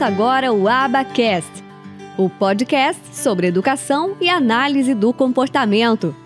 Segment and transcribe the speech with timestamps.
[0.00, 1.62] Ouça agora o Abacast,
[2.16, 6.16] o podcast sobre educação e análise do comportamento.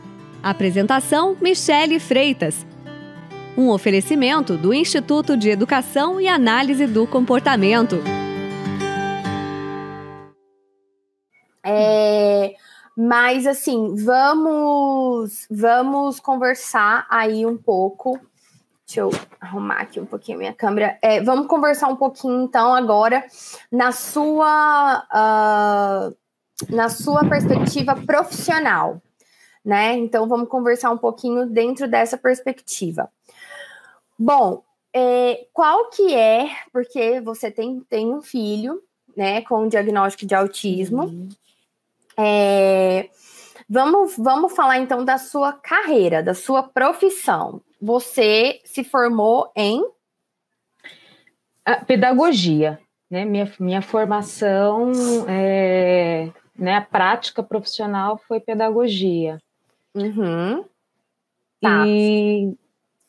[0.40, 2.64] Apresentação: Michele Freitas.
[3.58, 7.96] Um oferecimento do Instituto de Educação e Análise do Comportamento.
[11.66, 12.54] É,
[12.96, 18.21] mas assim, vamos vamos conversar aí um pouco
[18.86, 20.98] Deixa eu arrumar aqui um pouquinho a minha câmera.
[21.00, 23.24] É, vamos conversar um pouquinho, então, agora
[23.72, 29.00] na sua, uh, na sua perspectiva profissional,
[29.64, 29.94] né?
[29.94, 33.10] Então, vamos conversar um pouquinho dentro dessa perspectiva.
[34.19, 38.82] Bom, é, qual que é, porque você tem, tem um filho,
[39.16, 41.05] né, com diagnóstico de autismo.
[41.05, 41.28] Uhum.
[42.16, 43.08] É,
[43.69, 49.84] vamos, vamos falar, então, da sua carreira, da sua profissão você se formou em
[51.66, 53.26] a pedagogia, né?
[53.26, 54.92] Minha, minha formação,
[55.28, 56.76] é, né?
[56.76, 59.38] A prática profissional foi pedagogia.
[59.94, 60.64] Uhum.
[61.60, 61.84] Tá.
[61.86, 62.56] E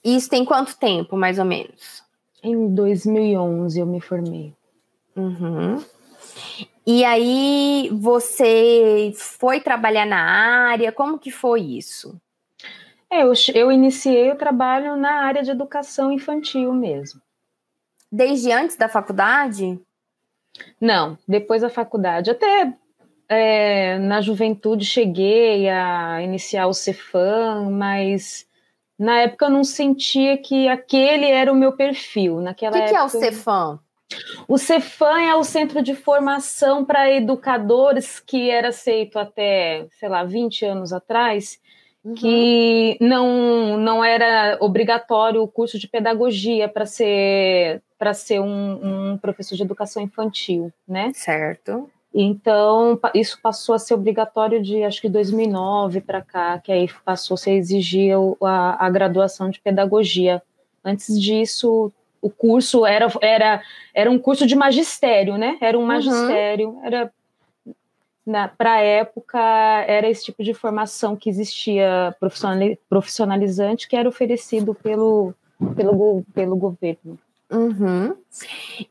[0.04, 2.04] isso tem quanto tempo, mais ou menos?
[2.44, 4.54] Em 2011 eu me formei.
[5.16, 5.82] Uhum.
[6.86, 10.20] E aí você foi trabalhar na
[10.70, 10.92] área?
[10.92, 12.20] Como que foi isso?
[13.16, 17.22] É, eu, eu iniciei o trabalho na área de educação infantil mesmo.
[18.12, 19.80] Desde antes da faculdade?
[20.80, 22.30] Não, depois da faculdade.
[22.30, 22.74] Até
[23.30, 28.46] é, na juventude cheguei a iniciar o Cefam, mas
[29.00, 32.42] na época eu não sentia que aquele era o meu perfil.
[32.42, 33.80] Naquela o que, época, que é o Cefam?
[34.46, 40.24] O Cefam é o centro de formação para educadores que era aceito até, sei lá,
[40.26, 41.60] 20 anos atrás,
[42.06, 42.14] uhum.
[42.14, 49.18] que não, não era obrigatório o curso de pedagogia para ser para ser um, um,
[49.18, 51.12] professor de educação infantil, né?
[51.14, 51.90] Certo.
[52.14, 57.36] Então, isso passou a ser obrigatório de, acho que 2009 para cá, que aí passou
[57.36, 60.42] -se a exigir a, a graduação de pedagogia.
[60.84, 63.62] Antes disso, o curso era, era,
[63.94, 65.58] era um curso de magistério, né?
[65.62, 65.88] Era um uhum.
[65.88, 66.86] magistério, uhum.
[66.86, 67.12] era
[68.58, 69.40] para a época,
[69.88, 72.16] era esse tipo de formação que existia
[72.90, 75.34] profissionalizante que era oferecido pelo,
[75.76, 77.20] pelo, pelo governo.
[77.52, 78.16] Uhum.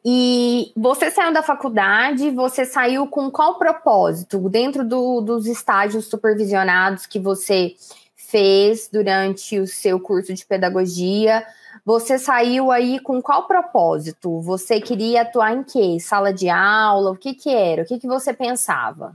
[0.05, 4.49] E você saiu da faculdade, você saiu com qual propósito?
[4.49, 7.75] Dentro do, dos estágios supervisionados que você
[8.15, 11.45] fez durante o seu curso de pedagogia,
[11.84, 14.41] você saiu aí com qual propósito?
[14.41, 15.99] Você queria atuar em quê?
[16.00, 17.11] Sala de aula?
[17.11, 17.83] O que que era?
[17.83, 19.15] O que que você pensava?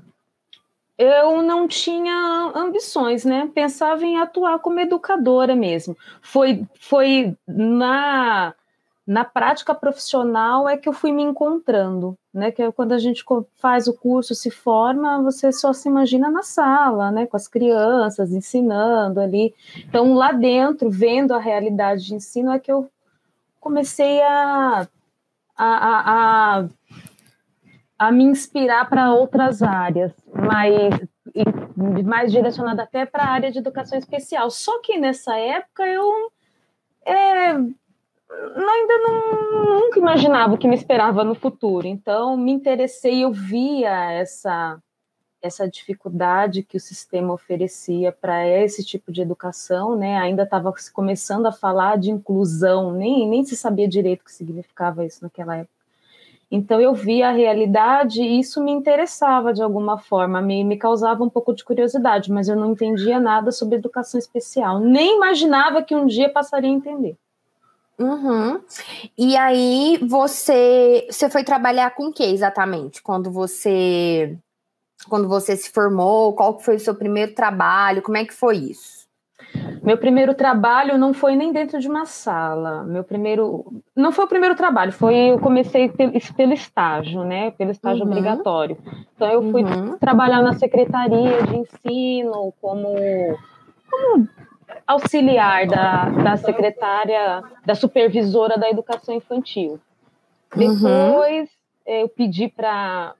[0.99, 3.49] eu não tinha ambições, né?
[3.55, 5.97] Pensava em atuar como educadora mesmo.
[6.21, 8.53] Foi, foi na,
[9.09, 12.51] na prática profissional é que eu fui me encontrando, né?
[12.51, 13.25] Que é quando a gente
[13.55, 17.25] faz o curso, se forma, você só se imagina na sala, né?
[17.25, 19.51] Com as crianças, ensinando ali.
[19.77, 22.87] Então, lá dentro, vendo a realidade de ensino, é que eu
[23.59, 24.87] comecei a,
[25.57, 26.65] a, a, a
[27.97, 30.99] a me inspirar para outras áreas, mas
[32.05, 34.51] mais direcionada até para a área de educação especial.
[34.51, 36.31] Só que nessa época eu
[37.05, 37.55] é,
[38.31, 41.87] ainda não, nunca imaginava o que me esperava no futuro.
[41.87, 44.81] Então me interessei, eu via essa
[45.41, 50.17] essa dificuldade que o sistema oferecia para esse tipo de educação, né?
[50.17, 55.05] Ainda estava começando a falar de inclusão, nem, nem se sabia direito o que significava
[55.05, 55.79] isso naquela época.
[56.51, 61.23] Então eu via a realidade e isso me interessava de alguma forma, me, me causava
[61.23, 65.95] um pouco de curiosidade, mas eu não entendia nada sobre educação especial, nem imaginava que
[65.95, 67.15] um dia passaria a entender.
[67.99, 68.61] Uhum.
[69.17, 74.37] E aí você você foi trabalhar com o que exatamente quando você
[75.07, 76.33] quando você se formou?
[76.33, 78.01] Qual foi o seu primeiro trabalho?
[78.01, 78.99] Como é que foi isso?
[79.83, 82.83] Meu primeiro trabalho não foi nem dentro de uma sala.
[82.83, 83.65] Meu primeiro.
[83.95, 85.31] Não foi o primeiro trabalho, foi.
[85.31, 87.51] Eu comecei pelo, pelo estágio, né?
[87.51, 88.11] Pelo estágio uhum.
[88.11, 88.77] obrigatório.
[89.15, 89.97] Então, eu fui uhum.
[89.97, 92.93] trabalhar na secretaria de ensino como,
[93.89, 94.27] como
[94.87, 99.79] auxiliar da, da secretária, da supervisora da educação infantil.
[100.55, 100.73] Uhum.
[100.75, 101.93] Depois, uhum.
[102.01, 103.13] eu pedi para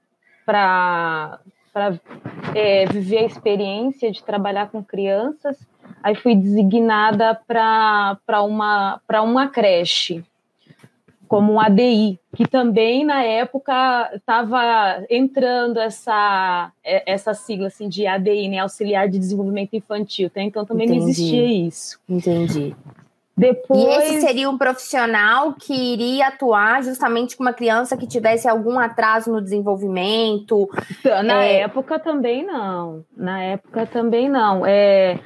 [0.44, 1.40] para
[2.52, 5.56] é, viver a experiência de trabalhar com crianças
[6.02, 10.24] aí fui designada para uma, uma creche,
[11.30, 18.04] como um ADI, que também na época estava entrando essa, é, essa sigla assim, de
[18.04, 20.42] ADI, né, Auxiliar de Desenvolvimento Infantil, tá?
[20.42, 21.00] então também Entendi.
[21.00, 22.00] não existia isso.
[22.08, 22.74] Entendi.
[23.36, 23.80] Depois...
[23.80, 28.76] E esse seria um profissional que iria atuar justamente com uma criança que tivesse algum
[28.76, 30.68] atraso no desenvolvimento?
[31.24, 31.60] Na é...
[31.60, 33.04] época também não.
[33.16, 34.66] Na época também não.
[34.66, 35.16] É...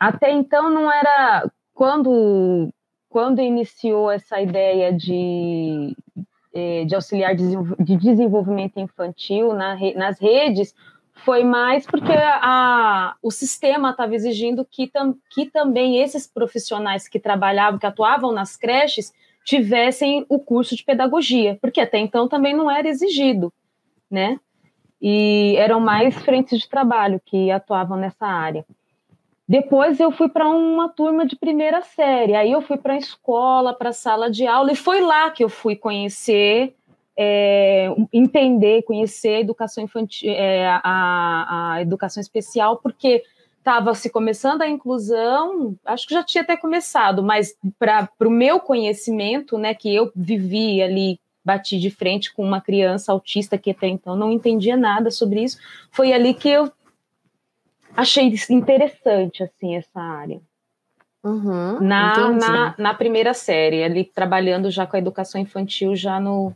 [0.00, 1.50] Até então não era.
[1.74, 2.70] Quando,
[3.14, 5.96] quando iniciou essa ideia de,
[6.52, 10.74] é, de auxiliar de desenvolvimento infantil na, nas redes,
[11.24, 17.20] foi mais porque a, o sistema estava exigindo que, tam, que também esses profissionais que
[17.20, 19.14] trabalhavam, que atuavam nas creches,
[19.44, 23.52] tivessem o curso de pedagogia, porque até então também não era exigido,
[24.10, 24.40] né?
[25.00, 28.66] E eram mais frentes de trabalho que atuavam nessa área.
[29.46, 33.74] Depois eu fui para uma turma de primeira série, aí eu fui para a escola,
[33.74, 36.74] para a sala de aula, e foi lá que eu fui conhecer
[37.16, 43.22] é, entender, conhecer a educação infantil, é, a, a, educação especial, porque
[43.58, 48.60] estava se começando a inclusão, acho que já tinha até começado, mas para o meu
[48.60, 53.86] conhecimento, né, que eu vivi ali, bati de frente com uma criança autista que até
[53.86, 55.58] então não entendia nada sobre isso,
[55.90, 56.70] foi ali que eu
[57.96, 60.40] achei interessante assim essa área.
[61.22, 66.52] Uhum, na, na, na, primeira série, ali trabalhando já com a educação infantil, já no,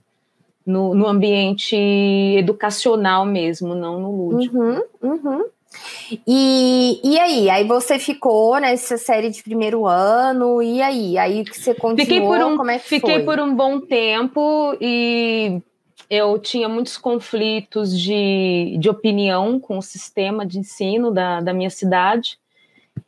[0.66, 1.74] no, no ambiente
[2.36, 4.58] educacional mesmo, não no lúdico.
[4.58, 5.44] Uhum, uhum.
[6.26, 7.50] E, e aí?
[7.50, 11.16] Aí você ficou nessa série de primeiro ano, e aí?
[11.16, 13.24] Aí que você continuou, fiquei por um, como é que Fiquei foi?
[13.24, 15.62] por um bom tempo e
[16.10, 21.70] eu tinha muitos conflitos de, de opinião com o sistema de ensino da, da minha
[21.70, 22.38] cidade.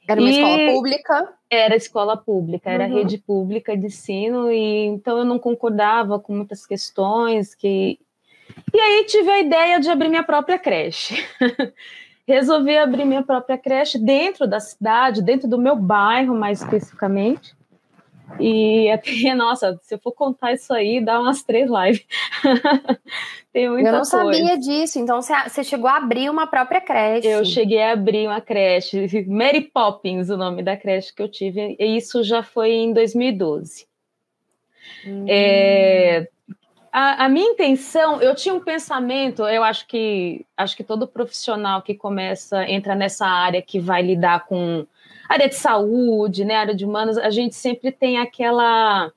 [0.06, 1.35] Era uma e escola pública?
[1.50, 2.94] Era escola pública, era uhum.
[2.94, 7.99] rede pública de ensino, e então eu não concordava com muitas questões que.
[8.73, 11.25] E aí tive a ideia de abrir minha própria creche.
[12.26, 17.56] Resolvi abrir minha própria creche dentro da cidade, dentro do meu bairro, mais especificamente.
[18.38, 22.06] E até, nossa, se eu for contar isso aí, dá umas três lives.
[23.53, 24.11] Tem muita Eu não coisa.
[24.11, 24.99] sabia disso.
[24.99, 27.27] Então você chegou a abrir uma própria creche.
[27.27, 29.27] Eu cheguei a abrir uma creche.
[29.27, 31.77] Mary Poppins, o nome da creche que eu tive.
[31.79, 33.88] E isso já foi em 2012.
[35.05, 35.25] Hum.
[35.29, 36.29] É,
[36.93, 41.82] a, a, minha intenção, eu tinha um pensamento, eu acho que acho que todo profissional
[41.82, 44.87] que começa, entra nessa área que vai lidar com
[45.31, 49.12] área de saúde, né, área de humanas, a gente sempre tem aquela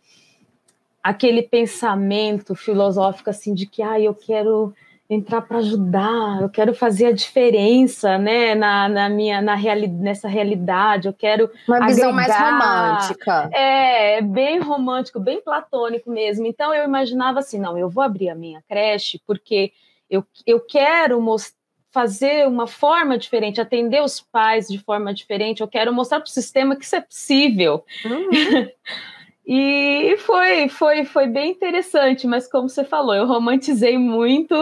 [1.02, 4.74] aquele pensamento filosófico assim de que ah, eu quero
[5.10, 10.28] entrar para ajudar, eu quero fazer a diferença, né, na, na minha na reali nessa
[10.28, 12.52] realidade, eu quero uma visão agregar.
[12.52, 13.50] mais romântica.
[13.52, 16.46] É, bem romântico, bem platônico mesmo.
[16.46, 19.72] Então eu imaginava assim, não, eu vou abrir a minha creche porque
[20.08, 21.63] eu, eu quero mostrar
[21.94, 25.62] fazer uma forma diferente, atender os pais de forma diferente.
[25.62, 27.86] Eu quero mostrar para o sistema que isso é possível.
[28.04, 28.68] Uhum.
[29.46, 34.56] e foi, foi, foi bem interessante, mas como você falou, eu romantizei muito.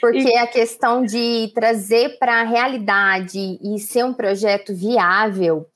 [0.00, 0.36] Porque e...
[0.36, 5.66] a questão de trazer para a realidade e ser um projeto viável.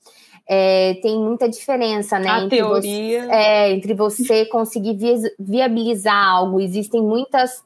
[0.45, 2.29] É, tem muita diferença, né?
[2.29, 3.21] A entre teoria.
[3.21, 4.97] Você, é, entre você conseguir
[5.39, 6.59] viabilizar algo.
[6.59, 7.63] Existem muitas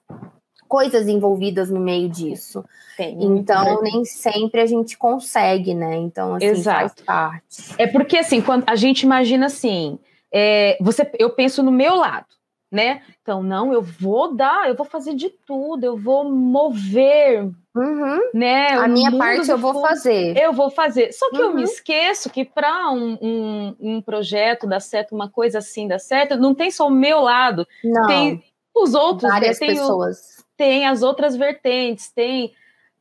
[0.68, 2.64] coisas envolvidas no meio disso.
[2.96, 5.96] Sim, então, nem sempre a gente consegue, né?
[5.98, 6.80] Então, assim, Exato.
[6.80, 7.76] faz parte.
[7.78, 10.00] É porque, assim, quando a gente imagina assim,
[10.34, 12.26] é, você, eu penso no meu lado,
[12.72, 13.02] né?
[13.22, 18.20] Então, não, eu vou dar, eu vou fazer de tudo, eu vou mover, uhum.
[18.34, 18.70] né?
[18.74, 20.38] A minha parte eu vou fundo, fazer.
[20.38, 21.14] Eu vou fazer.
[21.14, 21.44] Só que uhum.
[21.44, 21.64] eu me uhum.
[21.64, 26.54] esqueço que para um, um, um, projeto dar certo, uma coisa assim dar certo, não
[26.54, 28.08] tem só o meu lado, não.
[28.08, 28.44] tem
[28.76, 29.30] os outros, né?
[29.30, 29.68] várias né?
[29.68, 30.18] pessoas.
[30.18, 32.52] O, tem as outras vertentes, tem,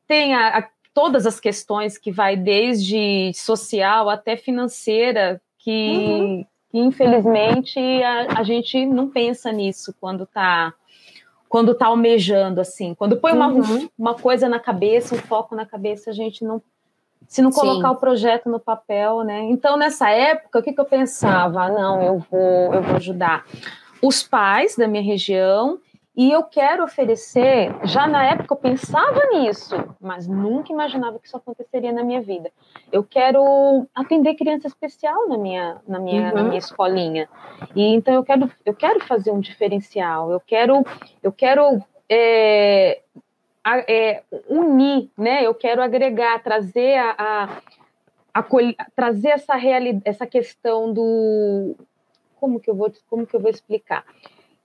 [0.07, 6.47] tem a, a, todas as questões que vai desde social até financeira, que, uhum.
[6.71, 10.73] que infelizmente a, a, gente não pensa nisso quando está
[11.49, 12.93] quando tá almejando assim.
[12.95, 13.89] Quando põe uma, uhum.
[13.97, 16.61] uma coisa na cabeça, um foco na cabeça, a gente não
[17.27, 17.95] se não colocar Sim.
[17.95, 19.43] o projeto no papel, né?
[19.45, 21.65] Então, nessa época, o que, que eu pensava?
[21.65, 23.45] Ah, não, eu vou, eu vou ajudar
[24.01, 25.79] os pais da minha região
[26.16, 31.37] e eu quero oferecer, já na época eu pensava nisso, mas nunca imaginava que isso
[31.37, 32.50] aconteceria na minha vida.
[32.90, 36.35] Eu quero atender criança especial na minha, na minha, uhum.
[36.35, 37.28] na minha escolinha.
[37.75, 40.82] E então eu quero, eu quero fazer um diferencial, eu quero,
[41.23, 43.02] eu quero é,
[43.87, 45.44] é, unir, né?
[45.44, 47.14] Eu quero agregar, trazer a,
[48.32, 51.76] a, a trazer essa realidade, essa questão do
[52.40, 54.02] como que eu vou, como que eu vou explicar?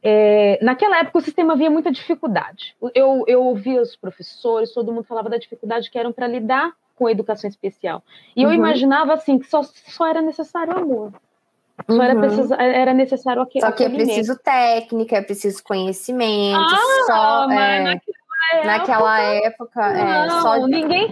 [0.03, 2.75] É, naquela época o sistema havia muita dificuldade.
[2.95, 7.07] Eu, eu ouvia os professores, todo mundo falava da dificuldade que eram para lidar com
[7.07, 8.03] a educação especial.
[8.35, 8.51] E uhum.
[8.51, 11.13] eu imaginava assim que só, só era necessário amor.
[11.87, 12.01] Só uhum.
[12.01, 16.59] era, preciso, era necessário aquele Só que é preciso técnica, é preciso conhecimento.
[16.59, 19.81] Ah, só, é, naquela, naquela época.
[19.81, 20.67] É, não, só...
[20.67, 21.09] ninguém,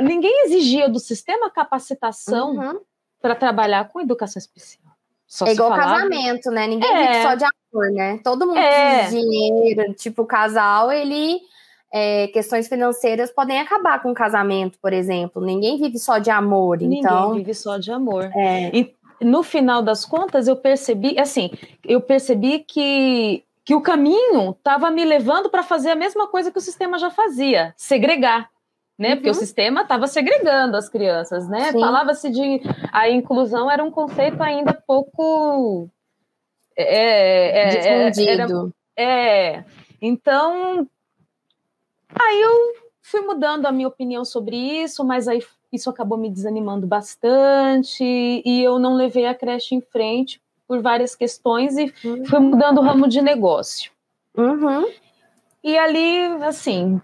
[0.00, 2.80] ninguém exigia do sistema capacitação uhum.
[3.20, 4.81] para trabalhar com educação especial.
[5.32, 5.94] Só é igual falava...
[5.94, 6.66] casamento, né?
[6.66, 7.06] Ninguém é.
[7.06, 8.20] vive só de amor, né?
[8.22, 9.08] Todo mundo é.
[9.08, 9.94] dinheiro.
[9.94, 11.40] Tipo, o casal, ele.
[11.90, 15.42] É, questões financeiras podem acabar com o casamento, por exemplo.
[15.42, 17.28] Ninguém vive só de amor, Ninguém então.
[17.28, 18.30] Ninguém vive só de amor.
[18.34, 18.70] É.
[18.76, 21.50] E no final das contas, eu percebi, assim,
[21.82, 26.58] eu percebi que, que o caminho estava me levando para fazer a mesma coisa que
[26.58, 28.50] o sistema já fazia, segregar.
[28.98, 29.10] Né?
[29.10, 29.14] Uhum.
[29.16, 29.38] Porque o uhum.
[29.38, 31.72] sistema estava segregando as crianças, né?
[31.72, 32.60] Falava-se de
[32.92, 35.88] a inclusão era um conceito ainda pouco
[36.76, 38.74] é, é, Difundido.
[38.96, 39.64] Era, é,
[40.00, 40.86] então
[42.08, 46.86] aí eu fui mudando a minha opinião sobre isso, mas aí isso acabou me desanimando
[46.86, 52.24] bastante e eu não levei a creche em frente por várias questões e uhum.
[52.26, 53.90] fui mudando o ramo de negócio.
[54.36, 54.86] Uhum.
[55.62, 57.00] E ali, assim,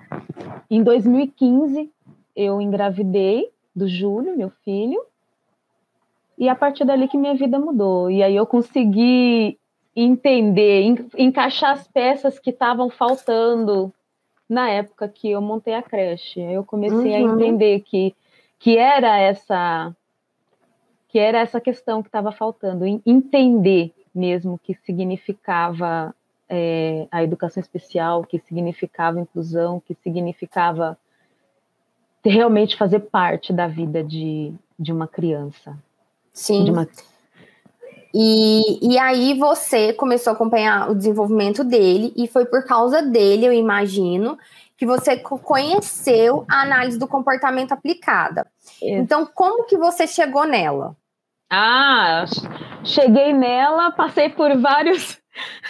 [0.71, 1.91] em 2015,
[2.35, 5.01] eu engravidei do Júlio, meu filho,
[6.37, 8.11] e a partir dali que minha vida mudou.
[8.11, 9.59] E aí eu consegui
[9.95, 13.93] entender, encaixar as peças que estavam faltando
[14.49, 16.41] na época que eu montei a creche.
[16.41, 17.31] Eu comecei uhum.
[17.31, 18.15] a entender que
[18.61, 19.95] que era essa
[21.09, 26.15] que era essa questão que estava faltando, entender mesmo o que significava
[26.49, 30.99] é, a educação especial, que significava inclusão, que significava
[32.25, 35.77] realmente fazer parte da vida de, de uma criança.
[36.33, 36.71] Sim.
[36.71, 36.89] Uma...
[38.15, 43.47] E, e aí você começou a acompanhar o desenvolvimento dele, e foi por causa dele,
[43.47, 44.39] eu imagino,
[44.77, 48.47] que você conheceu a análise do comportamento aplicada.
[48.77, 48.87] Isso.
[48.87, 50.97] Então, como que você chegou nela?
[51.51, 52.25] Ah,
[52.85, 55.19] cheguei nela, passei por vários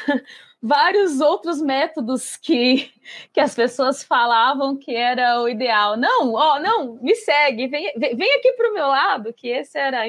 [0.62, 2.92] vários outros métodos que,
[3.32, 5.96] que as pessoas falavam que era o ideal.
[5.96, 10.08] Não, ó, não, me segue, vem, vem aqui para o meu lado, que esse era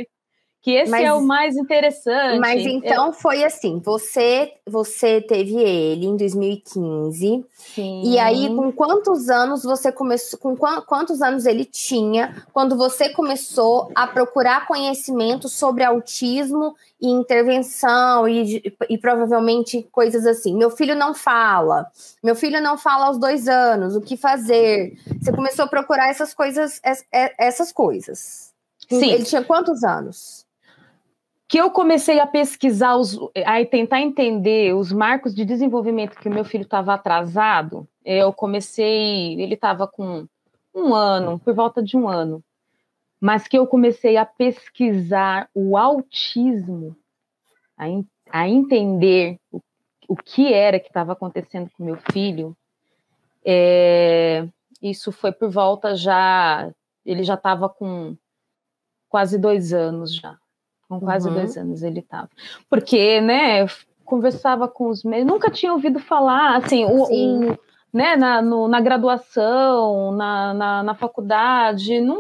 [0.62, 2.40] que esse mas, é o mais interessante.
[2.40, 3.14] Mas então eu...
[3.14, 7.46] foi assim, você você teve ele em 2015.
[7.56, 8.02] Sim.
[8.04, 13.90] E aí com quantos anos você começou com quantos anos ele tinha quando você começou
[13.96, 20.54] a procurar conhecimento sobre autismo e intervenção e, e provavelmente coisas assim.
[20.56, 21.88] Meu filho não fala.
[22.22, 23.96] Meu filho não fala aos dois anos.
[23.96, 24.98] O que fazer?
[25.22, 28.50] Você começou a procurar essas coisas essas coisas.
[28.90, 29.12] Sim.
[29.12, 30.39] Ele tinha quantos anos?
[31.50, 36.32] Que eu comecei a pesquisar, os, a tentar entender os marcos de desenvolvimento que o
[36.32, 40.28] meu filho estava atrasado, eu comecei, ele estava com
[40.76, 42.44] um ano, por volta de um ano,
[43.20, 46.96] mas que eu comecei a pesquisar o autismo,
[47.76, 47.86] a,
[48.30, 49.60] a entender o,
[50.08, 52.56] o que era que estava acontecendo com meu filho,
[53.44, 54.48] é,
[54.80, 56.72] isso foi por volta já,
[57.04, 58.16] ele já estava com
[59.10, 60.38] quase dois anos já.
[60.90, 61.36] Com quase uhum.
[61.36, 62.30] dois anos ele estava.
[62.68, 63.68] Porque, né,
[64.04, 67.58] conversava com os meus, nunca tinha ouvido falar, assim, o, o
[67.94, 72.18] né, na, no, na graduação, na, na, na faculdade, não,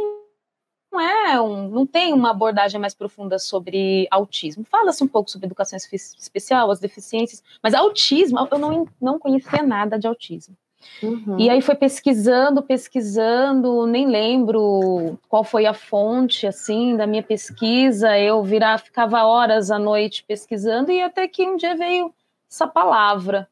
[0.91, 4.63] não é um, não tem uma abordagem mais profunda sobre autismo.
[4.63, 9.97] Fala-se um pouco sobre educação especial, as deficiências, mas autismo, eu não, não conhecia nada
[9.97, 10.55] de autismo.
[11.01, 11.39] Uhum.
[11.39, 18.17] E aí foi pesquisando, pesquisando, nem lembro qual foi a fonte assim da minha pesquisa.
[18.17, 22.13] Eu virar, ficava horas à noite pesquisando e até que um dia veio
[22.50, 23.48] essa palavra,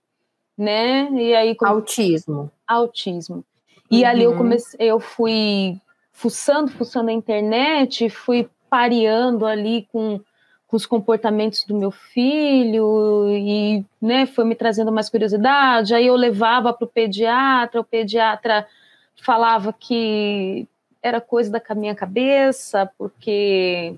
[0.58, 1.10] né?
[1.12, 2.52] E aí autismo.
[2.68, 3.44] Autismo.
[3.90, 4.10] E uhum.
[4.10, 5.80] ali eu comecei, eu fui
[6.12, 10.20] fuçando, fuçando a internet, fui pareando ali com
[10.68, 15.96] com os comportamentos do meu filho e né, foi me trazendo mais curiosidade.
[15.96, 18.68] Aí eu levava para o pediatra, o pediatra
[19.16, 20.68] falava que
[21.02, 23.96] era coisa da minha cabeça, porque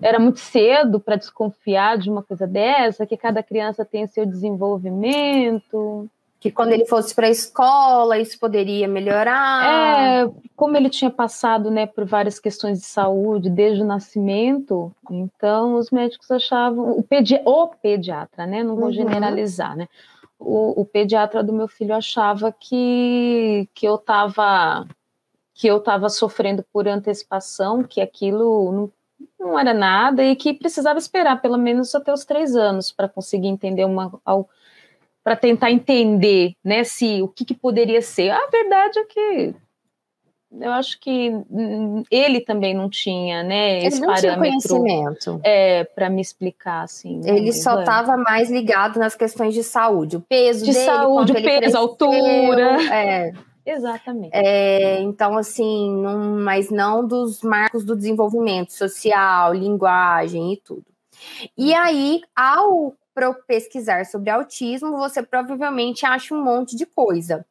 [0.00, 6.08] era muito cedo para desconfiar de uma coisa dessa, que cada criança tem seu desenvolvimento
[6.44, 10.26] que quando ele fosse para a escola isso poderia melhorar.
[10.26, 15.76] É, como ele tinha passado, né, por várias questões de saúde desde o nascimento, então
[15.76, 18.92] os médicos achavam o, pedi o pediatra, né, não vou uhum.
[18.92, 19.88] generalizar, né,
[20.38, 24.86] o, o, pediatra do meu filho achava que que eu estava
[25.54, 28.92] que eu estava sofrendo por antecipação, que aquilo não,
[29.40, 33.48] não era nada e que precisava esperar pelo menos até os três anos para conseguir
[33.48, 34.12] entender uma
[35.24, 38.30] para tentar entender, né, se o que, que, poderia ser.
[38.30, 39.54] A verdade é que
[40.60, 41.32] eu acho que
[42.10, 45.40] ele também não tinha, né, esse ele não parâmetro conhecimento.
[45.42, 47.20] É, para me explicar assim.
[47.20, 51.32] Né, ele só estava mais ligado nas questões de saúde, o peso de dele, saúde,
[51.32, 52.94] o peso, a altura.
[52.94, 53.32] É.
[53.66, 54.30] Exatamente.
[54.34, 60.84] É, então, assim, não, mas não dos marcos do desenvolvimento social, linguagem e tudo.
[61.56, 62.94] E aí, ao
[63.46, 67.44] pesquisar sobre autismo, você provavelmente acha um monte de coisa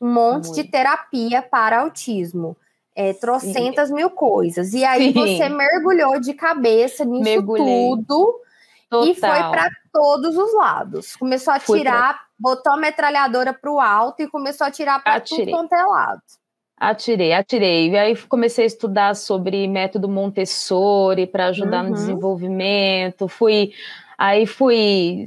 [0.00, 0.54] um monte Muito.
[0.54, 2.56] de terapia para autismo.
[2.94, 3.94] É, trocentas Sim.
[3.94, 4.72] mil coisas.
[4.72, 5.12] E aí Sim.
[5.12, 7.66] você mergulhou de cabeça nisso Mergulhei.
[7.66, 8.40] tudo
[8.88, 9.08] Total.
[9.08, 11.14] e foi para todos os lados.
[11.16, 12.22] Começou a tirar, pra...
[12.38, 16.22] botou a metralhadora para o alto e começou a tirar para tudo quanto é lado.
[16.78, 17.90] Atirei, atirei.
[17.90, 21.90] E aí comecei a estudar sobre método Montessori para ajudar uhum.
[21.90, 23.28] no desenvolvimento.
[23.28, 23.72] Fui,
[24.18, 25.26] aí fui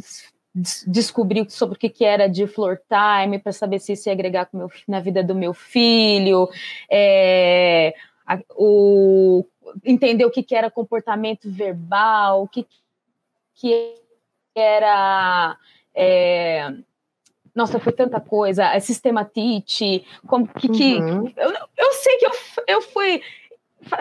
[0.53, 4.50] descobrir sobre o que, que era de floor time para saber se isso ia agregar
[4.51, 6.50] meu, na vida do meu filho,
[6.89, 7.93] é,
[8.25, 9.46] a, o,
[9.86, 12.65] entender o que, que era comportamento verbal, o que,
[13.55, 13.96] que
[14.55, 15.58] era.
[15.93, 16.72] É,
[17.55, 20.67] nossa, foi tanta coisa, é sistema TIT, como que.
[20.67, 21.25] Uhum.
[21.25, 22.31] que eu, eu sei que eu,
[22.67, 23.22] eu fui.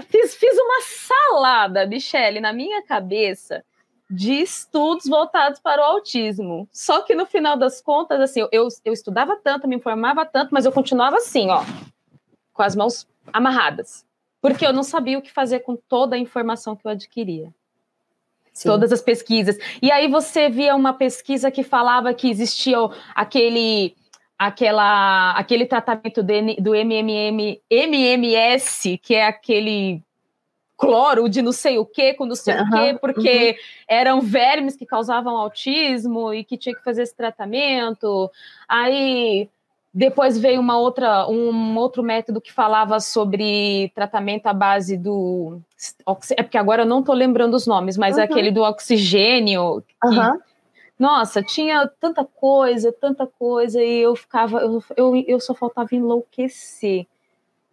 [0.09, 3.65] Fiz, fiz uma salada, Michele, na minha cabeça
[4.11, 6.69] de estudos voltados para o autismo.
[6.73, 10.65] Só que no final das contas, assim, eu, eu estudava tanto, me informava tanto, mas
[10.65, 11.63] eu continuava assim, ó,
[12.53, 14.07] com as mãos amarradas.
[14.41, 17.53] Porque eu não sabia o que fazer com toda a informação que eu adquiria.
[18.53, 18.69] Sim.
[18.69, 19.59] Todas as pesquisas.
[19.81, 22.79] E aí você via uma pesquisa que falava que existia
[23.15, 23.95] aquele
[24.39, 30.03] aquela aquele tratamento do MMM, MMS, que é aquele
[30.79, 33.57] cloro de não sei o que com não sei uhum, o que, porque uhum.
[33.89, 38.31] eram vermes que causavam autismo e que tinha que fazer esse tratamento.
[38.69, 39.51] Aí
[39.93, 45.61] depois veio uma outra, um outro método que falava sobre tratamento à base do.
[46.37, 48.23] É porque agora eu não estou lembrando os nomes, mas uhum.
[48.23, 49.83] é aquele do oxigênio.
[49.83, 49.95] Que,
[50.97, 57.07] nossa, tinha tanta coisa, tanta coisa, e eu ficava, eu, eu, eu só faltava enlouquecer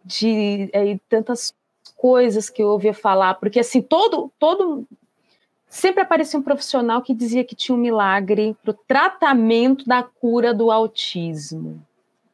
[0.04, 1.52] de é, tantas
[1.96, 4.86] coisas que eu ouvia falar, porque assim, todo, todo
[5.68, 10.54] sempre aparecia um profissional que dizia que tinha um milagre para o tratamento da cura
[10.54, 11.82] do autismo.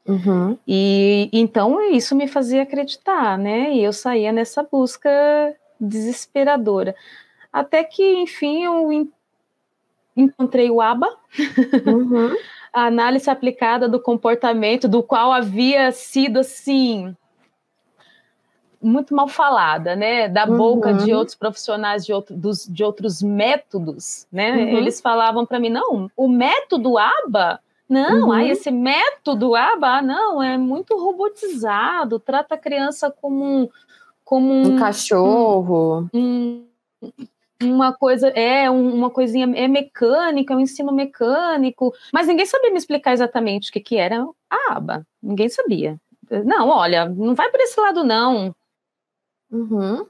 [0.06, 0.58] Uhum.
[0.66, 3.72] E então isso me fazia acreditar, né?
[3.72, 5.10] E eu saía nessa busca
[5.80, 6.94] desesperadora.
[7.52, 9.08] Até que, enfim, eu
[10.16, 11.08] encontrei o ABA,
[11.86, 12.34] uhum.
[12.72, 17.14] a análise aplicada do comportamento, do qual havia sido assim
[18.82, 20.28] muito mal falada, né?
[20.28, 20.96] Da boca uhum.
[20.98, 24.50] de outros profissionais de, outro, dos, de outros métodos, né?
[24.50, 24.78] Uhum.
[24.78, 28.32] Eles falavam para mim, não, o método ABA, não, uhum.
[28.32, 33.68] ai, esse método ABA, não, é muito robotizado, trata a criança como um...
[34.24, 36.08] Como um, um cachorro.
[36.14, 36.64] Um,
[37.62, 42.78] uma coisa, é uma coisinha, é mecânica, é um ensino mecânico, mas ninguém sabia me
[42.78, 45.98] explicar exatamente o que, que era a aba, ninguém sabia.
[46.44, 48.54] Não, olha, não vai por esse lado, não.
[49.52, 50.06] Uhum.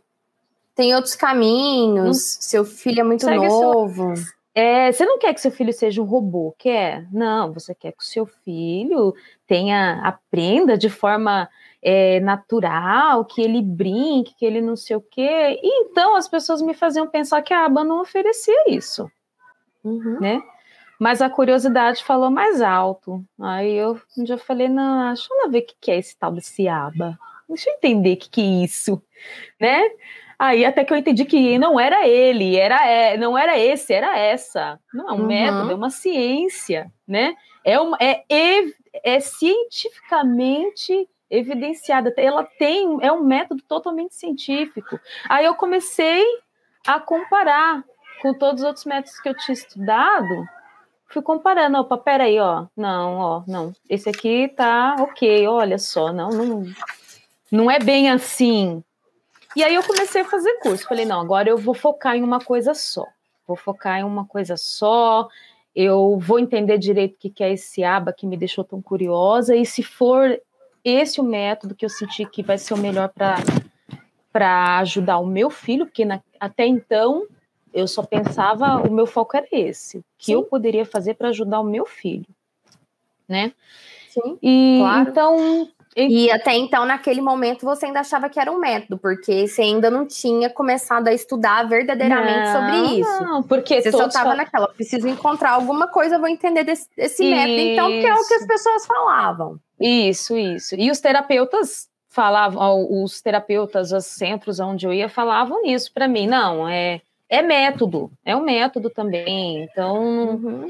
[0.75, 2.41] Tem outros caminhos, hum.
[2.41, 4.17] seu filho é muito Segue novo.
[4.17, 4.33] Seu...
[4.55, 7.07] É, você não quer que seu filho seja um robô, quer?
[7.11, 9.15] Não, você quer que o seu filho
[9.47, 11.49] tenha, aprenda de forma
[11.83, 15.59] é, natural, que ele brinque, que ele não sei o quê.
[15.63, 19.11] E então as pessoas me faziam pensar que a aba não oferecia isso,
[19.83, 20.21] uhum.
[20.21, 20.43] né?
[21.01, 23.25] Mas a curiosidade falou mais alto.
[23.41, 26.31] Aí eu um dia falei, não, deixa eu lá ver o que é esse tal
[26.31, 27.19] desse aba.
[27.49, 29.03] Deixa eu entender o que, que é isso,
[29.61, 29.83] né?
[30.39, 34.19] Aí até que eu entendi que não era ele, era é, não era esse, era
[34.19, 34.79] essa.
[34.93, 35.27] Não é um uhum.
[35.27, 37.37] método, é uma ciência, né?
[37.65, 38.65] É, uma, é, é,
[39.05, 42.13] é cientificamente evidenciada.
[42.17, 44.99] Ela tem, é um método totalmente científico.
[45.29, 46.25] Aí eu comecei
[46.87, 47.85] a comparar
[48.21, 50.45] com todos os outros métodos que eu tinha estudado.
[51.09, 56.31] Fui comparando, opa, peraí, ó, não, ó, não, esse aqui tá ok, olha só, não,
[56.31, 56.65] não,
[57.53, 58.83] não é bem assim.
[59.55, 60.89] E aí eu comecei a fazer curso.
[60.89, 63.07] Falei, não, agora eu vou focar em uma coisa só.
[63.47, 65.29] Vou focar em uma coisa só.
[65.77, 69.55] Eu vou entender direito o que é esse aba que me deixou tão curiosa.
[69.55, 70.41] E se for
[70.83, 73.13] esse o método que eu senti que vai ser o melhor
[74.33, 77.27] para ajudar o meu filho, porque na, até então
[77.73, 80.33] eu só pensava, o meu foco era esse, o que Sim.
[80.33, 82.27] eu poderia fazer para ajudar o meu filho,
[83.29, 83.53] né?
[84.11, 85.11] Sim, e claro.
[85.11, 89.63] então e até então, naquele momento, você ainda achava que era um método, porque você
[89.63, 93.25] ainda não tinha começado a estudar verdadeiramente não, sobre isso.
[93.25, 97.61] Não, porque você só estava naquela, preciso encontrar alguma coisa, vou entender desse, desse método,
[97.61, 99.59] então, que é o que as pessoas falavam.
[99.79, 100.75] Isso, isso.
[100.77, 106.27] E os terapeutas falavam, os terapeutas, os centros onde eu ia falavam isso para mim.
[106.27, 109.65] Não, é, é método, é um método também.
[109.65, 110.69] Então, uhum.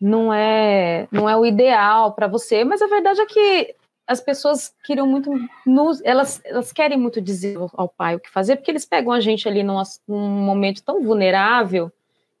[0.00, 3.74] não é não é o ideal para você, mas a verdade é que
[4.08, 5.30] as pessoas queriam muito
[5.66, 9.20] nos, elas, elas querem muito dizer ao pai o que fazer, porque eles pegam a
[9.20, 11.92] gente ali num, num momento tão vulnerável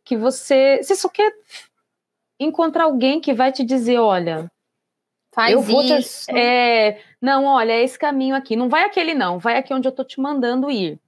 [0.02, 1.30] que você, você só quer
[2.40, 4.50] encontrar alguém que vai te dizer, olha,
[5.30, 6.24] Faz eu vou isso.
[6.24, 8.56] Te, é, não, olha, é esse caminho aqui.
[8.56, 10.98] Não vai aquele não, vai aqui onde eu tô te mandando ir.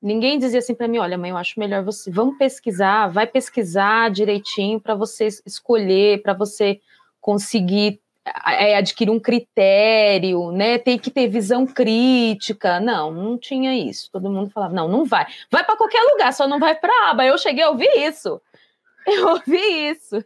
[0.00, 4.10] Ninguém dizia assim para mim, olha, mãe, eu acho melhor você, vamos pesquisar, vai pesquisar
[4.10, 6.80] direitinho para você escolher, para você
[7.20, 8.00] conseguir
[8.46, 10.78] é, adquirir um critério, né?
[10.78, 12.80] Tem que ter visão crítica.
[12.80, 14.10] Não, não tinha isso.
[14.10, 15.26] Todo mundo falava, não, não vai.
[15.50, 17.24] Vai para qualquer lugar, só não vai para a aba.
[17.24, 18.40] Eu cheguei a ouvir isso.
[19.06, 20.16] Eu ouvi isso.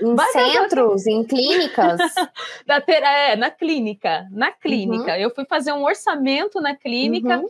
[0.00, 1.98] Em vai centros, em clínicas?
[2.64, 3.02] da ter...
[3.02, 4.28] É, na clínica.
[4.30, 5.12] Na clínica.
[5.14, 5.18] Uhum.
[5.18, 7.38] Eu fui fazer um orçamento na clínica.
[7.38, 7.48] Uhum.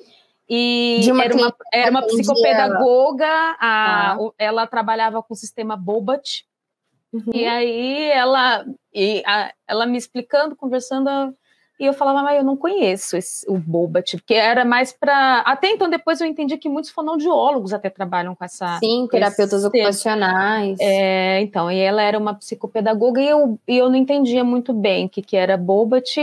[0.48, 3.28] E uma era, uma, era uma psicopedagoga,
[3.60, 4.18] a, ah.
[4.38, 6.47] ela trabalhava com o sistema Bobat,
[7.12, 7.32] Uhum.
[7.32, 11.08] E aí ela, e a, ela me explicando, conversando,
[11.80, 15.40] e eu falava, mas eu não conheço esse, o Bobat, porque era mais para.
[15.46, 18.78] Até então, depois eu entendi que muitos fonoaudiólogos até trabalham com essa.
[18.78, 20.78] Sim, terapeutas ocupacionais.
[20.80, 25.06] É, então, e ela era uma psicopedagoga e eu, e eu não entendia muito bem
[25.06, 26.16] o que, que era Bobat,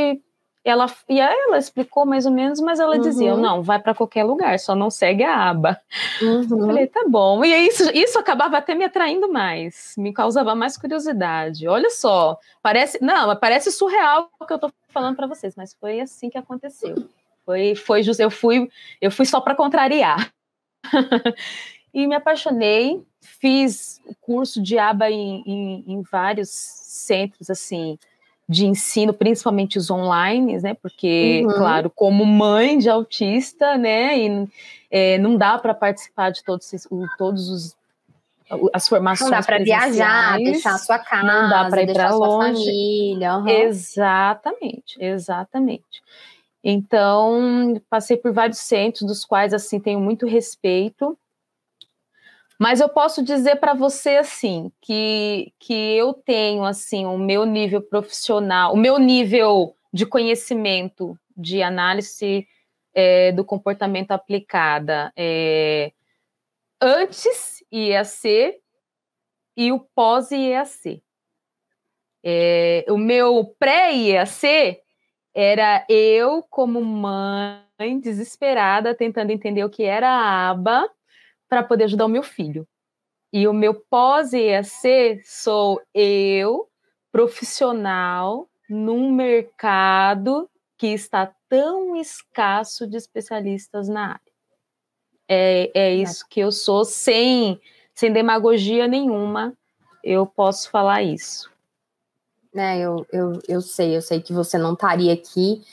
[0.65, 3.01] ela, e aí ela explicou mais ou menos, mas ela uhum.
[3.01, 5.79] dizia, não, vai para qualquer lugar, só não segue a aba.
[6.19, 6.41] Uhum.
[6.41, 7.45] Eu falei, tá bom.
[7.45, 11.67] E isso, isso acabava até me atraindo mais, me causava mais curiosidade.
[11.67, 16.01] Olha só, parece, não, parece surreal o que eu tô falando para vocês, mas foi
[16.01, 16.95] assim que aconteceu.
[17.45, 18.67] Foi, foi eu fui,
[18.99, 20.33] eu fui só para contrariar.
[21.93, 27.99] e me apaixonei, fiz o curso de aba em, em, em vários centros, assim,
[28.47, 30.73] de ensino, principalmente os online, né?
[30.75, 31.53] Porque, uhum.
[31.53, 34.19] claro, como mãe de autista, né?
[34.19, 34.47] E,
[34.91, 36.69] é, não dá para participar de todos,
[37.17, 37.75] todos os
[38.73, 39.31] as formações.
[39.31, 42.63] Não dá para viajar, deixar a sua casa, não dá para ir para longe.
[42.63, 43.47] Família, uhum.
[43.47, 46.03] Exatamente, exatamente.
[46.63, 51.17] Então, passei por vários centros, dos quais assim tenho muito respeito.
[52.59, 57.81] Mas eu posso dizer para você assim que, que eu tenho assim o meu nível
[57.81, 62.47] profissional, o meu nível de conhecimento de análise
[62.93, 65.91] é, do comportamento aplicada é,
[66.81, 68.55] antes IAC
[69.57, 71.03] e o pós IAC.
[72.23, 74.81] É, o meu pré-IAC
[75.33, 80.89] era eu como mãe desesperada tentando entender o que era a aba
[81.55, 82.67] para poder ajudar o meu filho.
[83.31, 86.67] E o meu pós-EAC sou eu,
[87.13, 94.33] profissional, num mercado que está tão escasso de especialistas na área.
[95.29, 97.57] É, é isso que eu sou, sem,
[97.93, 99.53] sem demagogia nenhuma,
[100.03, 101.49] eu posso falar isso.
[102.53, 105.63] É, eu, eu, eu sei, eu sei que você não estaria aqui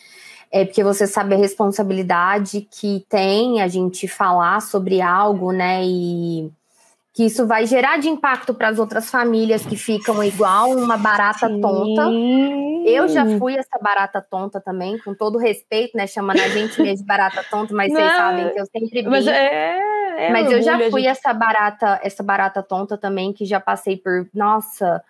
[0.52, 5.82] é porque você sabe a responsabilidade que tem a gente falar sobre algo, né?
[5.82, 6.52] E
[7.14, 11.48] que isso vai gerar de impacto para as outras famílias que ficam igual uma barata
[11.48, 11.60] Sim.
[11.60, 12.10] tonta.
[12.86, 16.06] Eu já fui essa barata tonta também, com todo respeito, né?
[16.06, 19.08] Chamando a gente de barata tonta, mas Não, vocês sabem que eu sempre vi.
[19.08, 19.78] Mas, é,
[20.18, 21.06] é mas eu já fui gente...
[21.06, 24.26] essa barata, essa barata tonta também, que já passei por.
[24.34, 25.02] Nossa,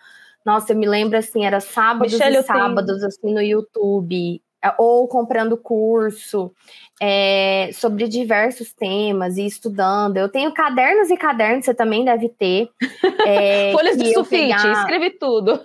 [0.44, 3.06] nossa, eu me lembro assim, era sábados Michelle, e sábados, tenho...
[3.06, 4.41] assim, no YouTube é,
[4.78, 6.52] ou comprando curso
[7.00, 10.16] é, sobre diversos temas e estudando.
[10.16, 12.68] Eu tenho cadernos e cadernos, você também deve ter.
[13.24, 14.72] É, Folhas de sulfite, pegar...
[14.72, 15.60] escrevi tudo.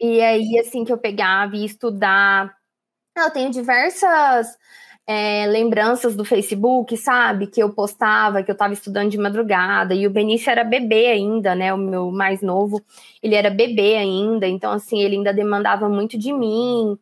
[0.00, 2.52] e aí, assim, que eu pegava e estudar.
[3.16, 4.56] Eu tenho diversas
[5.06, 7.46] é, lembranças do Facebook, sabe?
[7.46, 11.54] Que eu postava, que eu estava estudando de madrugada, e o Benício era bebê ainda,
[11.54, 11.72] né?
[11.74, 12.82] O meu mais novo,
[13.22, 16.98] ele era bebê ainda, então, assim, ele ainda demandava muito de mim.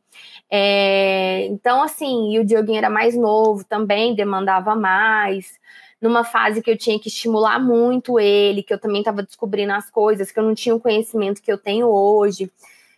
[0.50, 5.58] É, então, assim, e o Dioguinho era mais novo também, demandava mais.
[6.00, 9.90] Numa fase que eu tinha que estimular muito ele, que eu também estava descobrindo as
[9.90, 12.50] coisas, que eu não tinha o conhecimento que eu tenho hoje.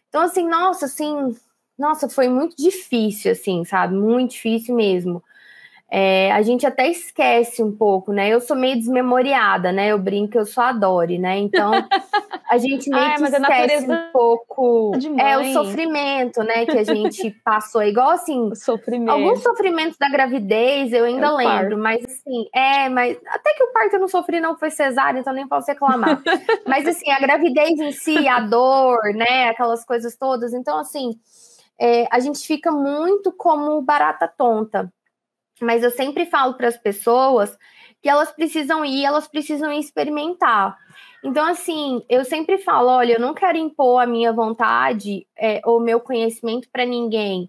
[0.09, 1.37] Então, assim, nossa, assim,
[1.79, 3.95] nossa, foi muito difícil, assim, sabe?
[3.95, 5.23] Muito difícil mesmo
[5.95, 8.27] é, a gente até esquece um pouco, né?
[8.31, 9.89] Eu sou meio desmemoriada, né?
[9.89, 11.37] Eu brinco, eu sou adore, né?
[11.37, 11.71] Então
[12.51, 16.65] a gente meio Ai, que esquece um pouco é o sofrimento, né?
[16.65, 19.11] Que a gente passou, igual assim, sofrimento.
[19.11, 21.77] alguns sofrimentos da gravidez eu ainda eu lembro, parto.
[21.77, 25.35] mas assim, é, mas até que o parto eu não sofri, não foi cesárea, então
[25.35, 26.23] nem posso reclamar.
[26.67, 29.51] mas assim, a gravidez em si, a dor, né?
[29.51, 31.21] Aquelas coisas todas, então assim
[31.79, 34.91] é, a gente fica muito como barata tonta.
[35.63, 37.57] Mas eu sempre falo para as pessoas
[38.03, 40.77] que elas precisam ir, elas precisam experimentar.
[41.25, 45.81] Então, assim, eu sempre falo: olha, eu não quero impor a minha vontade é, ou
[45.81, 47.49] meu conhecimento para ninguém.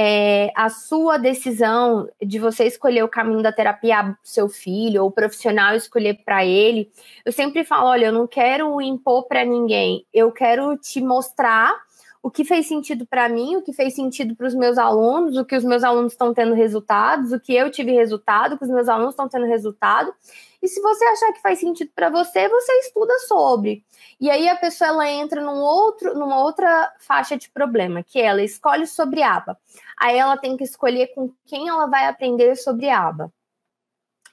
[0.00, 5.08] É, a sua decisão de você escolher o caminho da terapia do seu filho ou
[5.08, 6.88] o profissional escolher para ele,
[7.24, 11.74] eu sempre falo: olha, eu não quero impor para ninguém, eu quero te mostrar
[12.22, 15.44] o que fez sentido para mim, o que fez sentido para os meus alunos, o
[15.44, 18.70] que os meus alunos estão tendo resultados, o que eu tive resultado, o que os
[18.70, 20.12] meus alunos estão tendo resultado.
[20.60, 23.84] E se você achar que faz sentido para você, você estuda sobre.
[24.20, 28.42] E aí a pessoa ela entra num outro, numa outra faixa de problema, que ela
[28.42, 29.56] escolhe sobre aba.
[29.96, 33.32] Aí ela tem que escolher com quem ela vai aprender sobre aba.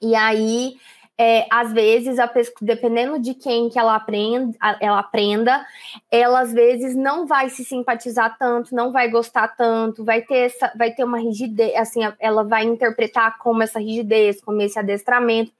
[0.01, 0.75] E aí
[1.17, 2.29] é, às vezes, a
[2.61, 5.65] dependendo de quem que ela aprenda, ela aprenda,
[6.11, 10.71] ela às vezes não vai se simpatizar tanto, não vai gostar tanto, vai ter essa,
[10.77, 15.51] vai ter uma rigidez, assim, ela vai interpretar como essa rigidez, como esse adestramento.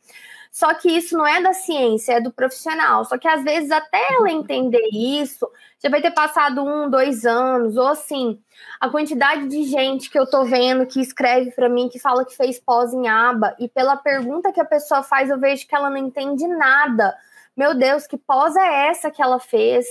[0.55, 3.03] Só que isso não é da ciência, é do profissional.
[3.03, 5.45] Só que às vezes, até ela entender isso,
[5.83, 8.41] já vai ter passado um, dois anos, ou assim,
[8.79, 12.37] a quantidade de gente que eu tô vendo que escreve para mim, que fala que
[12.37, 15.89] fez pós em aba, e pela pergunta que a pessoa faz, eu vejo que ela
[15.89, 17.13] não entende nada.
[17.53, 19.85] Meu Deus, que pós é essa que ela fez?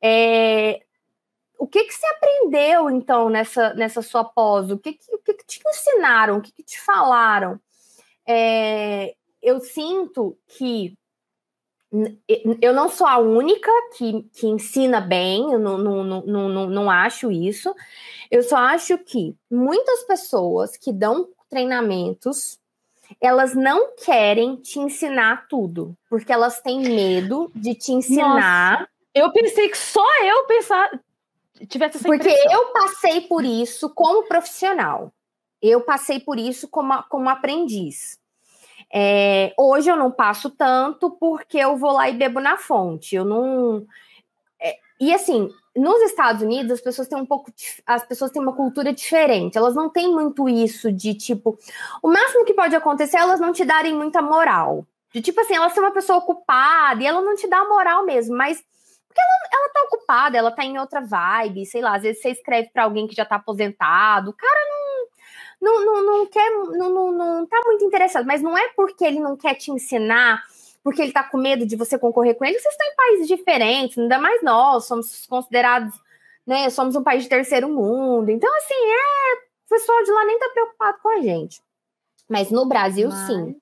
[0.00, 0.80] É...
[1.58, 4.70] O que, que você aprendeu, então, nessa, nessa sua pós?
[4.70, 6.36] O que, que, o que, que te ensinaram?
[6.36, 7.58] O que, que te falaram?
[8.24, 10.96] É, eu sinto que
[12.60, 16.90] eu não sou a única que, que ensina bem, eu não, não, não, não, não
[16.90, 17.72] acho isso.
[18.28, 22.58] Eu só acho que muitas pessoas que dão treinamentos,
[23.20, 28.80] elas não querem te ensinar tudo, porque elas têm medo de te ensinar.
[28.80, 30.90] Nossa, eu pensei que só eu pensar
[31.68, 32.52] tivesse essa Porque impressão.
[32.52, 35.12] eu passei por isso como profissional.
[35.62, 38.18] Eu passei por isso como, como aprendiz.
[38.96, 43.16] É, hoje eu não passo tanto porque eu vou lá e bebo na fonte.
[43.16, 43.84] Eu não.
[44.60, 47.52] É, e assim, nos Estados Unidos as pessoas têm um pouco.
[47.84, 49.58] As pessoas têm uma cultura diferente.
[49.58, 51.58] Elas não têm muito isso de tipo.
[52.00, 54.86] O máximo que pode acontecer é elas não te darem muita moral.
[55.12, 58.36] De tipo assim, ela ser uma pessoa ocupada e ela não te dá moral mesmo,
[58.36, 58.62] mas.
[59.08, 62.30] Porque ela, ela tá ocupada, ela tá em outra vibe, sei lá, às vezes você
[62.30, 65.06] escreve para alguém que já tá aposentado, o cara não
[65.64, 69.18] não, não, não quer, não, não, não tá muito interessado, mas não é porque ele
[69.18, 70.42] não quer te ensinar,
[70.82, 73.96] porque ele tá com medo de você concorrer com ele, vocês estão em países diferentes,
[73.96, 75.94] ainda mais nós, somos considerados,
[76.46, 79.34] né, somos um país de terceiro mundo, então assim, é,
[79.66, 81.62] o pessoal de lá nem tá preocupado com a gente.
[82.28, 83.26] Mas no Brasil, mas...
[83.26, 83.56] sim.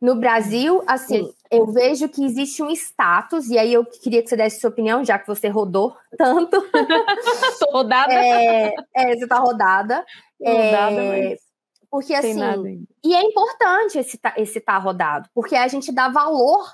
[0.00, 1.34] No Brasil, assim, sim.
[1.50, 5.04] eu vejo que existe um status, e aí eu queria que você desse sua opinião,
[5.04, 6.60] já que você rodou tanto.
[7.58, 8.12] Tô rodada.
[8.12, 10.04] É, é, você tá rodada.
[10.42, 11.50] Rodada, é, mas
[11.90, 16.64] porque assim, e é importante esse esse estar tá rodado, porque a gente dá valor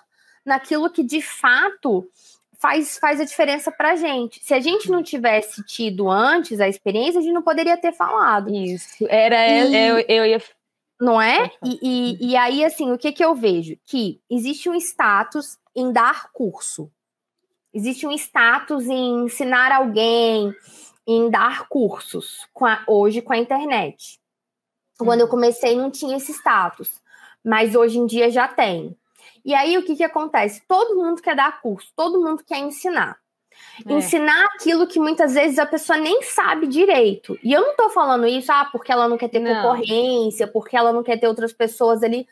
[0.44, 2.06] naquilo que de fato
[2.60, 4.44] faz, faz a diferença pra gente.
[4.44, 8.54] Se a gente não tivesse tido antes a experiência, a gente não poderia ter falado.
[8.54, 9.06] Isso.
[9.08, 10.42] Era e, eu, eu ia
[11.00, 11.50] não é?
[11.62, 13.76] E, e, e, aí, assim, o que, que eu vejo?
[13.84, 16.90] Que existe um status em dar curso.
[17.72, 20.54] Existe um status em ensinar alguém,
[21.06, 24.18] em dar cursos com a, hoje com a internet.
[24.98, 25.30] Quando eu uhum.
[25.30, 27.02] comecei não tinha esse status,
[27.44, 28.96] mas hoje em dia já tem.
[29.44, 30.62] E aí o que, que acontece?
[30.66, 33.18] Todo mundo quer dar curso, todo mundo quer ensinar.
[33.86, 33.92] É.
[33.92, 37.38] Ensinar aquilo que muitas vezes a pessoa nem sabe direito.
[37.42, 39.54] E eu não tô falando isso, ah, porque ela não quer ter não.
[39.54, 42.26] concorrência, porque ela não quer ter outras pessoas ali.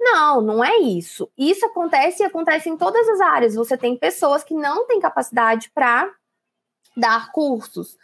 [0.00, 1.28] Não, não é isso.
[1.36, 3.54] Isso acontece e acontece em todas as áreas.
[3.54, 6.08] Você tem pessoas que não têm capacidade para
[6.96, 7.96] dar cursos.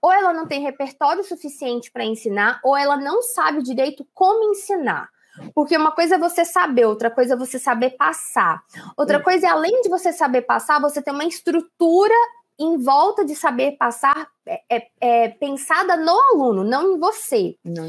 [0.00, 5.08] Ou ela não tem repertório suficiente para ensinar, ou ela não sabe direito como ensinar.
[5.54, 8.62] Porque uma coisa é você saber, outra coisa é você saber passar.
[8.96, 12.14] Outra coisa é, além de você saber passar, você ter uma estrutura
[12.58, 17.56] em volta de saber passar é, é, é pensada no aluno, não em você.
[17.64, 17.84] Não,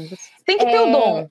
[0.46, 1.28] tem que ter o dom.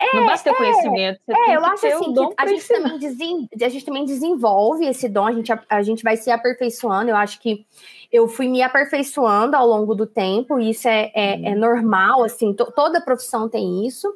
[0.00, 1.20] É, não basta ter é, conhecimento.
[1.28, 5.26] É, eu acho assim que a gente, também desen, a gente também desenvolve esse dom,
[5.26, 7.10] a gente, a, a, gente vai se aperfeiçoando.
[7.10, 7.66] Eu acho que
[8.10, 11.58] eu fui me aperfeiçoando ao longo do tempo, isso é, é, é uhum.
[11.58, 14.10] normal, assim, to, toda profissão tem isso.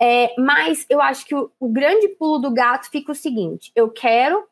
[0.00, 3.90] É, mas eu acho que o, o grande pulo do gato fica o seguinte: eu
[3.90, 4.44] quero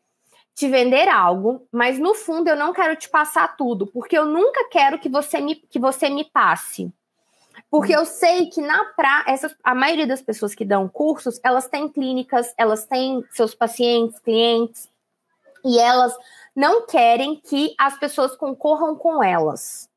[0.54, 4.68] te vender algo, mas no fundo eu não quero te passar tudo, porque eu nunca
[4.70, 6.92] quero que você me, que você me passe.
[7.70, 11.68] Porque eu sei que na pra, essas, a maioria das pessoas que dão cursos, elas
[11.68, 14.90] têm clínicas, elas têm seus pacientes, clientes,
[15.64, 16.14] e elas
[16.54, 19.88] não querem que as pessoas concorram com elas.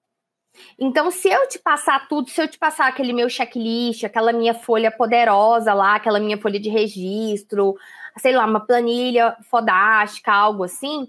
[0.80, 4.54] Então, se eu te passar tudo, se eu te passar aquele meu checklist, aquela minha
[4.54, 7.76] folha poderosa lá, aquela minha folha de registro,
[8.18, 11.08] sei lá, uma planilha fodástica, algo assim,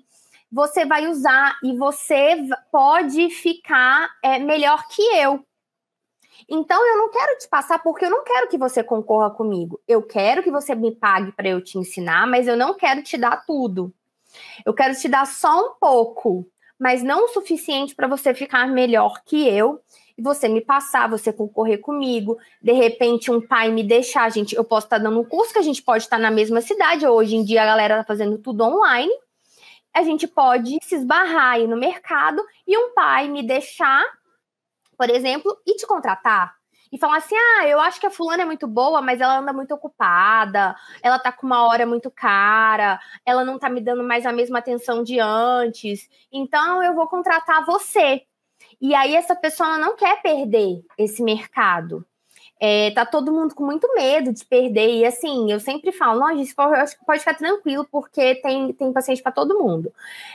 [0.50, 2.36] você vai usar e você
[2.70, 5.44] pode ficar é, melhor que eu.
[6.48, 9.80] Então, eu não quero te passar porque eu não quero que você concorra comigo.
[9.88, 13.16] Eu quero que você me pague para eu te ensinar, mas eu não quero te
[13.16, 13.92] dar tudo.
[14.64, 16.46] Eu quero te dar só um pouco,
[16.78, 19.80] mas não o suficiente para você ficar melhor que eu
[20.16, 22.38] e você me passar, você concorrer comigo.
[22.62, 25.58] De repente, um pai me deixar, gente, eu posso estar tá dando um curso que
[25.58, 27.06] a gente pode estar tá na mesma cidade.
[27.06, 29.12] Hoje em dia a galera tá fazendo tudo online.
[29.94, 34.04] A gente pode se esbarrar aí no mercado e um pai me deixar
[34.96, 36.55] por exemplo, e te contratar
[36.96, 39.52] e falar assim: ah, eu acho que a fulana é muito boa, mas ela anda
[39.52, 44.26] muito ocupada, ela tá com uma hora muito cara, ela não tá me dando mais
[44.26, 48.22] a mesma atenção de antes, então eu vou contratar você.
[48.80, 52.04] E aí essa pessoa não quer perder esse mercado.
[52.58, 54.88] É, tá todo mundo com muito medo de perder.
[54.96, 59.22] E assim, eu sempre falo, não, gente, pode, pode ficar tranquilo, porque tem, tem paciente
[59.22, 59.92] para todo mundo.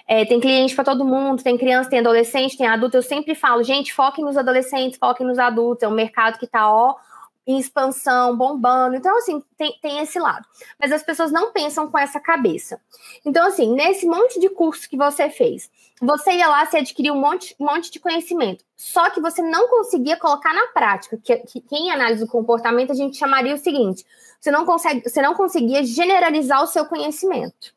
[0.08, 2.98] É, tem cliente para todo mundo, tem criança, tem adolescente, tem adulto.
[2.98, 5.84] Eu sempre falo, gente, foquem nos adolescentes, foquem nos adultos.
[5.84, 6.96] É um mercado que tá, ó,
[7.46, 8.96] em expansão, bombando.
[8.96, 10.46] Então, assim, tem, tem esse lado.
[10.80, 12.80] Mas as pessoas não pensam com essa cabeça.
[13.26, 15.70] Então, assim, nesse monte de curso que você fez,
[16.02, 18.64] você ia lá, se adquirir um monte, monte de conhecimento.
[18.76, 21.18] Só que você não conseguia colocar na prática.
[21.18, 24.06] Que, que, que em análise do comportamento a gente chamaria o seguinte:
[24.40, 27.74] você não, consegue, você não conseguia generalizar o seu conhecimento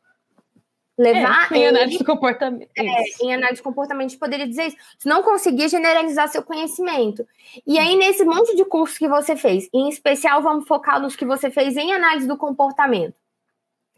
[0.97, 2.71] levar é, em análise de comportamento.
[2.77, 4.77] É, em análise de comportamento, poderia dizer isso.
[4.99, 7.27] Você não conseguia generalizar seu conhecimento.
[7.67, 11.25] E aí, nesse monte de cursos que você fez, em especial, vamos focar nos que
[11.25, 13.15] você fez em análise do comportamento,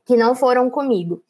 [0.05, 1.23] que não foram comigo.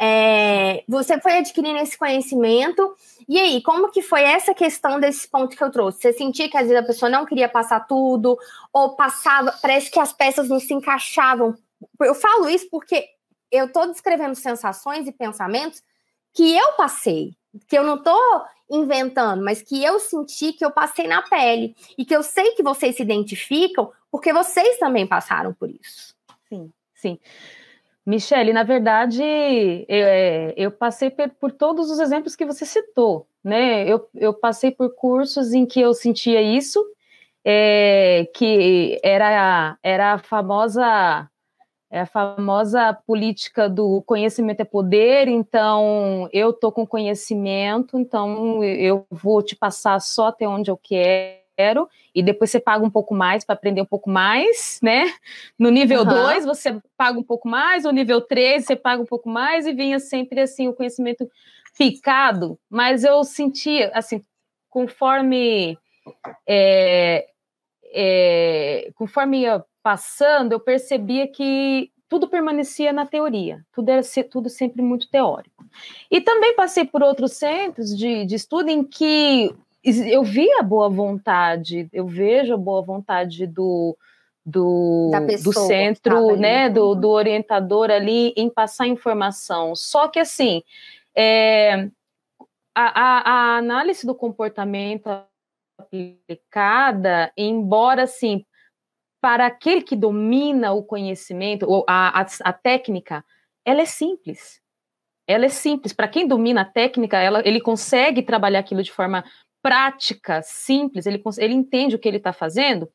[0.00, 2.96] É, você foi adquirindo esse conhecimento.
[3.28, 6.00] E aí, como que foi essa questão desse ponto que eu trouxe?
[6.00, 8.36] Você sentia que às vezes a pessoa não queria passar tudo,
[8.72, 11.54] ou passava, parece que as peças não se encaixavam.
[12.00, 13.08] Eu falo isso porque
[13.52, 15.82] eu estou descrevendo sensações e pensamentos
[16.32, 17.36] que eu passei,
[17.68, 22.06] que eu não estou inventando, mas que eu senti que eu passei na pele e
[22.06, 26.14] que eu sei que vocês se identificam porque vocês também passaram por isso.
[26.48, 27.18] Sim, sim.
[28.04, 33.28] Michele, na verdade, eu, é, eu passei por, por, todos os exemplos que você citou,
[33.44, 33.86] né?
[33.86, 36.84] Eu, eu passei por cursos em que eu sentia isso,
[37.44, 41.30] é, que era, era a famosa
[41.92, 49.04] é a famosa política do conhecimento é poder, então eu tô com conhecimento, então eu
[49.10, 53.44] vou te passar só até onde eu quero, e depois você paga um pouco mais
[53.44, 55.12] para aprender um pouco mais, né?
[55.58, 56.54] No nível 2 uhum.
[56.54, 60.00] você paga um pouco mais, no nível 3 você paga um pouco mais, e vinha
[60.00, 61.30] sempre assim o conhecimento
[61.76, 64.22] picado, mas eu sentia, assim,
[64.70, 65.78] conforme.
[66.46, 67.26] É,
[67.94, 74.82] é, conforme ia passando, eu percebia que tudo permanecia na teoria, tudo era tudo sempre
[74.82, 75.64] muito teórico.
[76.10, 80.88] E também passei por outros centros de, de estudo em que eu vi a boa
[80.88, 83.96] vontade, eu vejo a boa vontade do,
[84.44, 85.10] do,
[85.42, 89.74] do centro, né, do, do orientador ali em passar informação.
[89.74, 90.62] Só que assim,
[91.16, 91.88] é,
[92.74, 95.08] a, a, a análise do comportamento
[95.78, 98.44] aplicada, embora assim
[99.22, 103.24] para aquele que domina o conhecimento, ou a, a, a técnica,
[103.64, 104.60] ela é simples.
[105.28, 105.92] Ela é simples.
[105.92, 109.24] Para quem domina a técnica, ela, ele consegue trabalhar aquilo de forma
[109.62, 112.90] prática, simples, ele, ele entende o que ele está fazendo.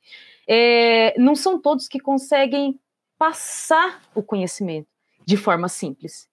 [0.46, 2.78] É, não são todos que conseguem
[3.18, 4.90] passar o conhecimento
[5.26, 6.28] de forma simples.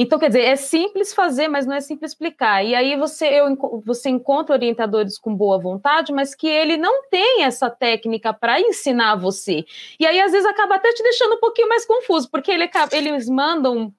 [0.00, 2.64] Então, quer dizer, é simples fazer, mas não é simples explicar.
[2.64, 7.42] E aí você, eu, você encontra orientadores com boa vontade, mas que ele não tem
[7.42, 9.64] essa técnica para ensinar você.
[9.98, 13.28] E aí, às vezes, acaba até te deixando um pouquinho mais confuso, porque ele, eles
[13.28, 13.92] mandam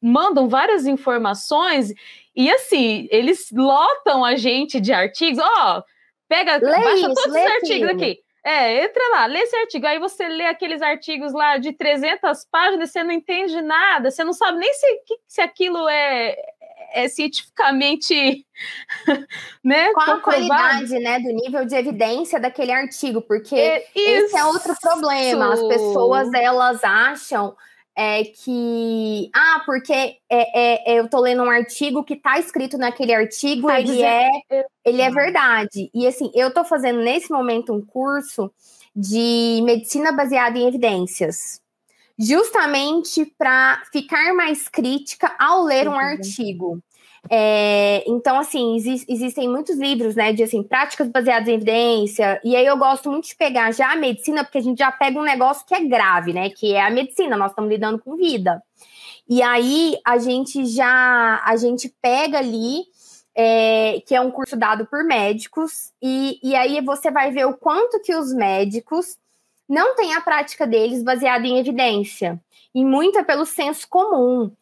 [0.00, 1.92] mandam várias informações
[2.36, 5.82] e assim, eles lotam a gente de artigos, ó, oh,
[6.28, 8.23] pega, lê baixa isso, todos os artigos aqui.
[8.44, 9.86] É, entra lá, lê esse artigo.
[9.86, 14.34] Aí você lê aqueles artigos lá de 300 páginas, você não entende nada, você não
[14.34, 14.86] sabe nem se,
[15.26, 16.36] se aquilo é,
[16.92, 18.46] é cientificamente.
[19.64, 23.22] né, Qual a qualidade né, do nível de evidência daquele artigo?
[23.22, 25.54] Porque é, esse é outro problema.
[25.54, 27.56] As pessoas elas acham
[27.96, 32.76] é que ah, porque é, é, é eu tô lendo um artigo que tá escrito
[32.76, 34.04] naquele artigo, tá ele dizendo...
[34.06, 35.90] é ele é verdade.
[35.94, 38.50] E assim, eu tô fazendo nesse momento um curso
[38.94, 41.60] de medicina baseada em evidências,
[42.18, 46.80] justamente para ficar mais crítica ao ler um artigo.
[47.30, 52.40] É, então, assim, exi existem muitos livros, né, de assim, práticas baseadas em evidência.
[52.44, 55.18] E aí eu gosto muito de pegar já a medicina, porque a gente já pega
[55.18, 56.50] um negócio que é grave, né?
[56.50, 58.62] Que é a medicina, nós estamos lidando com vida.
[59.28, 62.82] E aí a gente já a gente pega ali.
[63.36, 67.56] É, que é um curso dado por médicos, e, e aí você vai ver o
[67.56, 69.16] quanto que os médicos
[69.68, 72.40] não têm a prática deles baseada em evidência,
[72.72, 74.52] e muito é pelo senso comum.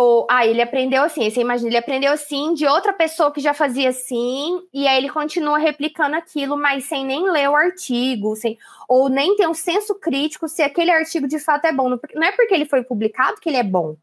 [0.00, 3.52] Ou, ah, ele aprendeu assim, você imagina, ele aprendeu assim de outra pessoa que já
[3.52, 8.56] fazia assim, e aí ele continua replicando aquilo, mas sem nem ler o artigo, sem,
[8.88, 11.98] ou nem ter um senso crítico se aquele artigo de fato é bom.
[12.14, 13.96] Não é porque ele foi publicado que ele é bom.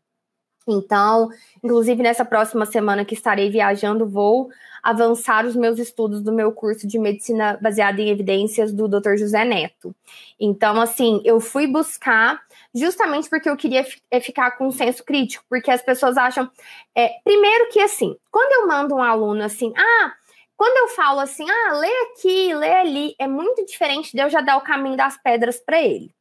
[0.67, 1.29] Então,
[1.63, 4.49] inclusive nessa próxima semana que estarei viajando, vou
[4.85, 9.15] avançar os meus estudos do meu curso de medicina baseada em evidências do Dr.
[9.17, 9.95] José Neto.
[10.39, 12.39] Então, assim, eu fui buscar
[12.71, 16.47] justamente porque eu queria é, ficar com um senso crítico, porque as pessoas acham.
[16.95, 20.13] É, primeiro que assim, quando eu mando um aluno assim, ah,
[20.55, 24.41] quando eu falo assim, ah, lê aqui, lê ali, é muito diferente de eu já
[24.41, 26.11] dar o caminho das pedras para ele.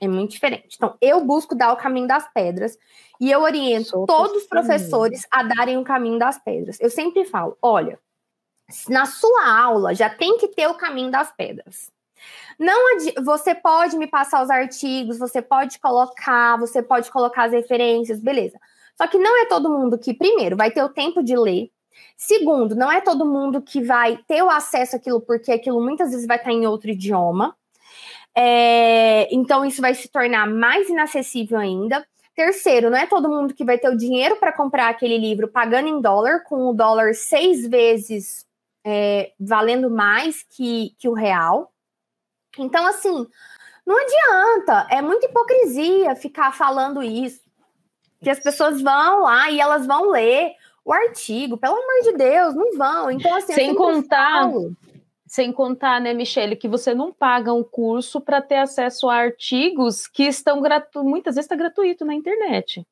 [0.00, 0.76] É muito diferente.
[0.76, 2.78] Então, eu busco dar o caminho das pedras
[3.20, 6.78] e eu oriento Sou todos os professores a darem o caminho das pedras.
[6.80, 7.98] Eu sempre falo: olha,
[8.88, 11.90] na sua aula já tem que ter o caminho das pedras.
[12.58, 18.20] Não você pode me passar os artigos, você pode colocar, você pode colocar as referências,
[18.20, 18.58] beleza.
[18.96, 21.70] Só que não é todo mundo que, primeiro, vai ter o tempo de ler.
[22.16, 26.26] Segundo, não é todo mundo que vai ter o acesso àquilo, porque aquilo muitas vezes
[26.26, 27.56] vai estar em outro idioma.
[28.36, 32.06] É, então, isso vai se tornar mais inacessível ainda.
[32.34, 35.88] Terceiro, não é todo mundo que vai ter o dinheiro para comprar aquele livro pagando
[35.88, 38.46] em dólar, com o dólar seis vezes
[38.84, 41.72] é, valendo mais que, que o real.
[42.58, 43.26] Então, assim,
[43.86, 47.40] não adianta, é muita hipocrisia ficar falando isso.
[48.22, 50.52] Que as pessoas vão lá e elas vão ler
[50.84, 53.10] o artigo, pelo amor de Deus, não vão.
[53.10, 54.72] Então, assim, sem contar, falo.
[55.30, 60.08] Sem contar, né, Michele, que você não paga um curso para ter acesso a artigos
[60.08, 62.84] que estão gratu muitas vezes está gratuito na internet.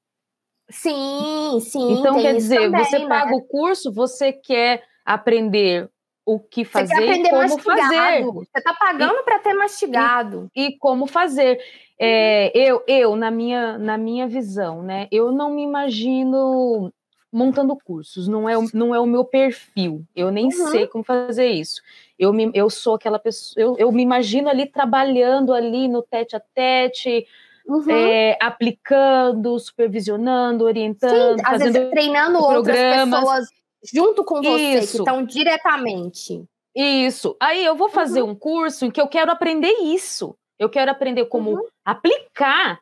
[0.70, 1.94] Sim, sim.
[1.94, 3.08] Então, quer dizer, também, você né?
[3.08, 5.90] paga o curso, você quer aprender
[6.24, 7.64] o que fazer e como mastigado.
[7.64, 8.22] fazer.
[8.22, 10.48] Você está pagando para ter mastigado.
[10.54, 11.58] E, e como fazer.
[11.98, 15.08] É, eu, eu na, minha, na minha visão, né?
[15.10, 16.92] Eu não me imagino
[17.32, 20.04] montando cursos, não é, não é o meu perfil.
[20.14, 20.68] Eu nem uhum.
[20.68, 21.82] sei como fazer isso.
[22.18, 26.36] Eu, me, eu sou aquela pessoa, eu, eu me imagino ali trabalhando ali no tete
[26.36, 27.26] a tete,
[27.68, 27.90] Uhum.
[27.90, 33.12] É, aplicando, supervisionando, orientando, Sim, fazendo vezes, treinando programas.
[33.12, 33.48] outras pessoas
[33.92, 34.92] junto com você, Isso.
[34.92, 36.44] que estão diretamente.
[36.74, 37.36] Isso.
[37.40, 38.30] Aí eu vou fazer uhum.
[38.30, 40.34] um curso em que eu quero aprender isso.
[40.58, 41.66] Eu quero aprender como uhum.
[41.84, 42.80] aplicar.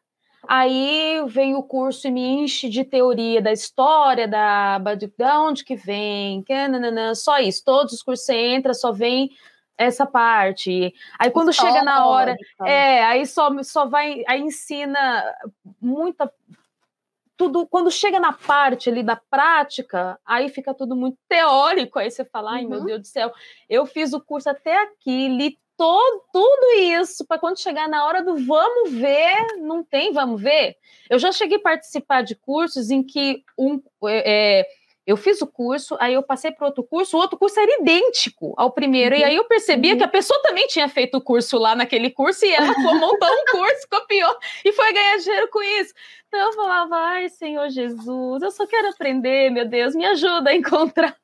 [0.48, 5.76] Aí vem o curso e me enche de teoria da história, da, de onde que
[5.76, 7.64] vem, que, nananã, só isso.
[7.64, 9.30] Todos os cursos você entra, só vem
[9.76, 10.94] essa parte.
[11.18, 15.24] Aí quando chega na hora, é, aí só, só vai, aí ensina
[15.80, 16.32] muita
[17.36, 22.24] tudo, quando chega na parte ali da prática, aí fica tudo muito teórico, aí você
[22.24, 22.70] fala, ai uhum.
[22.70, 23.30] meu Deus do céu,
[23.68, 28.24] eu fiz o curso até aqui, li todo, tudo isso, para quando chegar na hora
[28.24, 30.76] do vamos ver, não tem vamos ver.
[31.08, 33.80] Eu já cheguei a participar de cursos em que um.
[34.04, 34.66] É, é
[35.06, 38.52] eu fiz o curso, aí eu passei para outro curso, o outro curso era idêntico
[38.56, 39.20] ao primeiro, uhum.
[39.20, 39.98] e aí eu percebia uhum.
[39.98, 43.44] que a pessoa também tinha feito o curso lá naquele curso, e ela montou um
[43.52, 45.94] curso, copiou, e foi ganhar dinheiro com isso.
[46.26, 50.56] Então eu falava, ai, Senhor Jesus, eu só quero aprender, meu Deus, me ajuda a
[50.56, 51.16] encontrar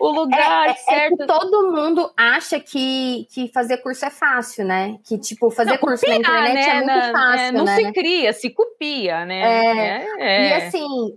[0.00, 1.22] o lugar é, é, certo.
[1.22, 4.98] É todo mundo acha que, que fazer curso é fácil, né?
[5.04, 6.92] Que, tipo, fazer não, curso copiar, na internet é né?
[6.92, 7.40] é muito fácil.
[7.40, 7.76] É, não né?
[7.76, 9.40] se cria, se copia, né?
[9.40, 11.16] É, é, e assim,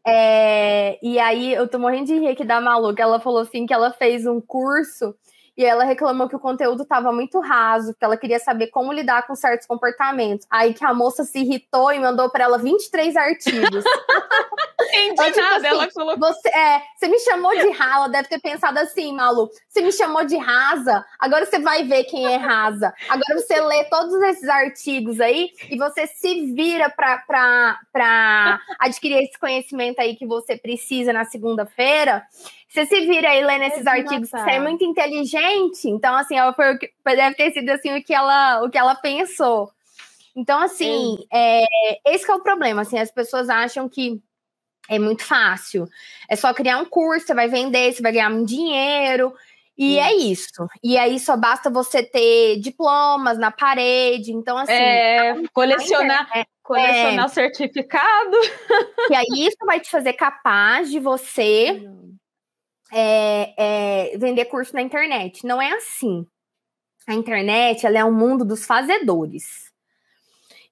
[1.03, 3.01] e aí eu tô morrendo de rir aqui da maluca.
[3.01, 5.15] Ela falou assim que ela fez um curso
[5.61, 9.27] e ela reclamou que o conteúdo estava muito raso, que ela queria saber como lidar
[9.27, 10.47] com certos comportamentos.
[10.49, 13.83] Aí que a moça se irritou e mandou para ela 23 artigos.
[14.91, 16.33] Entendi tipo nada, assim, ela colocou.
[16.33, 19.49] Você, é, você me chamou de rasa, ela deve ter pensado assim, Malu.
[19.69, 22.91] Você me chamou de rasa, agora você vai ver quem é rasa.
[23.07, 29.99] Agora você lê todos esses artigos aí e você se vira para adquirir esse conhecimento
[29.99, 32.25] aí que você precisa na segunda-feira.
[32.71, 35.89] Você se vira aí lendo esses artigos, você é muito inteligente.
[35.89, 39.69] Então, assim, ela foi, deve ter sido assim o que ela, o que ela pensou.
[40.33, 41.65] Então, assim, é,
[42.05, 42.83] esse é o problema.
[42.83, 44.21] Assim, as pessoas acham que
[44.87, 45.85] é muito fácil.
[46.29, 49.33] É só criar um curso, você vai vender, você vai ganhar um dinheiro.
[49.77, 50.65] E é isso.
[50.81, 54.31] E aí só basta você ter diplomas na parede.
[54.31, 54.71] Então, assim.
[54.71, 58.37] É, colecionar, é, colecionar é, certificado.
[59.11, 61.81] E aí isso vai te fazer capaz de você
[62.91, 63.53] é,
[64.13, 65.45] é, vender curso na internet.
[65.45, 66.25] Não é assim.
[67.07, 69.71] A internet ela é um mundo dos fazedores.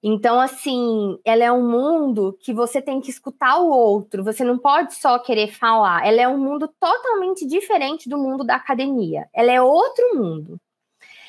[0.02, 4.58] Então, assim, ela é um mundo que você tem que escutar o outro, você não
[4.58, 6.06] pode só querer falar.
[6.06, 9.28] Ela é um mundo totalmente diferente do mundo da academia.
[9.34, 10.58] Ela é outro mundo.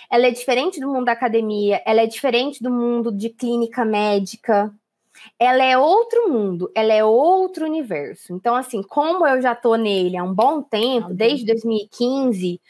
[0.10, 4.74] Ela é diferente do mundo da academia, ela é diferente do mundo de clínica médica.
[5.40, 8.34] Ela é outro mundo, ela é outro universo.
[8.34, 12.62] Então, assim, como eu já tô nele há um bom tempo, desde 2015,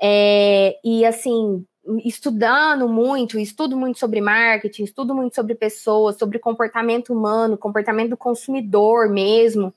[0.00, 1.64] é, e assim,
[2.04, 8.16] estudando muito, estudo muito sobre marketing, estudo muito sobre pessoas, sobre comportamento humano, comportamento do
[8.16, 9.74] consumidor mesmo.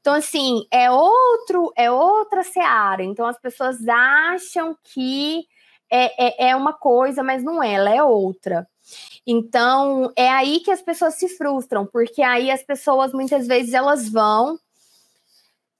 [0.00, 3.02] Então, assim, é outro, é outra seara.
[3.02, 5.46] Então, as pessoas acham que
[5.90, 8.66] é, é, é uma coisa, mas não é, ela é outra.
[9.30, 14.08] Então, é aí que as pessoas se frustram, porque aí as pessoas muitas vezes elas
[14.08, 14.58] vão.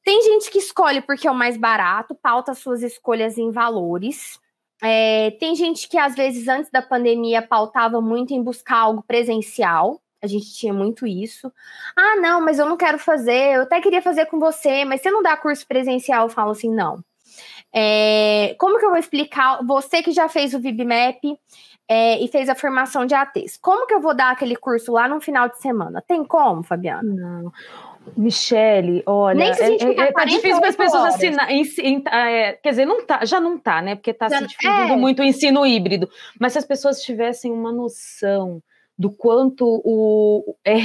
[0.04, 4.38] Tem gente que escolhe porque é o mais barato, pauta suas escolhas em valores.
[4.82, 9.98] É, tem gente que, às vezes, antes da pandemia, pautava muito em buscar algo presencial.
[10.20, 11.50] A gente tinha muito isso.
[11.96, 13.56] Ah, não, mas eu não quero fazer.
[13.56, 16.26] Eu até queria fazer com você, mas você não dá curso presencial?
[16.26, 17.02] Eu falo assim, não.
[17.74, 19.64] É, como que eu vou explicar?
[19.64, 21.22] Você que já fez o VibMap
[21.88, 25.08] é, e fez a formação de ATs, como que eu vou dar aquele curso lá
[25.08, 26.02] no final de semana?
[26.06, 27.02] Tem como, Fabiana?
[27.02, 27.52] Não.
[28.16, 31.50] Michele, olha, Nem se a gente é, é, tá difícil para as pessoas assinar.
[31.50, 33.96] é, quer dizer, não tá, já não tá, né?
[33.96, 34.96] Porque está se difundindo é.
[34.96, 36.08] muito o ensino híbrido.
[36.40, 38.62] Mas se as pessoas tivessem uma noção
[38.96, 40.76] do quanto o, é,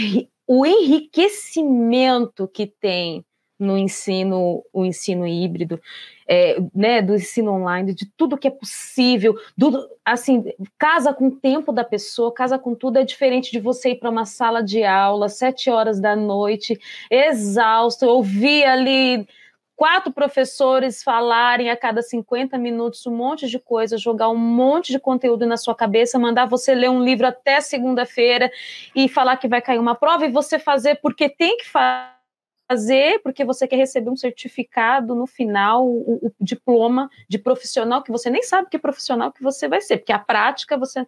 [0.48, 3.26] o enriquecimento que tem
[3.64, 5.82] no ensino, o ensino híbrido,
[6.28, 10.44] é, né, do ensino online, de tudo que é possível, do, assim,
[10.78, 14.10] casa com o tempo da pessoa, casa com tudo, é diferente de você ir para
[14.10, 19.28] uma sala de aula, sete horas da noite, exausto, ouvir ali
[19.76, 25.00] quatro professores falarem a cada 50 minutos um monte de coisa, jogar um monte de
[25.00, 28.52] conteúdo na sua cabeça, mandar você ler um livro até segunda-feira
[28.96, 32.23] e falar que vai cair uma prova e você fazer porque tem que fazer
[32.70, 38.12] fazer porque você quer receber um certificado no final, o, o, diploma de profissional que
[38.12, 41.06] você nem sabe que profissional que você vai ser, porque a prática você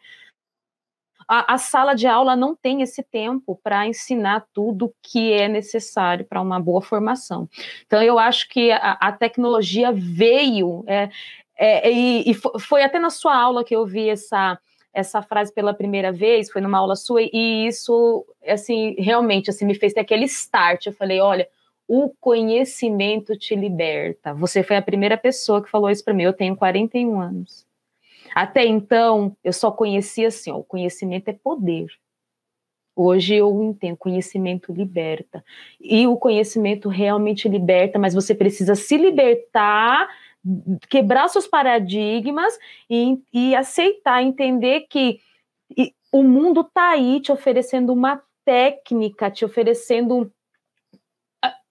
[1.28, 6.26] a, a sala de aula não tem esse tempo para ensinar tudo que é necessário
[6.26, 7.50] para uma boa formação.
[7.86, 11.10] Então eu acho que a, a tecnologia veio é,
[11.58, 14.60] é, e, e foi até na sua aula que eu vi essa
[14.96, 19.76] essa frase pela primeira vez, foi numa aula sua, e isso, assim, realmente, assim, me
[19.76, 20.86] fez ter aquele start.
[20.86, 21.48] Eu falei, olha,
[21.88, 24.34] o conhecimento te liberta.
[24.34, 26.24] Você foi a primeira pessoa que falou isso para mim.
[26.24, 27.68] Eu tenho 41 anos.
[28.34, 31.88] Até então, eu só conhecia assim, ó, o conhecimento é poder.
[32.96, 35.44] Hoje eu entendo, conhecimento liberta.
[35.82, 40.08] E o conhecimento realmente liberta, mas você precisa se libertar,
[40.90, 42.58] quebrar seus paradigmas
[42.90, 45.20] e, e aceitar, entender que
[46.12, 50.32] o mundo está aí te oferecendo uma técnica, te oferecendo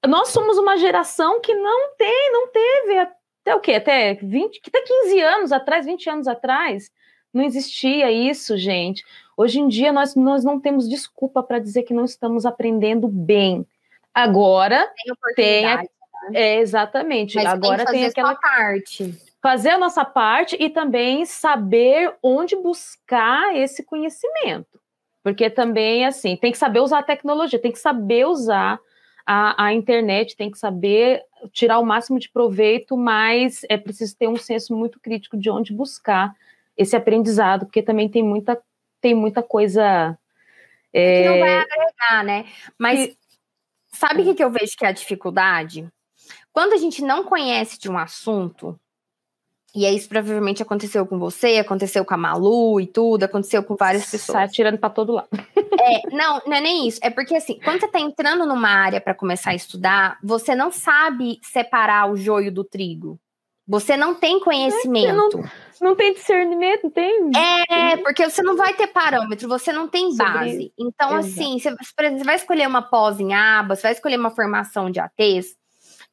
[0.06, 3.74] nós somos uma geração que não tem, não teve até o quê?
[3.74, 6.90] Até 20, até 15 anos atrás, 20 anos atrás,
[7.32, 9.04] não existia isso, gente.
[9.36, 13.66] Hoje em dia nós, nós não temos desculpa para dizer que não estamos aprendendo bem.
[14.12, 14.88] Agora
[15.34, 15.82] tem, tem a,
[16.30, 16.40] né?
[16.40, 17.36] é, exatamente.
[17.36, 19.14] Mas Agora tem, tem aquela parte.
[19.42, 24.80] Fazer a nossa parte e também saber onde buscar esse conhecimento.
[25.22, 28.78] Porque também, assim, tem que saber usar a tecnologia, tem que saber usar
[29.26, 31.22] a, a internet tem que saber
[31.52, 35.72] tirar o máximo de proveito, mas é preciso ter um senso muito crítico de onde
[35.72, 36.34] buscar
[36.76, 38.60] esse aprendizado, porque também tem muita,
[39.00, 40.18] tem muita coisa.
[40.92, 41.22] É...
[41.22, 42.46] Que não vai agregar, né?
[42.78, 43.18] Mas e...
[43.92, 45.88] sabe o que, que eu vejo que é a dificuldade?
[46.54, 48.78] Quando a gente não conhece de um assunto,
[49.74, 54.08] e isso provavelmente aconteceu com você, aconteceu com a Malu e tudo, aconteceu com várias
[54.08, 54.38] pessoas.
[54.38, 55.28] Sai tirando para todo lado.
[55.86, 56.98] É, não, não é nem isso.
[57.02, 60.70] É porque assim, quando você está entrando numa área para começar a estudar, você não
[60.70, 63.20] sabe separar o joio do trigo.
[63.68, 65.36] Você não tem conhecimento.
[65.36, 65.50] Não,
[65.82, 67.30] não, tem discernimento, tem?
[67.36, 70.72] É, porque você não vai ter parâmetro, você não tem base.
[70.78, 71.26] Então, Exato.
[71.26, 75.00] assim, você, você vai escolher uma pós em aba, você vai escolher uma formação de
[75.00, 75.54] ATs,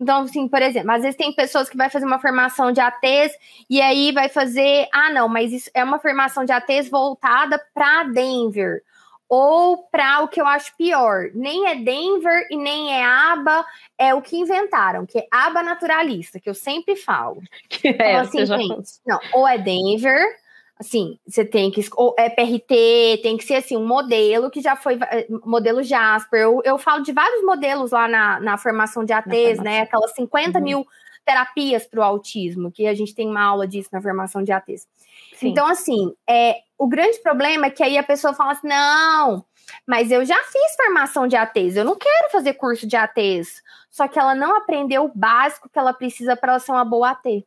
[0.01, 3.37] então, assim, por exemplo, às vezes tem pessoas que vai fazer uma formação de ATs
[3.69, 8.05] e aí vai fazer, ah, não, mas isso é uma formação de ATs voltada para
[8.05, 8.81] Denver
[9.29, 13.63] ou para o que eu acho pior, nem é Denver e nem é aba,
[13.97, 17.41] é o que inventaram, que é aba naturalista, que eu sempre falo.
[17.69, 20.35] Que é, então, assim, gente, não, ou é Denver
[20.81, 21.87] Assim, você tem que.
[21.95, 24.97] Ou é PRT, tem que ser assim, um modelo que já foi.
[25.11, 26.41] Eh, modelo Jasper.
[26.41, 29.81] Eu, eu falo de vários modelos lá na, na formação de ATs, né?
[29.81, 30.63] Aquelas 50 uhum.
[30.63, 30.87] mil
[31.23, 34.87] terapias para o autismo, que a gente tem uma aula disso na formação de ATs.
[35.35, 35.49] Sim.
[35.49, 39.45] Então, assim, é, o grande problema é que aí a pessoa fala assim: não,
[39.85, 43.61] mas eu já fiz formação de ATs, eu não quero fazer curso de ATs.
[43.91, 47.11] Só que ela não aprendeu o básico que ela precisa para ela ser uma boa
[47.11, 47.45] AT.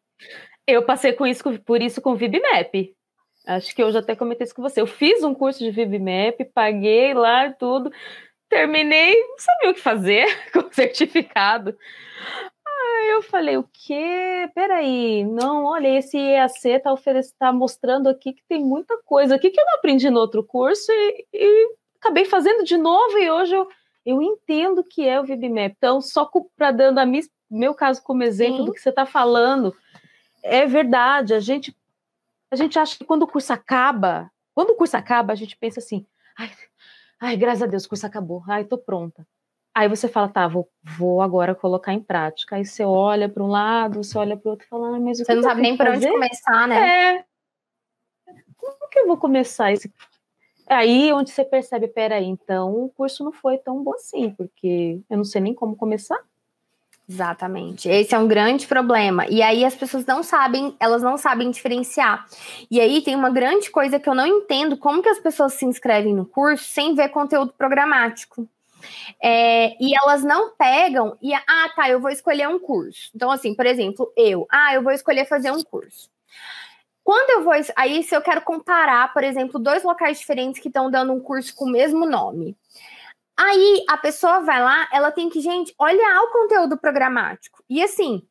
[0.69, 2.95] Eu passei com isso, por isso com o VibMap.
[3.47, 4.81] Acho que eu já até comentei isso com você.
[4.81, 7.93] Eu fiz um curso de VibMap, paguei lá tudo,
[8.49, 11.77] terminei, não sabia o que fazer com o certificado.
[12.67, 14.49] Aí eu falei, o quê?
[14.55, 16.95] Peraí, não, olha, esse EAC tá,
[17.39, 20.91] tá mostrando aqui que tem muita coisa aqui que eu não aprendi no outro curso
[20.91, 23.69] e, e acabei fazendo de novo e hoje eu,
[24.05, 25.75] eu entendo o que é o VibMap.
[25.77, 27.07] Então, só para dando a
[27.51, 28.65] meu caso como exemplo Sim.
[28.65, 29.75] do que você está falando,
[30.43, 31.75] é verdade, a gente
[32.55, 35.81] a gente acha que quando o curso acaba, quando o curso acaba, a gente pensa
[35.81, 36.07] assim,
[36.39, 36.51] ai,
[37.21, 39.27] ai graças a Deus, o curso acabou, ai, tô pronta.
[39.75, 42.55] Aí você fala, tá, vou, vou agora colocar em prática.
[42.55, 45.19] Aí você olha para um lado, você olha para o outro e fala, ah, mas
[45.19, 47.17] o Você não sabe nem por onde começar, né?
[47.17, 47.25] É.
[48.57, 49.93] Como que eu vou começar esse.
[50.69, 55.17] Aí onde você percebe, peraí, então o curso não foi tão bom assim, porque eu
[55.17, 56.23] não sei nem como começar.
[57.09, 57.89] Exatamente.
[57.89, 59.27] Esse é um grande problema.
[59.29, 62.27] E aí as pessoas não sabem, elas não sabem diferenciar.
[62.71, 65.67] E aí tem uma grande coisa que eu não entendo como que as pessoas se
[65.67, 68.49] inscrevem no curso sem ver conteúdo programático.
[69.23, 73.11] É, e elas não pegam e ah, tá, eu vou escolher um curso.
[73.15, 76.11] Então, assim, por exemplo, eu, ah, eu vou escolher fazer um curso.
[77.03, 80.91] Quando eu vou, aí se eu quero comparar, por exemplo, dois locais diferentes que estão
[80.91, 82.57] dando um curso com o mesmo nome.
[83.37, 87.65] Aí a pessoa vai lá, ela tem que, gente, olhar o conteúdo programático.
[87.69, 88.23] E assim,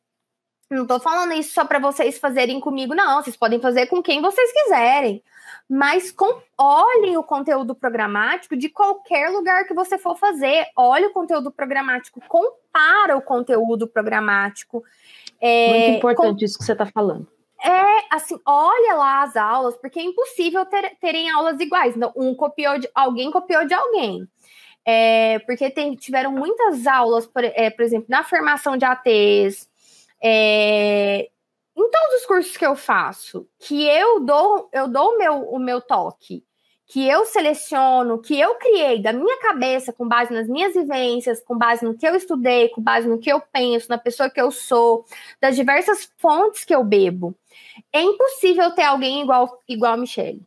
[0.70, 3.22] não tô falando isso só para vocês fazerem comigo, não.
[3.22, 5.22] Vocês podem fazer com quem vocês quiserem.
[5.68, 10.66] Mas com, olhem o conteúdo programático de qualquer lugar que você for fazer.
[10.76, 14.82] Olhe o conteúdo programático, compara o conteúdo programático.
[15.40, 17.28] É, Muito importante com, isso que você está falando.
[17.62, 21.94] É, assim, olha lá as aulas, porque é impossível ter, terem aulas iguais.
[22.16, 24.28] Um copiou de alguém, copiou de alguém.
[24.86, 29.68] É, porque tem, tiveram muitas aulas, por, é, por, exemplo, na formação de ATs,
[30.22, 31.30] é,
[31.76, 35.58] em todos os cursos que eu faço, que eu dou, eu dou o meu, o
[35.58, 36.44] meu toque,
[36.86, 41.56] que eu seleciono, que eu criei da minha cabeça, com base nas minhas vivências, com
[41.56, 44.50] base no que eu estudei, com base no que eu penso, na pessoa que eu
[44.50, 45.04] sou,
[45.40, 47.34] das diversas fontes que eu bebo.
[47.92, 50.42] É impossível ter alguém igual, igual a Michelle.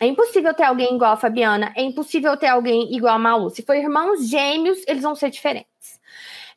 [0.00, 3.50] É impossível ter alguém igual a Fabiana, é impossível ter alguém igual a Malu.
[3.50, 6.00] Se for irmãos gêmeos, eles vão ser diferentes.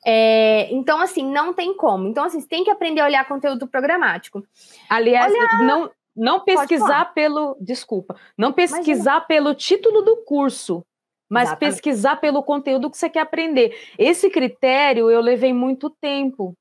[0.05, 2.07] É, então, assim, não tem como.
[2.07, 4.45] Então, assim, você tem que aprender a olhar conteúdo programático.
[4.88, 7.57] Aliás, não, não pesquisar pelo.
[7.59, 9.21] Desculpa, não pesquisar Imagina.
[9.21, 10.86] pelo título do curso,
[11.27, 11.73] mas Exatamente.
[11.73, 13.75] pesquisar pelo conteúdo que você quer aprender.
[13.97, 16.55] Esse critério eu levei muito tempo.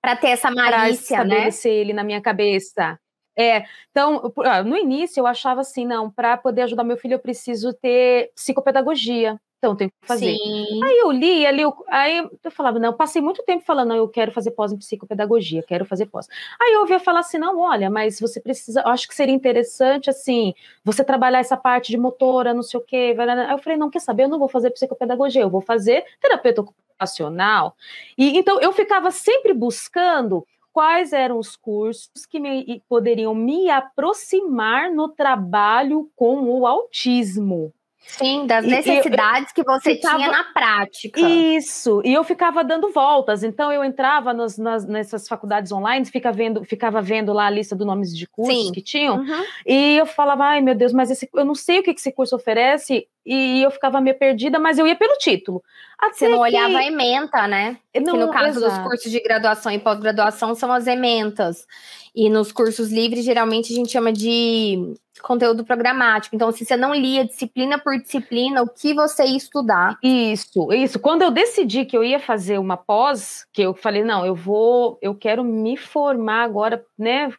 [0.00, 1.24] Para ter essa malícia, né?
[1.24, 2.98] estabelecer ele na minha cabeça.
[3.36, 7.18] É, então, ah, no início eu achava assim, não, para poder ajudar meu filho eu
[7.18, 9.40] preciso ter psicopedagogia.
[9.64, 10.36] Então, tenho que fazer.
[10.36, 10.84] Sim.
[10.84, 14.06] Aí eu li, ali, eu, aí eu falava, não, passei muito tempo falando, não, eu
[14.06, 16.28] quero fazer pós em psicopedagogia, quero fazer pós.
[16.60, 20.10] Aí eu ouvia falar assim, não, olha, mas você precisa, eu acho que seria interessante,
[20.10, 20.52] assim,
[20.84, 23.16] você trabalhar essa parte de motora, não sei o quê.
[23.18, 26.60] Aí eu falei, não, quer saber, eu não vou fazer psicopedagogia, eu vou fazer terapeuta
[26.60, 27.74] ocupacional.
[28.18, 34.90] E então eu ficava sempre buscando quais eram os cursos que me, poderiam me aproximar
[34.90, 37.72] no trabalho com o autismo.
[38.06, 41.20] Sim, das necessidades eu, que você ficava, tinha na prática.
[41.20, 43.42] Isso, e eu ficava dando voltas.
[43.42, 47.74] Então eu entrava nos, nas, nessas faculdades online, fica vendo, ficava vendo lá a lista
[47.74, 48.72] de nomes de cursos Sim.
[48.72, 49.44] que tinham, uhum.
[49.66, 52.36] e eu falava, ai meu Deus, mas esse, eu não sei o que esse curso
[52.36, 55.62] oferece, e eu ficava meio perdida, mas eu ia pelo título.
[55.98, 56.44] Até Você não que...
[56.44, 57.78] olhava a ementa, né?
[57.96, 58.74] Não, que no caso exato.
[58.74, 61.66] dos cursos de graduação e pós-graduação são as ementas.
[62.14, 66.34] E nos cursos livres, geralmente a gente chama de conteúdo programático.
[66.34, 69.98] Então, se você não lia disciplina por disciplina, o que você ia estudar?
[70.02, 70.98] Isso, isso.
[70.98, 74.98] Quando eu decidi que eu ia fazer uma pós, que eu falei, não, eu vou,
[75.00, 77.30] eu quero me formar agora, né?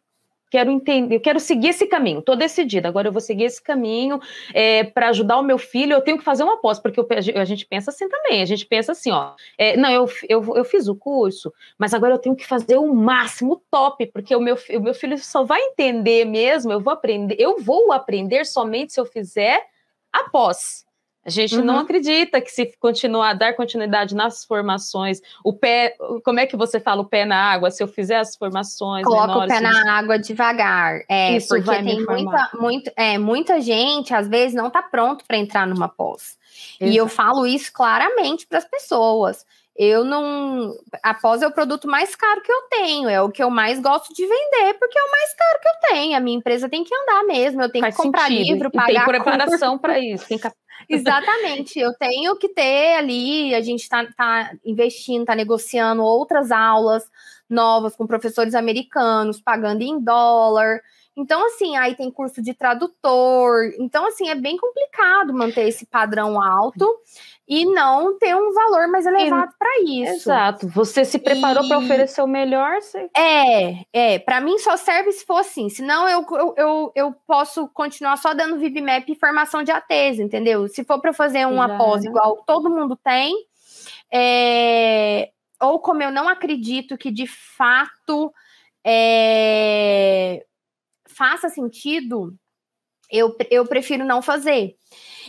[0.56, 4.22] Quero entender, eu quero seguir esse caminho, estou decidida, agora eu vou seguir esse caminho
[4.54, 7.44] é, para ajudar o meu filho, eu tenho que fazer uma pós, porque eu, a
[7.44, 10.88] gente pensa assim também, a gente pensa assim, ó, é, não, eu, eu, eu fiz
[10.88, 14.80] o curso, mas agora eu tenho que fazer o máximo top, porque o meu, o
[14.80, 19.06] meu filho só vai entender mesmo, eu vou aprender, eu vou aprender somente se eu
[19.06, 19.62] fizer
[20.14, 20.85] após.
[21.26, 21.66] A gente uhum.
[21.66, 26.80] não acredita que se continuar, dar continuidade nas formações, o pé, como é que você
[26.80, 27.72] fala o pé na água?
[27.72, 31.02] Se eu fizer as formações Coloca menores, o pé na água devagar.
[31.10, 35.38] É, Isso porque tem muita, muito, é, muita gente, às vezes, não está pronto para
[35.38, 36.38] entrar numa pós.
[36.80, 36.94] Exato.
[36.94, 39.46] E eu falo isso claramente para as pessoas.
[39.78, 40.74] Eu não.
[41.04, 43.78] A pós é o produto mais caro que eu tenho, é o que eu mais
[43.80, 46.18] gosto de vender, porque é o mais caro que eu tenho.
[46.18, 48.54] A minha empresa tem que andar mesmo, eu tenho Faz que comprar sentido.
[48.54, 48.92] livro, pagar.
[48.92, 50.40] E tem preparação para isso, tem
[50.90, 57.04] Exatamente, eu tenho que ter ali, a gente está tá investindo, está negociando outras aulas
[57.50, 60.82] novas com professores americanos, pagando em dólar.
[61.18, 63.72] Então, assim, aí tem curso de tradutor.
[63.80, 66.86] Então, assim, é bem complicado manter esse padrão alto
[67.48, 70.30] e não ter um valor mais elevado para isso.
[70.30, 70.68] Exato.
[70.70, 71.68] Você se preparou e...
[71.68, 72.82] para oferecer o melhor?
[72.82, 73.10] Você...
[73.16, 74.20] É, é.
[74.20, 75.70] Para mim só serve se for assim.
[75.70, 80.68] Senão eu, eu, eu, eu posso continuar só dando VibMap e formação de ATs, entendeu?
[80.68, 83.36] Se for para fazer uma pós igual todo mundo tem,
[84.12, 85.30] é...
[85.62, 88.34] ou como eu não acredito que de fato
[88.84, 90.46] é
[91.16, 92.36] faça sentido,
[93.12, 94.76] eu, eu prefiro não fazer.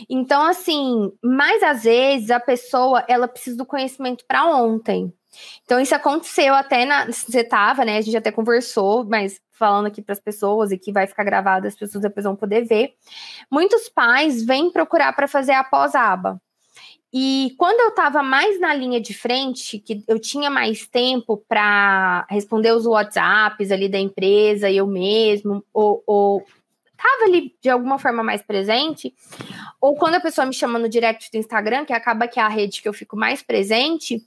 [0.09, 5.11] Então, assim, mas às vezes a pessoa ela precisa do conhecimento para ontem.
[5.63, 7.05] Então, isso aconteceu até na.
[7.05, 7.97] Você estava, né?
[7.97, 11.67] A gente até conversou, mas falando aqui para as pessoas e que vai ficar gravado,
[11.67, 12.93] as pessoas depois vão poder ver.
[13.51, 16.39] Muitos pais vêm procurar para fazer a pós-aba.
[17.13, 22.27] E quando eu estava mais na linha de frente, que eu tinha mais tempo para
[22.29, 26.45] responder os WhatsApps ali da empresa, eu mesmo, ou, ou
[26.97, 29.13] tava ali de alguma forma mais presente,
[29.79, 32.47] ou quando a pessoa me chama no direct do Instagram, que acaba que é a
[32.47, 34.21] rede que eu fico mais presente,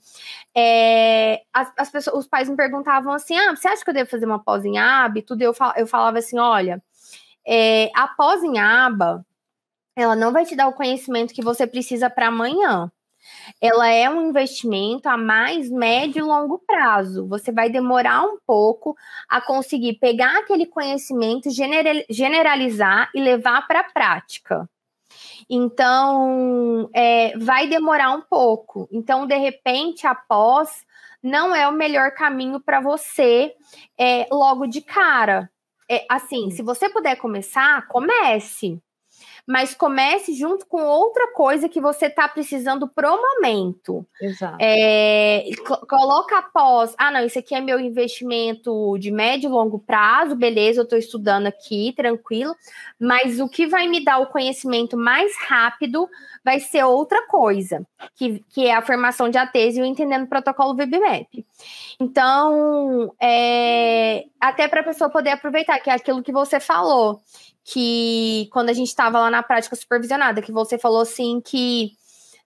[0.55, 4.09] é, as, as, pessoas, os pais me perguntavam assim: ah, você acha que eu devo
[4.09, 4.77] fazer uma pós em
[5.25, 5.41] tudo?
[5.41, 6.81] Eu, fal, eu falava assim: olha,
[7.45, 9.25] é, a pós em aba
[9.95, 12.91] ela não vai te dar o conhecimento que você precisa para amanhã.
[13.59, 17.27] Ela é um investimento a mais médio e longo prazo.
[17.27, 18.95] Você vai demorar um pouco
[19.29, 21.49] a conseguir pegar aquele conhecimento,
[22.09, 24.69] generalizar e levar para a prática.
[25.49, 28.87] Então, é, vai demorar um pouco.
[28.91, 30.85] Então, de repente, após,
[31.21, 33.53] não é o melhor caminho para você
[33.97, 35.49] é, logo de cara.
[35.89, 38.81] É, assim, se você puder começar, comece
[39.47, 44.05] mas comece junto com outra coisa que você está precisando pro momento.
[44.21, 44.57] Exato.
[44.59, 45.45] É,
[45.87, 50.79] coloca após, ah, não, isso aqui é meu investimento de médio e longo prazo, beleza,
[50.79, 52.55] eu estou estudando aqui, tranquilo,
[52.99, 56.07] mas o que vai me dar o conhecimento mais rápido
[56.43, 57.85] vai ser outra coisa,
[58.15, 61.45] que, que é a formação de ATES e o entendendo o protocolo VBMAP.
[61.99, 67.21] Então, é, até para a pessoa poder aproveitar, que é aquilo que você falou
[67.63, 71.91] que quando a gente estava lá na prática supervisionada, que você falou assim que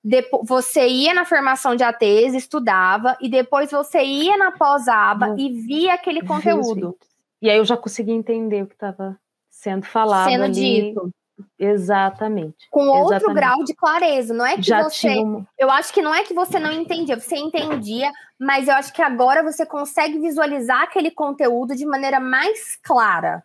[0.04, 5.50] depois, você ia na formação de ATs, estudava, e depois você ia na pós-aba e
[5.50, 6.96] via aquele conteúdo.
[7.42, 10.54] E aí eu já consegui entender o que estava sendo falado sendo ali.
[10.54, 11.10] dito.
[11.58, 12.70] Exatamente.
[12.70, 13.36] Com outro exatamente.
[13.36, 14.34] grau de clareza.
[14.34, 15.16] Não é que Já você.
[15.58, 19.02] Eu acho que não é que você não entendia, você entendia, mas eu acho que
[19.02, 23.44] agora você consegue visualizar aquele conteúdo de maneira mais clara.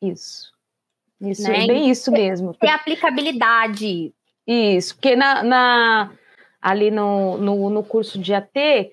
[0.00, 0.51] Isso.
[1.22, 1.64] Isso, né?
[1.64, 2.52] é bem isso mesmo.
[2.54, 4.12] Ter aplicabilidade.
[4.46, 6.12] Isso, porque na, na
[6.60, 8.90] ali no, no, no, curso de AT,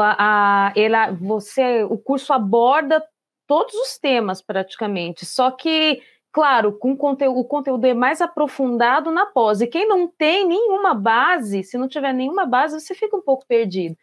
[0.00, 3.04] a, a, ela, você, o curso aborda
[3.46, 6.02] todos os temas praticamente, só que,
[6.32, 10.94] claro, com conteúdo, o conteúdo é mais aprofundado na pós, e quem não tem nenhuma
[10.94, 13.96] base, se não tiver nenhuma base, você fica um pouco perdido.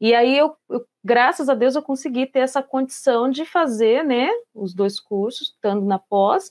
[0.00, 4.28] E aí eu, eu graças a Deus, eu consegui ter essa condição de fazer, né,
[4.54, 6.50] os dois cursos, estando na pós,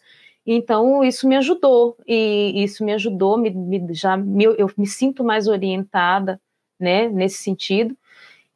[0.56, 5.24] então, isso me ajudou, e isso me ajudou, me, me já me, eu me sinto
[5.24, 6.40] mais orientada,
[6.80, 7.96] né, nesse sentido,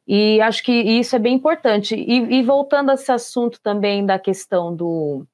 [0.06, 1.94] e acho que isso é bem importante.
[1.94, 5.26] E, e voltando a esse assunto também da questão do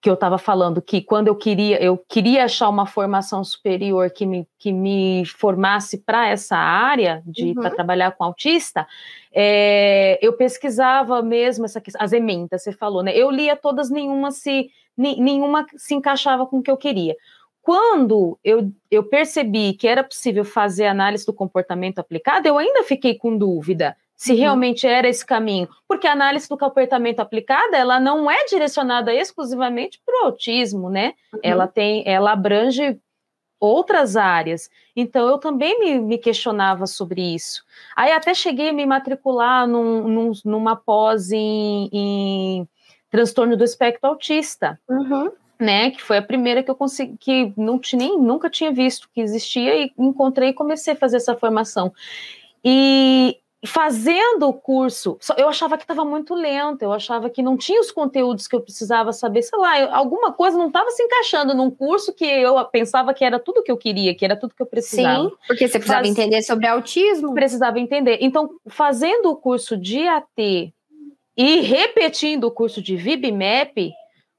[0.00, 4.26] que eu estava falando, que quando eu queria, eu queria achar uma formação superior que
[4.26, 7.54] me, que me formasse para essa área de uhum.
[7.54, 8.86] para trabalhar com autista,
[9.32, 13.16] é, eu pesquisava mesmo essa, as emendas, você falou, né?
[13.16, 17.14] Eu lia todas, nenhuma se nenhuma se encaixava com o que eu queria.
[17.60, 23.16] Quando eu, eu percebi que era possível fazer análise do comportamento aplicado, eu ainda fiquei
[23.16, 24.38] com dúvida se uhum.
[24.38, 30.00] realmente era esse caminho, porque a análise do comportamento aplicada ela não é direcionada exclusivamente
[30.04, 31.12] para o autismo, né?
[31.34, 31.40] Uhum.
[31.42, 32.98] Ela tem, ela abrange
[33.60, 34.70] outras áreas.
[34.94, 37.62] Então eu também me, me, questionava sobre isso.
[37.94, 42.68] Aí até cheguei a me matricular num, num, numa pós em, em
[43.10, 44.78] transtorno do espectro autista.
[44.88, 45.30] Uhum.
[45.58, 49.08] Né, que foi a primeira que eu consegui, que não tinha, nem, nunca tinha visto
[49.10, 51.94] que existia e encontrei e comecei a fazer essa formação.
[52.62, 57.80] E fazendo o curso, eu achava que estava muito lento, eu achava que não tinha
[57.80, 61.70] os conteúdos que eu precisava saber, sei lá, alguma coisa não estava se encaixando num
[61.70, 64.66] curso que eu pensava que era tudo que eu queria, que era tudo que eu
[64.66, 65.28] precisava.
[65.28, 66.10] Sim, porque você precisava Faz...
[66.10, 67.34] entender sobre autismo.
[67.34, 68.18] Precisava entender.
[68.20, 70.72] Então, fazendo o curso de AT
[71.36, 73.92] e repetindo o curso de VibMap,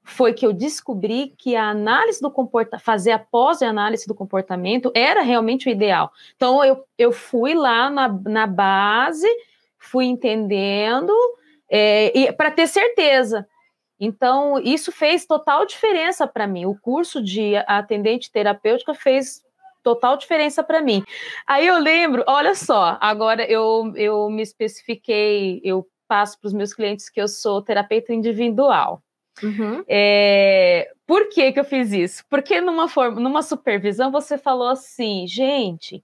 [0.08, 5.20] foi que eu descobri que a análise do comportamento, fazer a pós-análise do comportamento era
[5.20, 6.10] realmente o ideal.
[6.34, 9.28] Então, eu, eu fui lá na, na base,
[9.78, 11.12] fui entendendo,
[11.68, 13.46] é, para ter certeza.
[14.00, 16.64] Então, isso fez total diferença para mim.
[16.64, 19.42] O curso de atendente terapêutica fez
[19.82, 21.04] total diferença para mim.
[21.46, 26.72] Aí eu lembro, olha só, agora eu, eu me especifiquei, eu passo para os meus
[26.72, 29.02] clientes que eu sou terapeuta individual.
[29.42, 29.84] Uhum.
[29.86, 32.24] É, por que, que eu fiz isso?
[32.28, 36.02] Porque numa, forma, numa supervisão você falou assim, gente,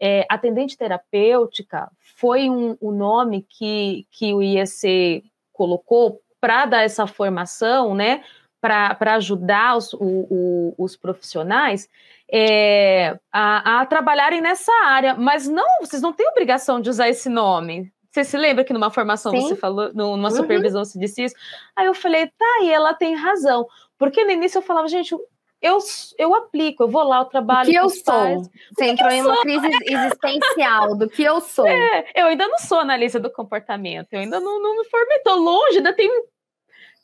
[0.00, 7.06] é, atendente terapêutica foi um, um nome que, que o IEC colocou para dar essa
[7.06, 8.22] formação, né?
[8.60, 11.88] Para ajudar os, o, o, os profissionais
[12.30, 17.28] é, a, a, trabalharem nessa área, mas não, vocês não têm obrigação de usar esse
[17.28, 17.90] nome.
[18.18, 19.42] Você se lembra que numa formação Sim.
[19.42, 20.34] você falou, numa uhum.
[20.34, 21.36] supervisão você disse isso?
[21.76, 23.66] Aí eu falei, tá, e ela tem razão.
[23.96, 25.14] Porque no início eu falava, gente,
[25.62, 25.78] eu,
[26.18, 27.68] eu aplico, eu vou lá, eu trabalho.
[27.68, 28.04] O que eu sou?
[28.04, 28.50] Pais.
[28.72, 29.42] Você entrou em uma sou?
[29.42, 31.66] crise existencial do que eu sou.
[31.68, 35.36] É, eu ainda não sou analista do comportamento, eu ainda não, não me formei, tô
[35.36, 36.24] longe, ainda tenho,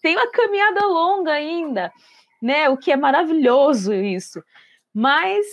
[0.02, 1.92] tenho uma caminhada longa ainda,
[2.42, 2.68] né?
[2.68, 4.42] O que é maravilhoso isso.
[4.92, 5.46] Mas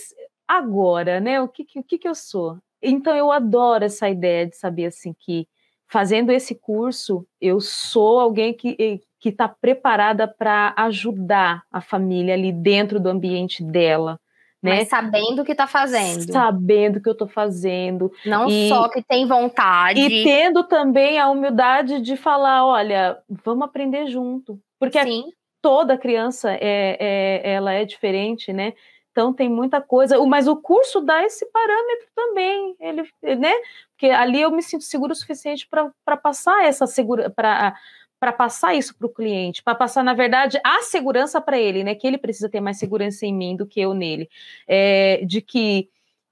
[0.46, 1.40] agora, né?
[1.40, 2.58] O que, o que, que eu sou?
[2.82, 5.46] Então eu adoro essa ideia de saber assim que
[5.92, 12.50] fazendo esse curso eu sou alguém que que está preparada para ajudar a família ali
[12.50, 14.18] dentro do ambiente dela.
[14.60, 14.78] Né?
[14.78, 16.32] Mas sabendo o que está fazendo.
[16.32, 18.10] Sabendo o que eu estou fazendo.
[18.26, 20.00] Não e, só que tem vontade.
[20.00, 24.58] E tendo também a humildade de falar: olha, vamos aprender junto.
[24.80, 25.24] Porque Sim.
[25.60, 28.72] toda criança é, é, ela é diferente, né?
[29.12, 33.02] Então tem muita coisa, mas o curso dá esse parâmetro também, ele,
[33.36, 33.52] né?
[33.90, 37.76] Porque ali eu me sinto seguro o suficiente para passar essa segura para
[38.18, 41.92] para passar isso para o cliente, para passar, na verdade, a segurança para ele, né?
[41.92, 44.30] Que ele precisa ter mais segurança em mim do que eu nele.
[44.66, 45.88] É, de que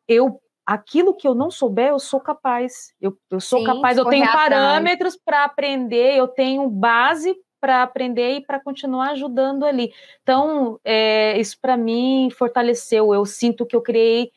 [0.07, 2.95] eu aquilo que eu não souber, eu sou capaz.
[3.01, 8.39] Eu, eu sou Sim, capaz, eu tenho parâmetros para aprender, eu tenho base para aprender
[8.39, 9.93] e para continuar ajudando ali.
[10.23, 13.13] Então, é, isso para mim fortaleceu.
[13.13, 14.31] Eu sinto que eu criei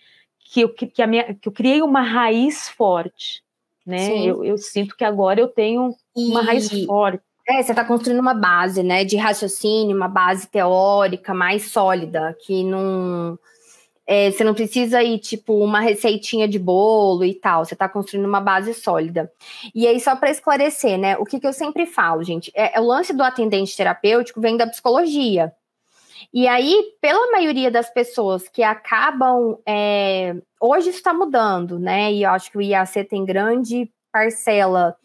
[0.54, 3.42] que eu, que, a minha, que eu criei uma raiz forte,
[3.86, 4.24] né?
[4.24, 6.46] Eu, eu, sinto que agora eu tenho uma e...
[6.46, 7.24] raiz forte.
[7.48, 12.64] É, você está construindo uma base, né, de raciocínio, uma base teórica mais sólida, que
[12.64, 13.38] não
[14.06, 17.64] é, você não precisa ir, tipo, uma receitinha de bolo e tal.
[17.64, 19.32] Você está construindo uma base sólida.
[19.74, 21.18] E aí, só para esclarecer, né?
[21.18, 24.58] O que, que eu sempre falo, gente, é, é, o lance do atendente terapêutico vem
[24.58, 25.54] da psicologia.
[26.34, 29.58] E aí, pela maioria das pessoas que acabam.
[29.66, 32.12] É, hoje está mudando, né?
[32.12, 34.96] E eu acho que o IAC tem grande parcela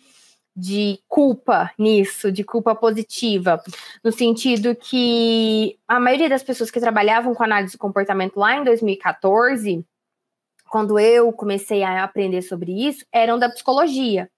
[0.58, 3.62] de culpa nisso, de culpa positiva,
[4.02, 8.64] no sentido que a maioria das pessoas que trabalhavam com análise do comportamento lá em
[8.64, 9.86] 2014,
[10.68, 14.28] quando eu comecei a aprender sobre isso, eram da psicologia.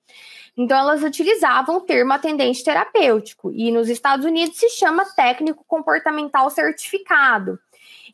[0.54, 6.50] Então, elas utilizavam o termo atendente terapêutico, e nos Estados Unidos se chama técnico comportamental
[6.50, 7.58] certificado.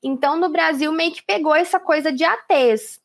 [0.01, 3.01] Então, no Brasil, meio que pegou essa coisa de ATs.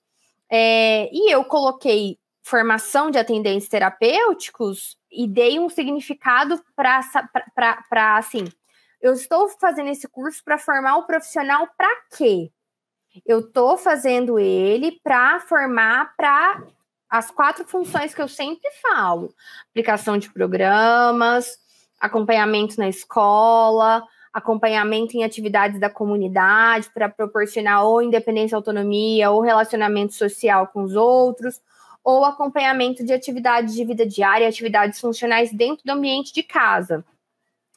[0.47, 2.19] É, e eu coloquei
[2.51, 8.45] formação de atendentes terapêuticos e dei um significado para assim.
[9.01, 12.51] Eu estou fazendo esse curso para formar o profissional para quê?
[13.25, 16.61] Eu estou fazendo ele para formar para
[17.09, 19.33] as quatro funções que eu sempre falo:
[19.69, 21.57] aplicação de programas,
[21.99, 30.13] acompanhamento na escola, acompanhamento em atividades da comunidade para proporcionar ou independência, autonomia ou relacionamento
[30.13, 31.61] social com os outros,
[32.03, 37.05] ou acompanhamento de atividades de vida diária, atividades funcionais dentro do ambiente de casa.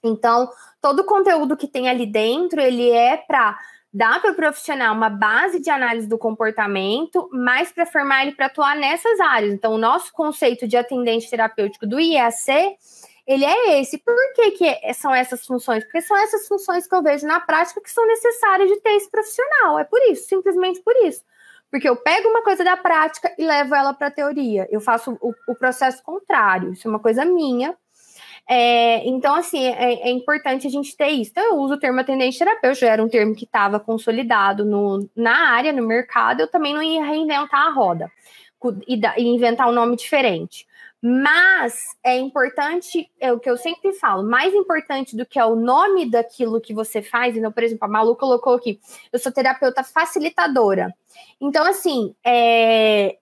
[0.02, 0.50] Então,
[0.80, 3.58] todo o conteúdo que tem ali dentro, ele é para
[3.92, 8.46] dar para o profissional uma base de análise do comportamento, mas para formar ele para
[8.46, 9.54] atuar nessas áreas.
[9.54, 12.76] Então, o nosso conceito de atendente terapêutico do IAC,
[13.24, 13.96] ele é esse.
[13.98, 15.84] Por que, que são essas funções?
[15.84, 19.08] Porque são essas funções que eu vejo na prática que são necessárias de ter esse
[19.08, 19.78] profissional.
[19.78, 21.22] É por isso, simplesmente por isso.
[21.74, 24.68] Porque eu pego uma coisa da prática e levo ela para a teoria.
[24.70, 26.72] Eu faço o, o, processo contrário.
[26.72, 27.74] Isso é uma coisa minha.
[28.48, 31.32] É, então, assim, é, é, importante a gente ter isso.
[31.32, 35.50] Então, eu uso o termo atendente terapeuta, era um termo que estava consolidado no, na
[35.50, 36.42] área, no mercado.
[36.42, 38.08] Eu também não ia reinventar a roda
[38.86, 40.68] e, da, e inventar um nome diferente.
[41.06, 45.54] Mas é importante, é o que eu sempre falo, mais importante do que é o
[45.54, 47.36] nome daquilo que você faz.
[47.36, 48.80] Então, por exemplo, a Malu colocou aqui:
[49.12, 50.94] eu sou terapeuta facilitadora.
[51.38, 53.18] Então, assim, é,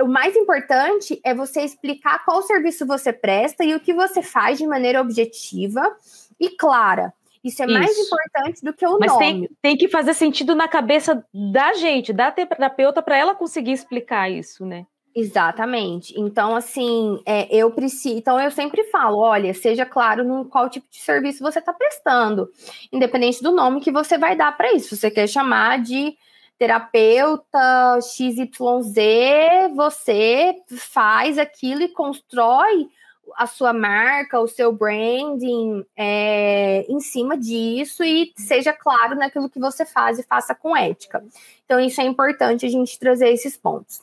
[0.00, 4.56] o mais importante é você explicar qual serviço você presta e o que você faz
[4.56, 5.94] de maneira objetiva
[6.40, 7.12] e clara.
[7.44, 7.74] Isso é Isso.
[7.74, 9.18] mais importante do que o Mas nome.
[9.20, 14.30] Tem, tem que fazer sentido na cabeça da gente, da terapeuta, para ela conseguir explicar
[14.30, 14.86] isso, né?
[15.14, 16.18] Exatamente.
[16.18, 18.16] Então, assim, é, eu preciso.
[18.16, 22.48] Então, eu sempre falo: olha, seja claro no qual tipo de serviço você está prestando,
[22.90, 24.96] independente do nome que você vai dar para isso.
[24.96, 26.16] Você quer chamar de
[26.58, 32.88] terapeuta XYZ, você faz aquilo e constrói
[33.36, 39.58] a sua marca, o seu branding é, em cima disso e seja claro naquilo que
[39.58, 41.24] você faz e faça com ética.
[41.64, 44.00] Então, isso é importante a gente trazer esses pontos.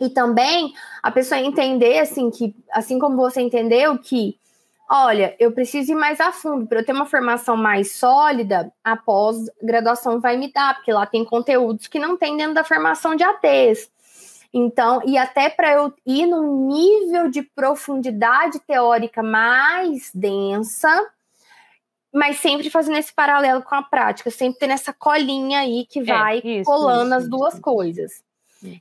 [0.00, 0.72] E também
[1.02, 4.38] a pessoa entender, assim, que, assim como você entendeu, que
[4.88, 8.96] olha, eu preciso ir mais a fundo para eu ter uma formação mais sólida, a
[8.96, 13.24] pós-graduação vai me dar, porque lá tem conteúdos que não tem dentro da formação de
[13.24, 13.90] ATs.
[14.52, 20.88] Então, e até para eu ir num nível de profundidade teórica mais densa,
[22.12, 26.04] mas sempre fazendo esse paralelo com a prática, sempre tendo essa colinha aí que é,
[26.04, 27.62] vai é, isso, colando isso, as duas isso.
[27.62, 28.25] coisas.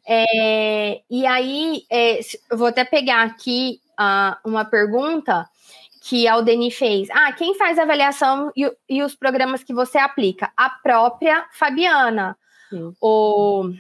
[0.08, 2.20] É, e aí, é,
[2.50, 5.50] eu vou até pegar aqui uh, uma pergunta
[6.02, 7.08] que a Aldeni fez.
[7.12, 10.52] Ah, quem faz a avaliação e, e, os programas que você aplica?
[10.56, 12.38] A própria Fabiana.
[12.70, 12.94] Sim.
[13.02, 13.72] O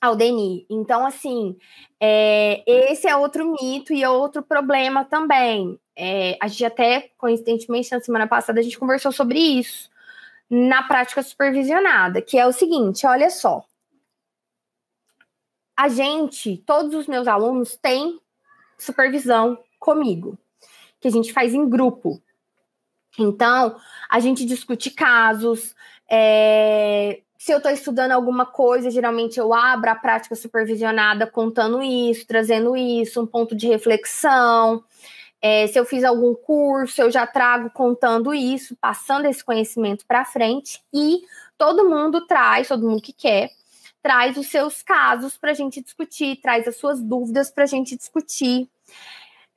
[0.00, 0.64] Aldeni.
[0.70, 1.56] Então, assim,
[2.00, 5.78] é, esse é outro mito e é outro problema também.
[5.96, 9.90] É, a gente até, coincidentemente, na semana passada, a gente conversou sobre isso
[10.48, 13.64] na prática supervisionada, que é o seguinte: olha só.
[15.76, 18.20] A gente, todos os meus alunos têm
[18.78, 20.38] supervisão comigo
[21.00, 22.22] que a gente faz em grupo.
[23.18, 23.76] Então,
[24.08, 25.74] a gente discute casos.
[26.08, 32.24] É, se eu estou estudando alguma coisa, geralmente eu abro a prática supervisionada contando isso,
[32.26, 34.84] trazendo isso, um ponto de reflexão.
[35.40, 40.24] É, se eu fiz algum curso, eu já trago contando isso, passando esse conhecimento para
[40.24, 40.80] frente.
[40.94, 41.22] E
[41.58, 43.50] todo mundo traz, todo mundo que quer,
[44.02, 47.96] traz os seus casos para a gente discutir, traz as suas dúvidas para a gente
[47.96, 48.68] discutir.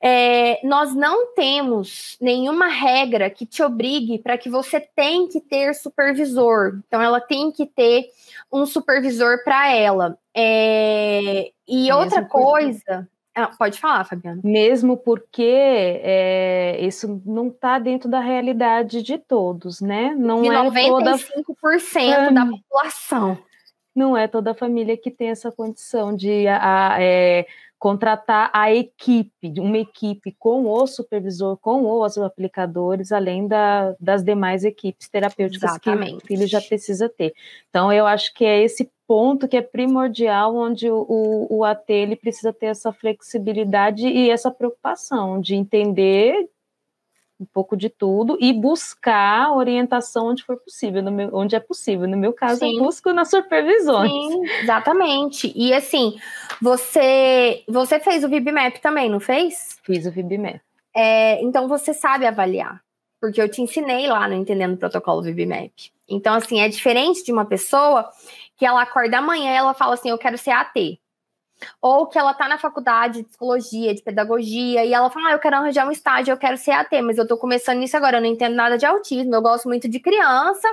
[0.00, 5.74] É, nós não temos nenhuma regra que te obrigue para que você tem que ter
[5.74, 6.80] supervisor.
[6.86, 8.06] Então, ela tem que ter
[8.52, 10.18] um supervisor para ela.
[10.34, 13.08] É, e Mesmo outra coisa.
[13.34, 14.40] Ah, pode falar, Fabiana.
[14.42, 20.14] Mesmo porque é, isso não está dentro da realidade de todos, né?
[20.16, 22.32] Não de é 95% toda...
[22.32, 23.38] da população.
[23.96, 27.46] Não é toda a família que tem essa condição de a, a, é,
[27.78, 34.64] contratar a equipe, uma equipe com o supervisor, com os aplicadores, além da, das demais
[34.64, 36.18] equipes terapêuticas Exatamente.
[36.18, 37.34] que o filho já precisa ter.
[37.68, 41.84] Então, eu acho que é esse ponto que é primordial, onde o, o, o AT
[41.88, 46.48] ele precisa ter essa flexibilidade e essa preocupação de entender
[47.38, 52.08] um pouco de tudo e buscar orientação onde for possível, meu, onde é possível.
[52.08, 52.78] No meu caso, Sim.
[52.78, 54.10] eu busco nas supervisões.
[54.10, 55.52] Sim, exatamente.
[55.54, 56.16] E assim,
[56.60, 59.78] você você fez o VibMap também, não fez?
[59.82, 60.60] Fiz o VibMap.
[60.94, 62.80] É, então você sabe avaliar,
[63.20, 65.72] porque eu te ensinei lá no Entendendo o Protocolo VibMap.
[66.08, 68.08] Então, assim, é diferente de uma pessoa
[68.56, 70.98] que ela acorda amanhã e ela fala assim: eu quero ser AT.
[71.80, 75.38] Ou que ela tá na faculdade de psicologia, de pedagogia, e ela fala: ah, eu
[75.38, 78.20] quero arranjar um estágio, eu quero ser AT, mas eu tô começando nisso agora, eu
[78.20, 80.68] não entendo nada de autismo, eu gosto muito de criança,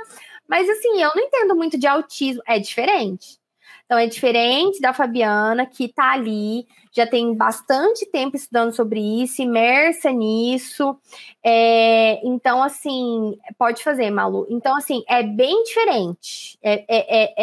[0.47, 2.41] mas assim, eu não entendo muito de autismo.
[2.47, 3.41] É diferente.
[3.85, 9.41] Então é diferente da Fabiana, que tá ali, já tem bastante tempo estudando sobre isso,
[9.41, 10.97] imersa nisso.
[11.43, 14.47] É, então, assim, pode fazer, Malu.
[14.49, 16.57] Então, assim, é bem diferente.
[16.61, 17.33] É, é, é,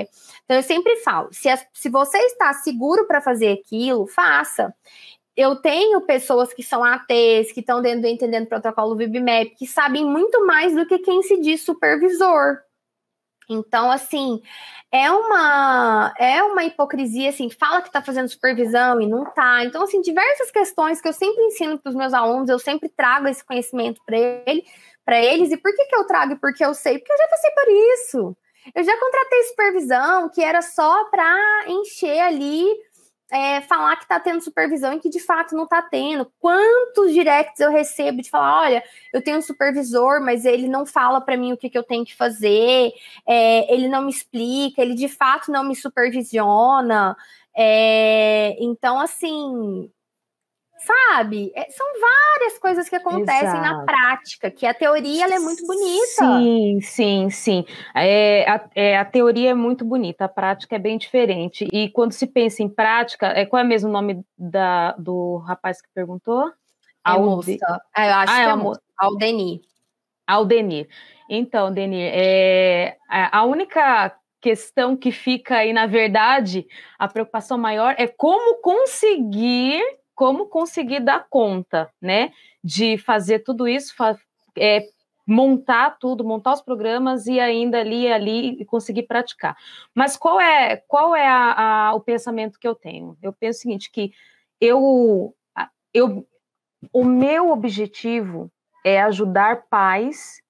[0.00, 0.08] é
[0.48, 4.74] então, eu sempre falo: se, se você está seguro para fazer aquilo, faça.
[5.36, 9.66] Eu tenho pessoas que são ATs, que estão dentro do Entendendo o Protocolo VibMap, que
[9.66, 12.58] sabem muito mais do que quem se diz supervisor.
[13.48, 14.42] Então, assim,
[14.90, 19.64] é uma é uma hipocrisia, assim, fala que está fazendo supervisão e não está.
[19.64, 23.28] Então, assim, diversas questões que eu sempre ensino para os meus alunos, eu sempre trago
[23.28, 24.64] esse conhecimento para ele,
[25.04, 25.52] para eles.
[25.52, 26.38] E por que, que eu trago?
[26.40, 28.36] Porque eu sei, porque eu já passei por isso.
[28.74, 32.66] Eu já contratei supervisão que era só para encher ali,
[33.30, 36.30] é, falar que está tendo supervisão e que de fato não está tendo.
[36.38, 41.20] Quantos directs eu recebo de falar: olha, eu tenho um supervisor, mas ele não fala
[41.20, 42.92] para mim o que, que, eu tenho que fazer,
[43.26, 47.16] é, ele não me explica, ele de fato não me supervisiona.
[47.56, 49.90] É, então, assim,
[50.78, 51.52] sabe?
[51.54, 53.62] É, são várias coisas que acontecem Exato.
[53.62, 56.38] na prática, que a teoria é muito bonita.
[56.38, 57.64] Sim, sim, sim.
[57.94, 61.68] É, a, é, a teoria é muito bonita, a prática é bem diferente.
[61.72, 65.80] E quando se pensa em prática, é, qual é o mesmo nome da, do rapaz
[65.80, 66.50] que perguntou?
[67.06, 67.50] É moça.
[67.96, 68.82] É, eu acho ah, que é, é moça.
[68.98, 69.60] Aldenir.
[70.26, 70.88] Aldenir.
[71.28, 76.66] Então, Denir, é, a única questão que fica aí, na verdade,
[76.98, 79.82] a preocupação maior é como conseguir
[80.18, 83.94] como conseguir dar conta, né, de fazer tudo isso,
[84.58, 84.84] é,
[85.24, 89.56] montar tudo, montar os programas e ainda ali ali conseguir praticar.
[89.94, 91.52] Mas qual é qual é a,
[91.90, 93.16] a, o pensamento que eu tenho?
[93.22, 94.10] Eu penso o seguinte que
[94.60, 95.32] eu
[95.94, 96.26] eu
[96.92, 98.50] o meu objetivo
[98.84, 100.42] é ajudar pais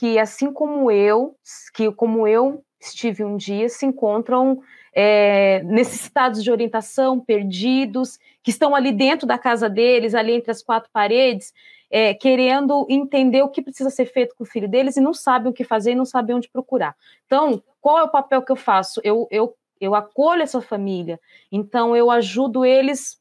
[0.00, 1.36] que assim como eu,
[1.72, 4.60] que como eu estive um dia, se encontram
[4.98, 10.62] é, necessitados de orientação, perdidos, que estão ali dentro da casa deles, ali entre as
[10.62, 11.52] quatro paredes,
[11.90, 15.50] é, querendo entender o que precisa ser feito com o filho deles e não sabem
[15.50, 16.96] o que fazer e não sabem onde procurar.
[17.26, 18.98] Então, qual é o papel que eu faço?
[19.04, 21.20] Eu, eu, eu acolho essa família,
[21.52, 23.20] então eu ajudo eles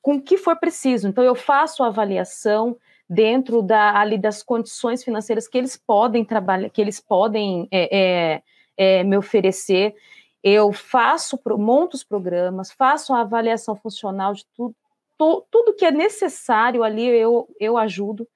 [0.00, 1.08] com o que for preciso.
[1.08, 2.76] Então, eu faço a avaliação
[3.08, 8.42] dentro da, ali das condições financeiras que eles podem trabalhar, que eles podem é, é,
[8.76, 9.96] é me oferecer
[10.42, 14.74] eu faço, monto os programas, faço a avaliação funcional de tudo,
[15.18, 18.26] to, tudo que é necessário ali eu, eu ajudo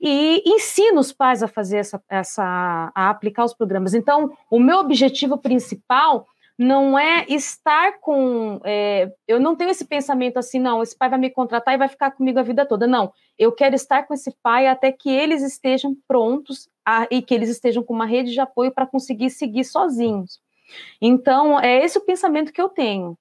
[0.00, 3.94] e ensino os pais a fazer essa, essa, a aplicar os programas.
[3.94, 6.26] Então, o meu objetivo principal
[6.58, 8.60] não é estar com.
[8.64, 11.88] É, eu não tenho esse pensamento assim, não, esse pai vai me contratar e vai
[11.88, 12.86] ficar comigo a vida toda.
[12.86, 17.34] Não, eu quero estar com esse pai até que eles estejam prontos a, e que
[17.34, 20.38] eles estejam com uma rede de apoio para conseguir seguir sozinhos.
[21.00, 23.16] Então, é esse o pensamento que eu tenho.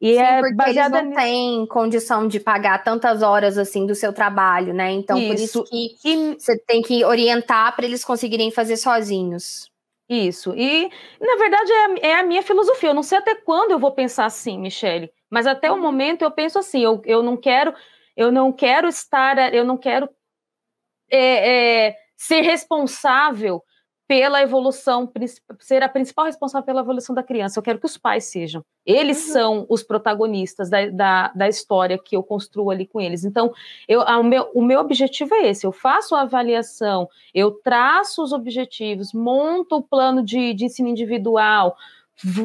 [0.00, 1.20] E Sim, é porque baseada eles não nisso.
[1.20, 4.90] têm condição de pagar tantas horas assim do seu trabalho, né?
[4.92, 5.28] Então, isso.
[5.28, 6.34] por isso que e...
[6.38, 9.70] você tem que orientar para eles conseguirem fazer sozinhos.
[10.08, 10.54] Isso.
[10.56, 12.90] E, na verdade, é, é, a minha filosofia.
[12.90, 16.30] Eu não sei até quando eu vou pensar assim, Michele, mas até o momento eu
[16.30, 17.72] penso assim, eu, eu não quero,
[18.16, 20.08] eu não quero estar, eu não quero
[21.10, 23.62] é, é, ser responsável
[24.10, 25.08] pela evolução,
[25.60, 27.56] ser a principal responsável pela evolução da criança.
[27.56, 28.64] Eu quero que os pais sejam.
[28.84, 29.32] Eles uhum.
[29.32, 33.24] são os protagonistas da, da, da, história que eu construo ali com eles.
[33.24, 33.54] Então,
[33.86, 38.20] eu, a, o, meu, o meu objetivo é esse: eu faço a avaliação, eu traço
[38.20, 41.76] os objetivos, monto o plano de, de ensino individual,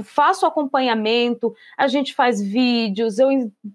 [0.04, 3.30] faço acompanhamento, a gente faz vídeos, eu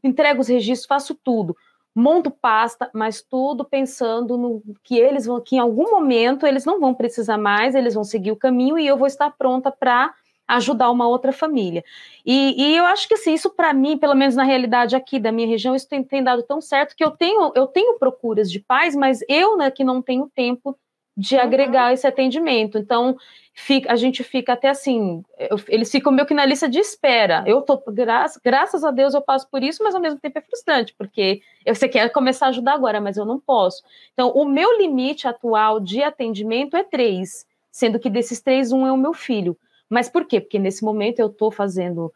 [0.04, 1.56] entrego os registros, faço tudo
[1.94, 6.78] monto pasta, mas tudo pensando no que eles vão, que em algum momento eles não
[6.78, 10.14] vão precisar mais, eles vão seguir o caminho e eu vou estar pronta para
[10.46, 11.84] ajudar uma outra família.
[12.26, 15.30] E, e, eu acho que assim, isso para mim, pelo menos na realidade aqui da
[15.30, 18.60] minha região, isso tem, tem, dado tão certo que eu tenho, eu tenho procuras de
[18.60, 20.76] pais, mas eu né, que não tenho tempo
[21.20, 21.42] de uhum.
[21.42, 22.78] agregar esse atendimento.
[22.78, 23.16] Então,
[23.52, 27.44] fica, a gente fica até assim, eu, eles ficam meio que na lista de espera.
[27.46, 30.40] Eu tô, gra, graças a Deus eu passo por isso, mas ao mesmo tempo é
[30.40, 33.82] frustrante, porque você quer começar a ajudar agora, mas eu não posso.
[34.14, 38.92] Então, o meu limite atual de atendimento é três, sendo que desses três, um é
[38.92, 39.56] o meu filho.
[39.90, 40.40] Mas por quê?
[40.40, 42.10] Porque nesse momento eu estou fazendo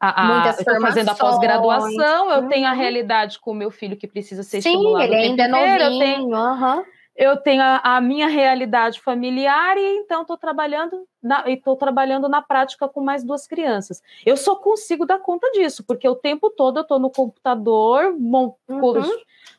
[0.00, 2.76] a, a, eu fazendo a pós-graduação, eu tenho a uhum.
[2.76, 5.04] realidade com o meu filho que precisa ser Sim, estimulado.
[5.04, 5.80] Ele ainda é novinho.
[5.80, 6.84] Eu tenho, uhum
[7.16, 12.42] eu tenho a, a, minha realidade familiar e então estou trabalhando na, estou trabalhando na
[12.42, 14.02] prática com mais duas crianças.
[14.26, 18.56] Eu só consigo dar conta disso, porque o tempo todo eu estou no computador mont,
[18.68, 19.02] uhum.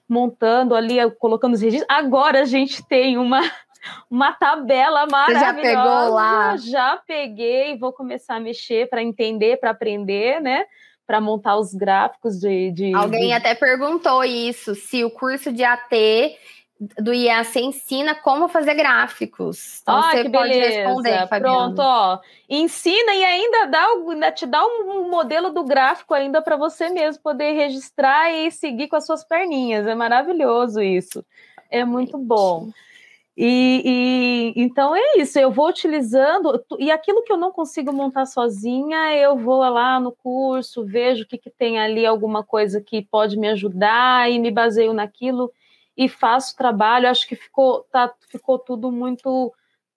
[0.07, 1.87] montando ali, colocando os registros.
[1.89, 3.41] Agora a gente tem uma
[4.09, 5.45] uma tabela maravilhosa.
[5.45, 6.57] Você já pegou lá?
[6.57, 10.65] Já peguei, vou começar a mexer para entender, para aprender, né?
[11.05, 15.91] Para montar os gráficos de, de Alguém até perguntou isso, se o curso de AT
[16.79, 19.79] do IAC ensina como fazer gráficos.
[19.81, 21.27] Então ah, você pode beleza.
[21.39, 22.19] Pronto, ó.
[22.49, 27.23] Ensina e ainda dá, ainda te dá um, modelo do gráfico ainda para você mesmo
[27.23, 29.87] poder registrar e seguir com as suas perninhas.
[29.87, 31.25] É maravilhoso isso.
[31.71, 32.69] É muito bom.
[33.37, 38.25] E, e, então é isso, eu vou utilizando, e aquilo que eu não consigo montar
[38.25, 43.01] sozinha, eu vou lá no curso, vejo o que, que tem ali, alguma coisa que
[43.01, 45.51] pode me ajudar e me baseio naquilo
[45.97, 47.09] e faço trabalho.
[47.09, 49.53] Acho que ficou, tá, ficou tudo muito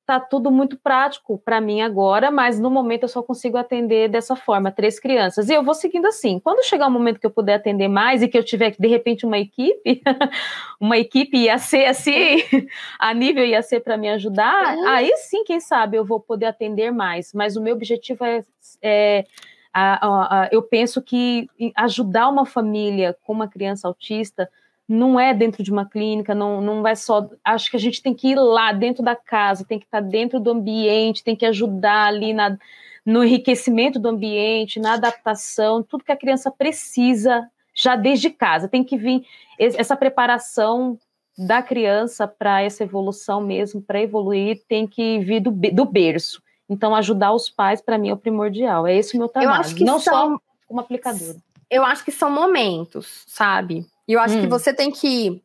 [0.09, 4.35] tá tudo muito prático para mim agora, mas no momento eu só consigo atender dessa
[4.35, 5.51] forma, três crianças.
[5.51, 6.41] E eu vou seguindo assim.
[6.41, 8.89] Quando chegar o um momento que eu puder atender mais e que eu tiver de
[8.89, 10.01] repente uma equipe,
[10.81, 12.39] uma equipe ia ser assim,
[12.99, 16.91] a nível ia ser para me ajudar, aí sim, quem sabe eu vou poder atender
[16.91, 17.35] mais.
[17.35, 18.43] Mas o meu objetivo é,
[18.81, 19.27] é
[19.75, 24.49] A, a, a, eu penso que ajudar uma família com uma criança autista
[24.89, 27.29] não é dentro de uma clínica, não, não vai só.
[27.45, 30.41] Acho que a gente tem que ir lá dentro da casa, tem que estar dentro
[30.41, 32.57] do ambiente, tem que ajudar ali na,
[33.05, 38.67] no enriquecimento do ambiente, na adaptação, tudo que a criança precisa já desde casa.
[38.67, 39.27] Tem que vir
[39.59, 40.99] essa preparação
[41.37, 46.43] da criança para essa evolução mesmo, para evoluir, tem que vir do, do berço.
[46.69, 48.87] Então, ajudar os pais, para mim, é o primordial.
[48.87, 49.55] É esse o meu trabalho.
[49.55, 51.37] Eu acho que não são, só como aplicadora.
[51.71, 53.87] Eu acho que são momentos, sabe?
[54.09, 54.41] E eu acho hum.
[54.41, 55.43] que você tem que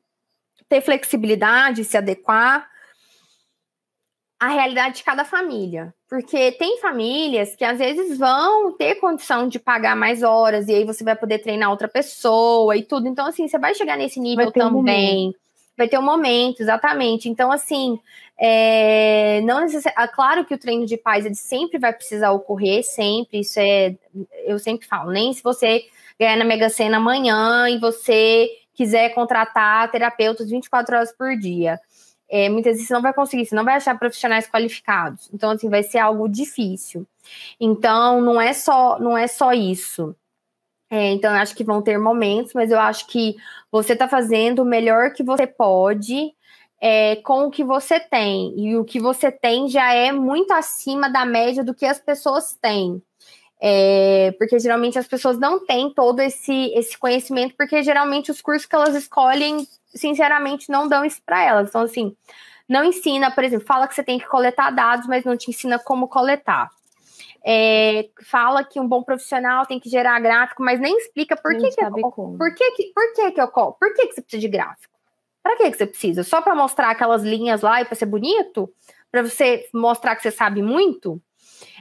[0.69, 2.67] ter flexibilidade, se adequar
[4.39, 5.93] à realidade de cada família.
[6.09, 10.85] Porque tem famílias que às vezes vão ter condição de pagar mais horas, e aí
[10.85, 13.07] você vai poder treinar outra pessoa e tudo.
[13.07, 15.29] Então, assim, você vai chegar nesse nível também.
[15.29, 15.33] Um
[15.77, 17.27] vai ter um momento, exatamente.
[17.27, 17.99] Então, assim,
[18.39, 19.95] é, não necessariamente.
[19.97, 23.39] Ah, claro que o treino de paz ele sempre vai precisar ocorrer, sempre.
[23.39, 23.95] Isso é.
[24.45, 25.85] Eu sempre falo, nem se você
[26.19, 31.79] ganhar na Mega Sena amanhã e você quiser contratar terapeutas 24 horas por dia.
[32.29, 35.29] É, muitas vezes você não vai conseguir, você não vai achar profissionais qualificados.
[35.33, 37.05] Então, assim, vai ser algo difícil.
[37.59, 40.15] Então, não é só, não é só isso.
[40.89, 43.35] É, então, eu acho que vão ter momentos, mas eu acho que
[43.71, 46.33] você está fazendo o melhor que você pode
[46.81, 48.53] é, com o que você tem.
[48.59, 52.57] E o que você tem já é muito acima da média do que as pessoas
[52.61, 53.01] têm.
[53.65, 58.65] É, porque geralmente as pessoas não têm todo esse, esse conhecimento, porque geralmente os cursos
[58.65, 59.65] que elas escolhem,
[59.95, 61.69] sinceramente, não dão isso para elas.
[61.69, 62.13] Então, assim,
[62.67, 65.79] não ensina, por exemplo, fala que você tem que coletar dados, mas não te ensina
[65.79, 66.69] como coletar
[67.45, 71.69] é, fala que um bom profissional tem que gerar gráfico, mas nem explica por que,
[71.71, 74.47] que, eu, por que, que, por que, que eu por que, que você precisa de
[74.47, 74.93] gráfico?
[75.41, 76.23] Para que, que você precisa?
[76.23, 78.73] Só para mostrar aquelas linhas lá e para ser bonito?
[79.11, 81.21] Para você mostrar que você sabe muito?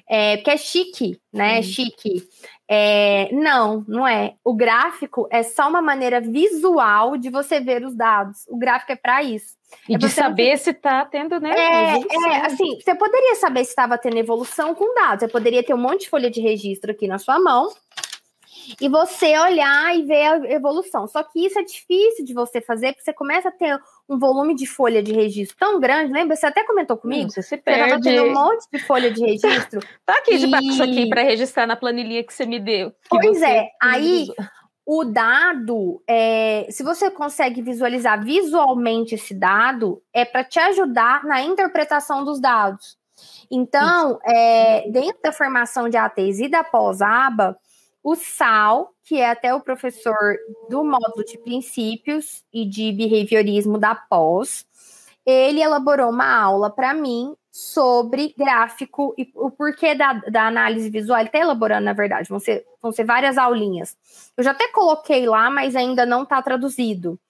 [0.08, 1.58] É, porque é chique, né?
[1.58, 2.22] É chique.
[2.68, 4.34] É, não, não é.
[4.44, 8.46] O gráfico é só uma maneira visual de você ver os dados.
[8.48, 9.56] O gráfico é para isso.
[9.88, 11.50] E é de saber se está tendo, né?
[11.50, 15.20] É, é, assim, você poderia saber se estava tendo evolução com dados.
[15.20, 17.70] Você poderia ter um monte de folha de registro aqui na sua mão
[18.80, 21.06] e você olhar e ver a evolução.
[21.06, 23.78] Só que isso é difícil de você fazer, porque você começa a ter
[24.08, 26.12] um volume de folha de registro tão grande.
[26.12, 26.36] Lembra?
[26.36, 27.30] Você até comentou comigo?
[27.30, 28.02] Você se perde.
[28.02, 29.80] Você tendo um monte de folha de registro.
[30.04, 30.68] tá aqui de e...
[30.68, 32.92] isso aqui para registrar na planilhinha que você me deu.
[33.08, 33.68] Pois é.
[33.80, 34.28] Aí
[34.84, 41.40] o dado, é, se você consegue visualizar visualmente esse dado, é para te ajudar na
[41.40, 42.98] interpretação dos dados.
[43.50, 47.56] Então, é, dentro da formação de ATs e da pós-aba,
[48.02, 50.36] o Sal, que é até o professor
[50.68, 54.66] do módulo de princípios e de behaviorismo da pós,
[55.24, 61.18] ele elaborou uma aula para mim sobre gráfico e o porquê da, da análise visual.
[61.18, 63.96] Ele está elaborando, na verdade, vão ser, vão ser várias aulinhas.
[64.36, 67.20] Eu já até coloquei lá, mas ainda não está traduzido.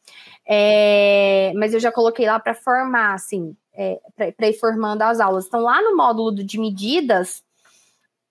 [0.46, 4.00] É, mas eu já coloquei lá para formar, assim, é,
[4.36, 5.46] para ir formando as aulas.
[5.46, 7.42] Então, lá no módulo de medidas,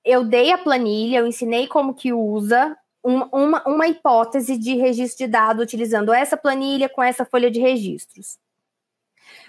[0.04, 5.26] eu dei a planilha, eu ensinei como que usa uma, uma, uma hipótese de registro
[5.26, 8.38] de dados utilizando essa planilha com essa folha de registros.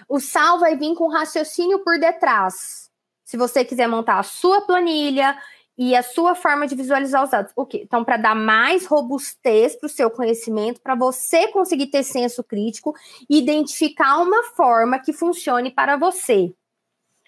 [0.07, 2.89] O SAL vai vir com raciocínio por detrás.
[3.23, 5.37] Se você quiser montar a sua planilha
[5.77, 7.51] e a sua forma de visualizar os dados.
[7.55, 7.81] O quê?
[7.83, 12.93] Então, para dar mais robustez para o seu conhecimento, para você conseguir ter senso crítico
[13.29, 16.53] e identificar uma forma que funcione para você.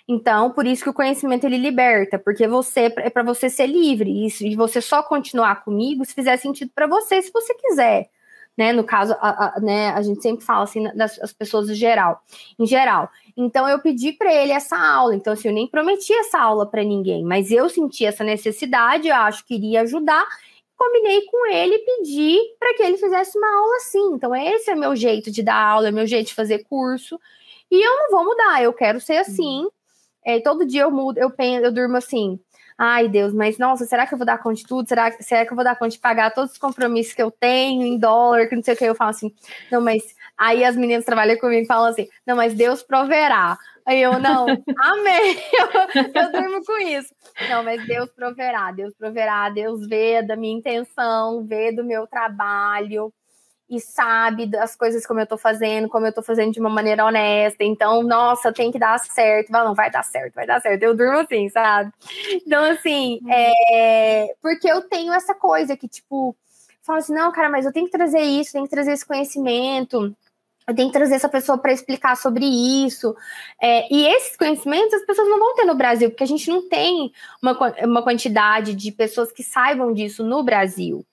[0.07, 4.25] Então, por isso que o conhecimento ele liberta, porque você é para você ser livre
[4.25, 8.09] isso, e você só continuar comigo se fizer sentido para você, se você quiser.
[8.57, 11.73] Né, no caso, a, a, né, a gente sempre fala assim das, das pessoas em
[11.73, 12.21] geral,
[12.57, 13.09] em geral.
[13.35, 15.13] Então eu pedi para ele essa aula.
[15.13, 19.15] Então assim, eu nem prometi essa aula para ninguém, mas eu senti essa necessidade, eu
[19.15, 20.25] acho que iria ajudar.
[20.77, 24.13] Combinei com ele e pedi para que ele fizesse uma aula assim.
[24.13, 27.19] Então esse é meu jeito de dar aula, é meu jeito de fazer curso.
[27.69, 29.67] E eu não vou mudar, eu quero ser assim.
[30.25, 32.39] É, todo dia eu mudo, eu penso, eu durmo assim.
[32.77, 34.87] Ai, Deus, mas nossa, será que eu vou dar conta de tudo?
[34.87, 37.83] Será, será que eu vou dar conta de pagar todos os compromissos que eu tenho
[37.83, 38.83] em dólar, que não sei o que?
[38.83, 39.33] Eu falo assim,
[39.71, 40.03] não, mas
[40.37, 43.57] aí as meninas trabalham comigo e falam assim, não, mas Deus proverá.
[43.85, 44.45] Aí eu, não,
[44.77, 47.13] amém, eu, eu durmo com isso.
[47.49, 53.13] Não, mas Deus proverá, Deus proverá, Deus vê da minha intenção, vê do meu trabalho
[53.69, 57.05] e sabe das coisas como eu tô fazendo, como eu tô fazendo de uma maneira
[57.05, 57.63] honesta.
[57.63, 59.51] Então, nossa, tem que dar certo.
[59.51, 60.83] Não, vai dar certo, vai dar certo.
[60.83, 61.91] Eu durmo assim, sabe?
[62.45, 63.31] Então, assim, uhum.
[63.31, 64.27] é...
[64.41, 66.35] porque eu tenho essa coisa que, tipo,
[66.83, 70.15] falo assim, não, cara, mas eu tenho que trazer isso, tenho que trazer esse conhecimento.
[70.67, 73.15] eu tenho que trazer essa pessoa para explicar sobre isso.
[73.59, 76.67] É, e esses conhecimentos as pessoas não vão ter no Brasil, porque a gente não
[76.69, 77.11] tem
[77.41, 81.03] uma, uma quantidade de pessoas que saibam disso no Brasil.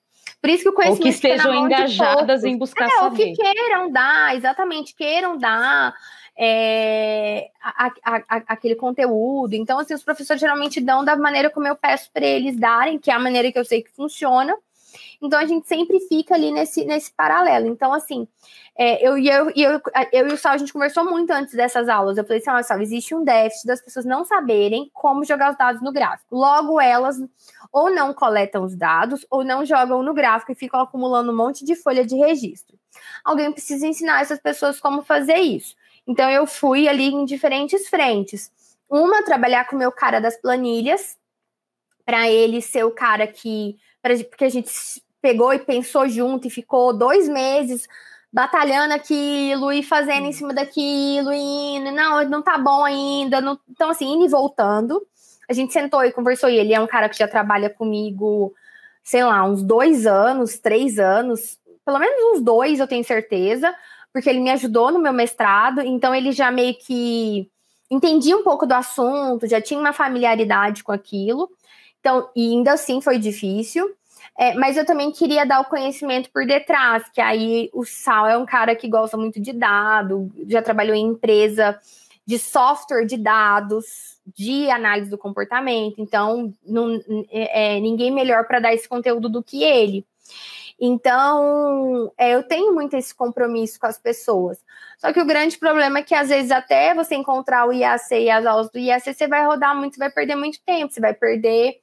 [0.43, 0.99] Por isso que o conhecimento.
[0.99, 3.05] Ou que estejam engajadas em buscar é, saber.
[3.05, 5.95] Ou que queiram dar, exatamente, queiram dar
[6.37, 9.53] é, a, a, a, aquele conteúdo.
[9.53, 13.09] Então, assim, os professores geralmente dão da maneira como eu peço para eles darem, que
[13.09, 14.53] é a maneira que eu sei que funciona.
[15.23, 17.67] Então, a gente sempre fica ali nesse, nesse paralelo.
[17.67, 18.27] Então, assim,
[18.77, 19.81] é, eu, eu, eu,
[20.11, 22.17] eu e o Sal, a gente conversou muito antes dessas aulas.
[22.17, 25.57] Eu falei assim: olha, Sal, existe um déficit das pessoas não saberem como jogar os
[25.57, 26.35] dados no gráfico.
[26.35, 27.17] Logo, elas
[27.71, 31.63] ou não coletam os dados, ou não jogam no gráfico e ficam acumulando um monte
[31.63, 32.77] de folha de registro.
[33.23, 35.73] Alguém precisa ensinar essas pessoas como fazer isso.
[36.05, 38.51] Então, eu fui ali em diferentes frentes.
[38.89, 41.17] Uma, trabalhar com o meu cara das planilhas,
[42.05, 43.77] para ele ser o cara que.
[44.01, 44.69] Pra, porque a gente
[45.23, 47.87] pegou e pensou junto e ficou dois meses
[48.31, 53.39] batalhando aquilo e fazendo em cima daquilo e indo, não, não tá bom ainda.
[53.39, 53.57] Não...
[53.69, 55.01] Então, assim, indo e voltando.
[55.49, 58.53] A gente sentou e conversou, e ele é um cara que já trabalha comigo,
[59.03, 63.73] sei lá, uns dois anos, três anos, pelo menos uns dois, eu tenho certeza
[64.13, 67.49] porque ele me ajudou no meu mestrado, então ele já meio que
[67.89, 71.49] entendia um pouco do assunto, já tinha uma familiaridade com aquilo.
[71.99, 73.91] Então, e ainda assim foi difícil.
[74.37, 78.37] É, mas eu também queria dar o conhecimento por detrás, que aí o Sal é
[78.37, 81.79] um cara que gosta muito de dado, já trabalhou em empresa
[82.25, 86.99] de software de dados, de análise do comportamento, então não,
[87.29, 90.05] é, é ninguém melhor para dar esse conteúdo do que ele.
[90.79, 94.57] Então, é, eu tenho muito esse compromisso com as pessoas.
[94.97, 98.29] Só que o grande problema é que, às vezes, até você encontrar o IAC e
[98.29, 101.13] as aulas do IAC, você vai rodar muito, você vai perder muito tempo, você vai
[101.13, 101.79] perder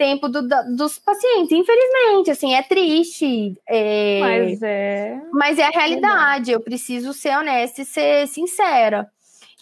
[0.00, 0.40] tempo do,
[0.74, 1.52] dos pacientes.
[1.52, 3.54] Infelizmente, assim, é triste.
[3.68, 4.18] É...
[4.18, 5.22] Mas é.
[5.30, 6.50] Mas é a realidade.
[6.50, 9.10] Eu preciso ser honesta e ser sincera.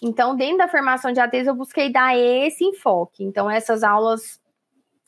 [0.01, 3.21] Então, dentro da formação de ATs, eu busquei dar esse enfoque.
[3.21, 4.39] Então, essas aulas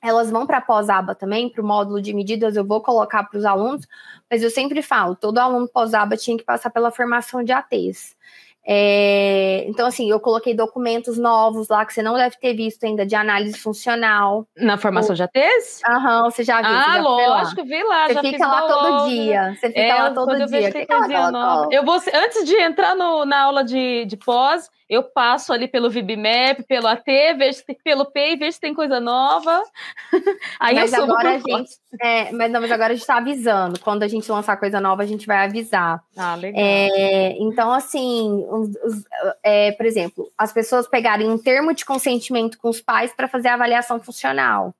[0.04, 3.38] elas vão para a pós-aba também, para o módulo de medidas, eu vou colocar para
[3.38, 3.88] os alunos,
[4.28, 8.16] mas eu sempre falo, todo aluno pós-aba tinha que passar pela formação de ATs.
[8.66, 13.06] É, então, assim, eu coloquei documentos novos lá que você não deve ter visto ainda
[13.06, 14.46] de análise funcional.
[14.56, 15.82] Na formação o, de ATs?
[15.88, 16.70] Aham, você já viu.
[16.70, 18.08] Ah, já lógico, vi lá.
[18.08, 19.56] Você fica lá todo dia.
[19.56, 20.68] Você fica é, lá todo dia.
[20.68, 21.68] Eu, que nova.
[21.72, 25.90] eu vou, antes de entrar no, na aula de, de pós, eu passo ali pelo
[25.90, 27.06] VibMap, pelo AT,
[27.38, 29.64] vejo pelo P, vejo se tem coisa nova.
[30.60, 33.80] Aí mas eu agora a gente, é, mas, não, mas agora a gente está avisando.
[33.80, 36.04] Quando a gente lançar coisa nova, a gente vai avisar.
[36.18, 36.62] Ah, legal.
[36.62, 39.04] É, então, assim, os, os,
[39.42, 43.48] é, por exemplo, as pessoas pegarem um termo de consentimento com os pais para fazer
[43.48, 44.76] a avaliação funcional.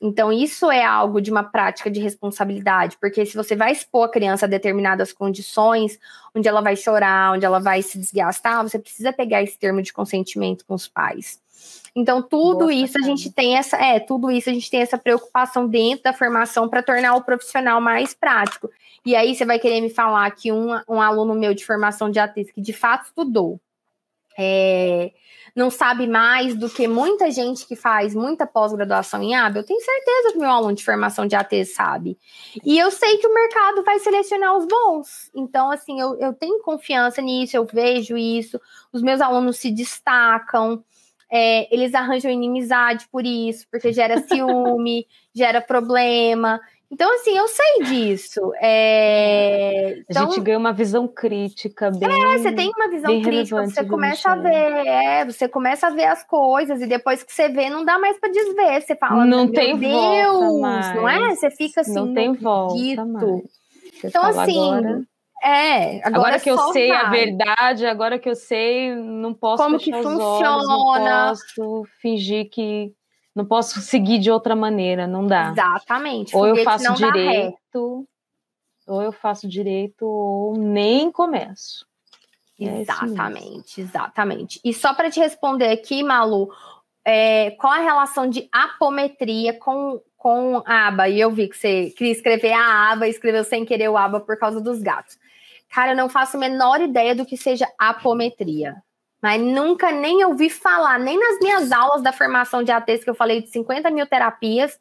[0.00, 4.10] Então, isso é algo de uma prática de responsabilidade, porque se você vai expor a
[4.10, 5.98] criança a determinadas condições,
[6.34, 9.92] onde ela vai chorar, onde ela vai se desgastar, você precisa pegar esse termo de
[9.92, 11.40] consentimento com os pais.
[11.96, 14.96] Então, tudo Nossa, isso a gente tem essa, é, tudo isso a gente tem essa
[14.96, 18.70] preocupação dentro da formação para tornar o profissional mais prático.
[19.04, 22.20] E aí você vai querer me falar que um, um aluno meu de formação de
[22.20, 23.60] ATs que de fato estudou,
[24.38, 25.10] é,
[25.54, 29.80] não sabe mais do que muita gente que faz muita pós-graduação em AB, eu tenho
[29.80, 32.18] certeza que meu aluno de formação de AT sabe.
[32.64, 35.30] E eu sei que o mercado vai selecionar os bons.
[35.34, 38.60] Então, assim, eu, eu tenho confiança nisso, eu vejo isso,
[38.92, 40.82] os meus alunos se destacam.
[41.30, 46.60] É, eles arranjam inimizade por isso, porque gera ciúme, gera problema.
[46.90, 48.40] Então, assim, eu sei disso.
[48.62, 50.02] É...
[50.08, 52.08] Então, a gente ganha uma visão crítica bem.
[52.08, 56.06] É, você tem uma visão crítica, você começa a ver, é, você começa a ver
[56.06, 58.80] as coisas, e depois que você vê, não dá mais para desver.
[58.80, 60.94] Você fala, não tem Deus, volta mais.
[60.94, 61.36] não é?
[61.36, 62.74] Você fica assim, não tem volta.
[64.02, 64.72] Então, assim.
[64.72, 65.02] Agora...
[65.40, 66.96] É, agora, agora que eu sei vai.
[66.96, 72.50] a verdade, agora que eu sei, não posso como que funciona, olhos, não posso fingir
[72.50, 72.92] que
[73.38, 75.52] não posso seguir de outra maneira, não dá.
[75.52, 76.36] Exatamente.
[76.36, 78.06] Ou eu faço direito,
[78.86, 81.86] ou eu faço direito, ou nem começo.
[82.60, 84.60] É exatamente, exatamente.
[84.64, 86.48] E só para te responder aqui, Malu,
[87.04, 91.08] é, qual a relação de apometria com, com a aba?
[91.08, 94.18] E eu vi que você queria escrever a aba e escreveu sem querer o aba
[94.18, 95.16] por causa dos gatos.
[95.68, 98.82] Cara, eu não faço a menor ideia do que seja apometria
[99.20, 103.14] mas nunca nem ouvi falar, nem nas minhas aulas da formação de ATs, que eu
[103.14, 104.78] falei de 50 mil terapias,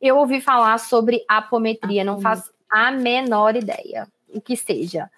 [0.00, 5.08] eu ouvi falar sobre apometria, não faço a menor ideia o que seja.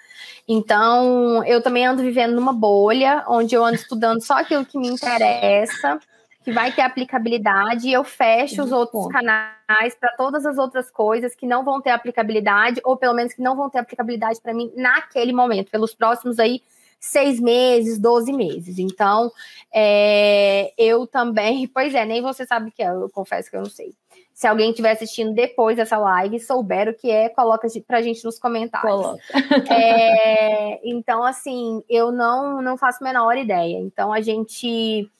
[0.47, 4.89] Então, eu também ando vivendo numa bolha, onde eu ando estudando só aquilo que me
[4.89, 5.99] interessa.
[6.45, 11.35] que vai ter aplicabilidade e eu fecho os outros canais para todas as outras coisas
[11.35, 14.73] que não vão ter aplicabilidade, ou pelo menos que não vão ter aplicabilidade para mim
[14.77, 16.63] naquele momento, pelos próximos aí
[17.07, 18.79] seis meses, doze meses.
[18.79, 19.31] Então,
[19.73, 23.63] é, eu também, pois é, nem você sabe o que é, eu confesso que eu
[23.63, 23.95] não sei.
[24.35, 28.39] Se alguém estiver assistindo depois dessa live, souber o que é, coloca pra gente nos
[28.39, 29.19] comentários.
[29.71, 33.79] É, então, assim, eu não, não faço a menor ideia.
[33.79, 35.11] Então, a gente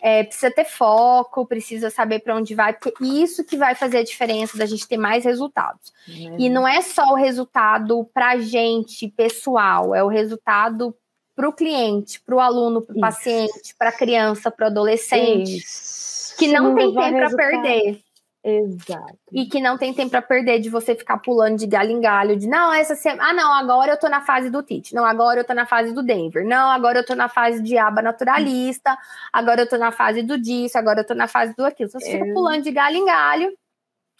[0.00, 4.04] é, precisa ter foco, precisa saber para onde vai, porque isso que vai fazer a
[4.04, 5.92] diferença da gente ter mais resultados.
[6.08, 6.36] Uhum.
[6.38, 10.94] E não é só o resultado para gente pessoal, é o resultado
[11.34, 15.58] para o cliente, para o aluno, para o paciente, para a criança, para o adolescente,
[15.58, 16.36] isso.
[16.36, 18.00] que não, não tem tempo para perder.
[18.44, 19.18] Exato.
[19.32, 22.36] E que não tem tempo para perder de você ficar pulando de galho em galho,
[22.36, 23.30] de não, essa semana.
[23.30, 24.94] Ah, não, agora eu tô na fase do Tite.
[24.94, 26.44] Não, agora eu tô na fase do Denver.
[26.44, 28.98] Não, agora eu tô na fase de aba naturalista.
[29.32, 30.76] Agora eu tô na fase do disso.
[30.76, 31.88] Agora eu tô na fase do aquilo.
[31.88, 32.18] Você é.
[32.18, 33.56] fica pulando de galho em galho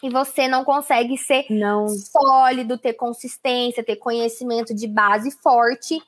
[0.01, 1.87] e você não consegue ser não.
[1.89, 6.01] sólido, ter consistência, ter conhecimento de base forte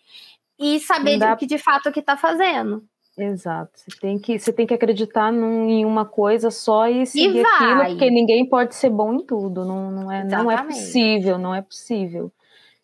[0.58, 1.34] e saber dá...
[1.34, 2.84] o que de fato que tá fazendo.
[3.18, 3.72] Exato.
[3.76, 7.46] Você tem que, você tem que acreditar num, em uma coisa só e seguir e
[7.46, 9.64] aquilo, porque ninguém pode ser bom em tudo.
[9.64, 12.32] Não, não, é, não é possível, não é possível.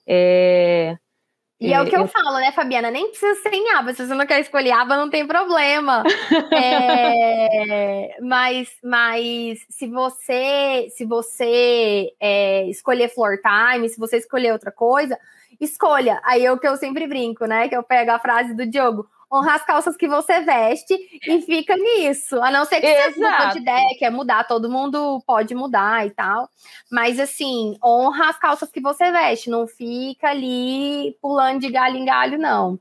[0.07, 0.97] É,
[1.61, 2.89] e é, é o que eu, eu, falo, né, Fabiana?
[2.89, 3.93] Nem precisa ser em aba.
[3.93, 6.01] Se você não quer escolher aba, não tem problema.
[6.51, 14.71] é, mas, mas se você se você é, escolher floor time, se você escolher outra
[14.71, 15.19] coisa,
[15.61, 16.19] escolha.
[16.23, 17.69] Aí é o que eu sempre brinco, né?
[17.69, 20.93] Que eu pego a frase do Diogo honrar as calças que você veste
[21.25, 22.41] e fica nisso.
[22.41, 23.13] A não ser que Exato.
[23.13, 26.49] você muda de ideia, quer mudar, todo mundo pode mudar e tal.
[26.91, 32.03] Mas assim, honra as calças que você veste, não fica ali pulando de galho em
[32.03, 32.77] galho, não.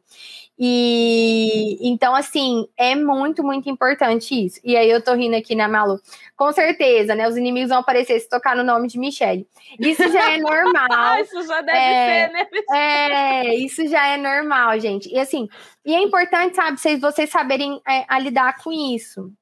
[0.62, 4.60] E então, assim, é muito, muito importante isso.
[4.62, 5.98] E aí eu tô rindo aqui, né, Malu?
[6.36, 7.26] Com certeza, né?
[7.26, 9.48] Os inimigos vão aparecer se tocar no nome de Michelle.
[9.78, 11.18] Isso já é normal.
[11.22, 12.46] isso já deve é, ser, né?
[12.72, 15.08] É, isso já é normal, gente.
[15.08, 15.48] E assim,
[15.82, 19.32] e é importante, sabe, vocês, vocês saberem é, a lidar com isso.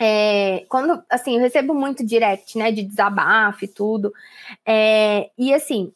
[0.00, 4.10] É, quando, assim, eu recebo muito direct, né, de desabafo e tudo.
[4.64, 5.92] É, e assim,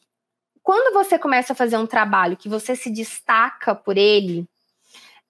[0.70, 4.46] quando você começa a fazer um trabalho que você se destaca por ele,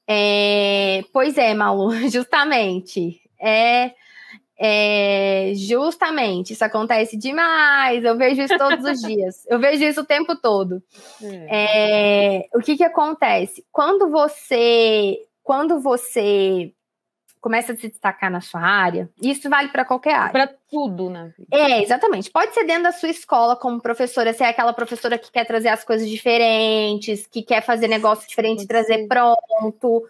[0.06, 3.22] é, pois é, Malu, justamente.
[3.40, 3.92] É,
[4.58, 8.04] é, justamente, isso acontece demais.
[8.04, 9.46] Eu vejo isso todos os dias.
[9.48, 10.82] Eu vejo isso o tempo todo.
[11.22, 12.42] É.
[12.42, 13.64] é, o que que acontece?
[13.72, 16.70] Quando você, quando você
[17.40, 20.32] começa a se destacar na sua área, isso vale para qualquer área.
[20.32, 21.32] Para tudo, né?
[21.50, 22.30] É, exatamente.
[22.30, 25.82] Pode ser dentro da sua escola como professora, ser aquela professora que quer trazer as
[25.82, 30.06] coisas diferentes, que quer fazer negócio diferente, trazer pronto.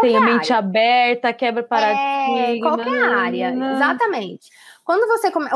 [0.00, 0.58] Tem a mente área.
[0.58, 2.40] aberta, quebra paradigma.
[2.40, 4.48] É, qualquer área, exatamente.
[4.88, 5.50] Quando você come...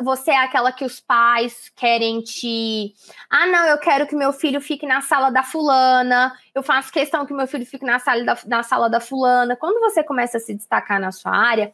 [0.00, 2.92] você é aquela que os pais querem te.
[3.30, 6.36] Ah, não, eu quero que meu filho fique na sala da fulana.
[6.52, 9.54] Eu faço questão que meu filho fique na sala da, na sala da fulana.
[9.54, 11.72] Quando você começa a se destacar na sua área,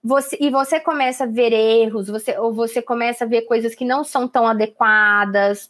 [0.00, 3.84] você, e você começa a ver erros, você, ou você começa a ver coisas que
[3.84, 5.68] não são tão adequadas,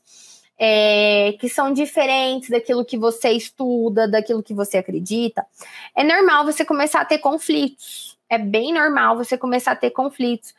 [0.58, 5.46] é, que são diferentes daquilo que você estuda, daquilo que você acredita,
[5.96, 10.54] é normal você começar a ter conflitos é bem normal você começar a ter conflitos.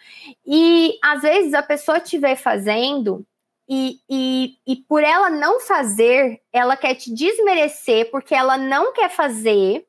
[0.45, 3.25] E às vezes a pessoa te vê fazendo
[3.67, 9.09] e, e, e por ela não fazer, ela quer te desmerecer porque ela não quer
[9.09, 9.85] fazer.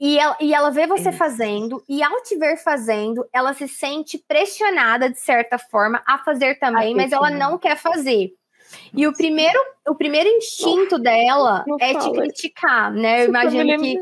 [0.00, 4.16] E ela, e ela vê você fazendo, e ao te ver fazendo, ela se sente
[4.16, 8.32] pressionada, de certa forma, a fazer também, mas ela não quer fazer.
[8.92, 9.58] E o primeiro,
[9.88, 13.24] o primeiro instinto dela não é te criticar, né?
[13.24, 13.96] Eu imagino que.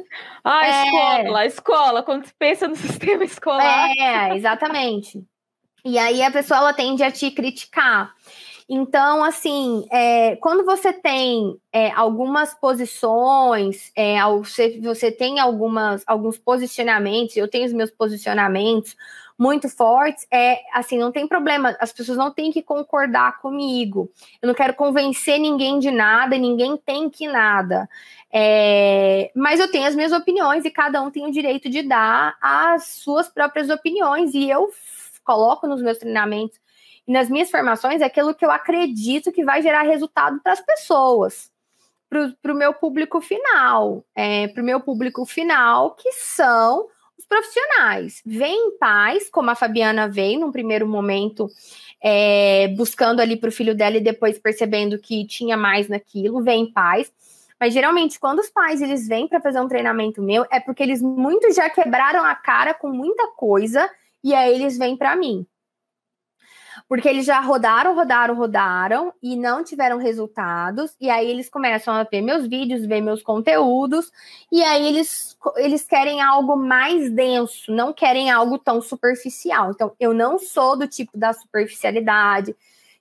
[0.44, 0.84] Ah, é...
[0.84, 3.90] escola, escola, quando você pensa no sistema escolar.
[3.98, 5.22] É, exatamente.
[5.84, 8.12] E aí a pessoa ela tende a te criticar.
[8.68, 16.36] Então, assim, é, quando você tem é, algumas posições, é, você, você tem algumas, alguns
[16.36, 18.97] posicionamentos, eu tenho os meus posicionamentos,
[19.38, 24.10] muito fortes, é assim, não tem problema, as pessoas não têm que concordar comigo.
[24.40, 27.88] Eu não quero convencer ninguém de nada, ninguém tem que nada.
[28.32, 32.36] É, mas eu tenho as minhas opiniões e cada um tem o direito de dar
[32.40, 34.32] as suas próprias opiniões.
[34.32, 34.70] E eu
[35.22, 36.58] coloco nos meus treinamentos
[37.06, 41.50] e nas minhas formações aquilo que eu acredito que vai gerar resultado para as pessoas,
[42.08, 46.88] para o meu público final, é, para o meu público final, que são
[47.28, 48.23] profissionais.
[48.24, 51.48] Vem pais, como a Fabiana veio num primeiro momento,
[52.03, 56.70] é, buscando ali para o filho dela e depois percebendo que tinha mais naquilo, vem
[56.73, 57.12] pais.
[57.59, 61.01] Mas geralmente, quando os pais eles vêm para fazer um treinamento meu, é porque eles
[61.01, 63.89] muito já quebraram a cara com muita coisa
[64.23, 65.47] e aí eles vêm para mim.
[66.89, 70.94] Porque eles já rodaram, rodaram, rodaram e não tiveram resultados.
[71.01, 74.11] E aí eles começam a ver meus vídeos, ver meus conteúdos.
[74.51, 79.70] E aí eles, eles querem algo mais denso, não querem algo tão superficial.
[79.70, 82.55] Então, eu não sou do tipo da superficialidade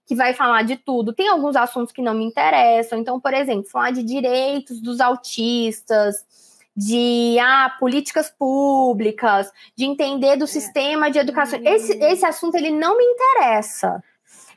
[0.06, 1.14] que vai falar de tudo.
[1.14, 3.00] Tem alguns assuntos que não me interessam.
[3.00, 6.24] Então, por exemplo, falar de direitos dos autistas,
[6.76, 10.48] de ah, políticas públicas, de entender do é.
[10.48, 11.60] sistema de educação.
[11.64, 14.04] Esse, esse assunto ele não me interessa.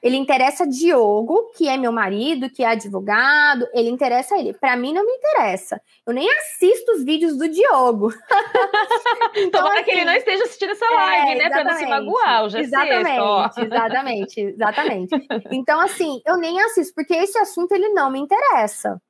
[0.03, 4.53] Ele interessa Diogo, que é meu marido, que é advogado, ele interessa ele.
[4.53, 5.81] Para mim não me interessa.
[6.07, 8.13] Eu nem assisto os vídeos do Diogo.
[9.35, 11.51] então, Tomara assim, que ele não esteja assistindo essa live, é, né?
[11.51, 15.17] Para não se magoar, hoje é Exatamente, sexta, exatamente, exatamente.
[15.51, 19.01] Então, assim, eu nem assisto, porque esse assunto ele não me interessa.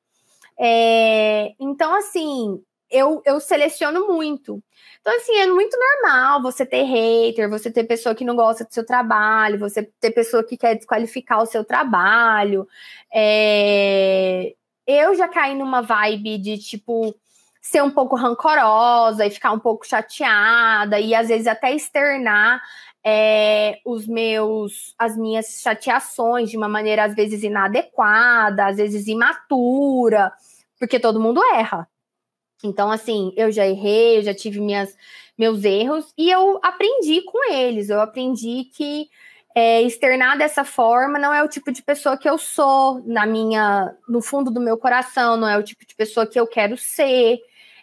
[0.59, 4.63] É, então, assim, eu, eu seleciono muito.
[5.01, 8.73] Então, assim, é muito normal você ter hater, você ter pessoa que não gosta do
[8.73, 12.67] seu trabalho, você ter pessoa que quer desqualificar o seu trabalho.
[13.13, 14.55] É...
[14.87, 17.15] Eu já caí numa vibe de, tipo,
[17.61, 22.63] ser um pouco rancorosa e ficar um pouco chateada e às vezes até externar
[23.05, 30.33] é, os meus as minhas chateações de uma maneira às vezes inadequada, às vezes imatura,
[30.79, 31.89] porque todo mundo erra.
[32.65, 34.97] Então, assim, eu já errei, eu já tive minhas,
[35.39, 37.89] meus erros e eu aprendi com eles.
[37.89, 39.09] Eu aprendi que
[39.55, 43.95] é, externar dessa forma não é o tipo de pessoa que eu sou na minha,
[44.09, 47.39] no fundo do meu coração, não é o tipo de pessoa que eu quero ser.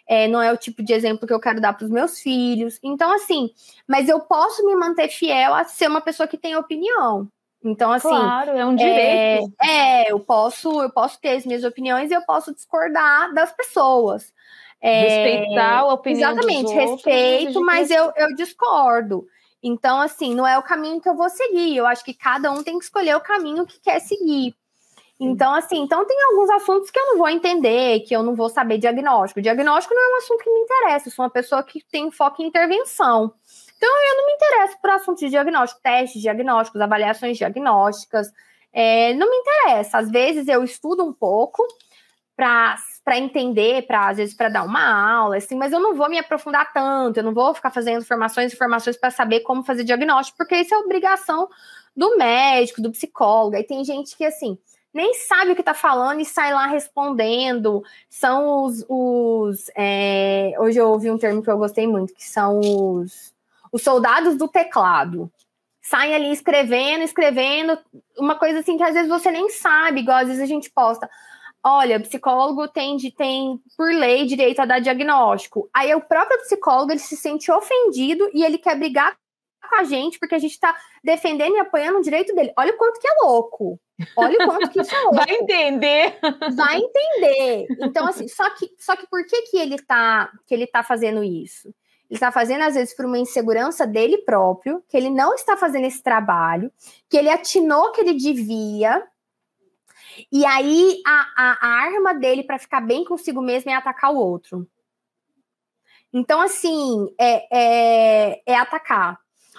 [0.08, 2.78] É, não é o tipo de exemplo que eu quero dar para os meus filhos.
[2.82, 3.50] Então, assim,
[3.88, 7.28] mas eu posso me manter fiel a ser uma pessoa que tem opinião.
[7.64, 8.08] Então, assim.
[8.08, 9.52] Claro, é um direito.
[9.60, 13.52] É, é, eu posso, eu posso ter as minhas opiniões e eu posso discordar das
[13.52, 14.32] pessoas.
[14.80, 19.26] É, Respeitar a opinião Exatamente, dos outros, respeito, mas eu, eu discordo.
[19.62, 21.76] Então, assim, não é o caminho que eu vou seguir.
[21.76, 24.54] Eu acho que cada um tem que escolher o caminho que quer seguir.
[25.18, 28.50] Então, assim, então tem alguns assuntos que eu não vou entender, que eu não vou
[28.50, 29.40] saber diagnóstico.
[29.40, 32.42] Diagnóstico não é um assunto que me interessa, eu sou uma pessoa que tem foco
[32.42, 33.32] em intervenção.
[33.76, 38.30] Então, eu não me interesso por assuntos de diagnóstico, testes diagnósticos, avaliações diagnósticas.
[38.72, 39.98] É, não me interessa.
[39.98, 41.66] Às vezes eu estudo um pouco
[42.36, 46.10] para para entender, para às vezes para dar uma aula, assim, mas eu não vou
[46.10, 49.84] me aprofundar tanto, eu não vou ficar fazendo informações e informações para saber como fazer
[49.84, 51.48] diagnóstico, porque isso é obrigação
[51.96, 53.54] do médico, do psicólogo.
[53.54, 54.58] E tem gente que assim
[54.92, 57.84] nem sabe o que está falando e sai lá respondendo.
[58.10, 60.54] São os, os é...
[60.58, 63.32] hoje eu ouvi um termo que eu gostei muito, que são os,
[63.70, 65.30] os soldados do teclado
[65.80, 67.78] saem ali escrevendo, escrevendo,
[68.18, 71.08] uma coisa assim que às vezes você nem sabe, igual às vezes a gente posta
[71.66, 75.68] olha, psicólogo tem, tem por lei direito a dar diagnóstico.
[75.74, 79.16] Aí o próprio psicólogo ele se sente ofendido e ele quer brigar
[79.68, 82.52] com a gente porque a gente está defendendo e apoiando o direito dele.
[82.56, 83.80] Olha o quanto que é louco.
[84.16, 85.16] Olha o quanto que isso é louco.
[85.16, 86.18] Vai entender.
[86.54, 87.66] Vai entender.
[87.80, 91.24] Então assim, só que só que por que que ele tá que ele tá fazendo
[91.24, 91.74] isso?
[92.08, 95.86] Ele está fazendo, às vezes, por uma insegurança dele próprio, que ele não está fazendo
[95.86, 96.70] esse trabalho,
[97.10, 99.02] que ele atinou que ele devia,
[100.30, 104.18] e aí a, a, a arma dele para ficar bem consigo mesmo é atacar o
[104.18, 104.66] outro.
[106.12, 109.18] Então, assim, é, é, é, atacar.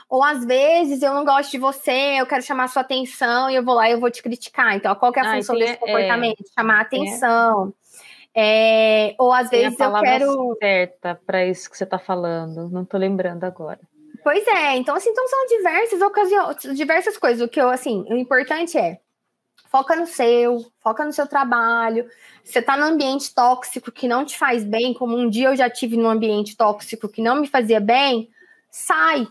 [0.09, 3.63] Ou às vezes eu não gosto de você, eu quero chamar sua atenção e eu
[3.63, 4.75] vou lá e eu vou te criticar.
[4.75, 6.41] Então, qual que é a ah, função desse é, comportamento?
[6.41, 7.73] É, chamar atenção.
[8.34, 9.15] É.
[9.17, 10.57] ou às Tem vezes eu quero.
[10.59, 13.79] certa para isso que você está falando, não estou lembrando agora.
[14.23, 17.41] Pois é, então assim, então são diversas ocasiões, diversas coisas.
[17.41, 18.99] O que eu assim, o importante é
[19.69, 22.10] Foca no seu, foca no seu trabalho.
[22.44, 25.69] Você está num ambiente tóxico que não te faz bem, como um dia eu já
[25.69, 28.30] tive num ambiente tóxico que não me fazia bem,
[28.72, 29.27] sai.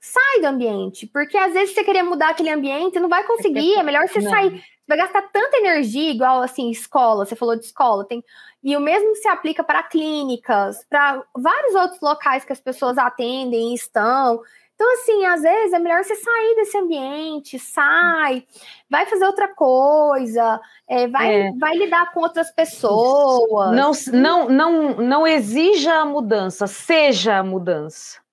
[0.00, 3.82] Sai do ambiente, porque às vezes você querer mudar aquele ambiente não vai conseguir, é
[3.82, 4.30] melhor você não.
[4.30, 4.50] sair.
[4.50, 8.22] Você vai gastar tanta energia, igual assim, escola, você falou de escola, tem
[8.64, 13.72] e o mesmo se aplica para clínicas, para vários outros locais que as pessoas atendem
[13.72, 14.40] e estão.
[14.74, 18.44] Então, assim, às vezes é melhor você sair desse ambiente, sai,
[18.90, 21.52] vai fazer outra coisa, é, vai, é.
[21.52, 23.72] vai lidar com outras pessoas.
[23.72, 28.23] Não, não, não, não exija a mudança, seja a mudança.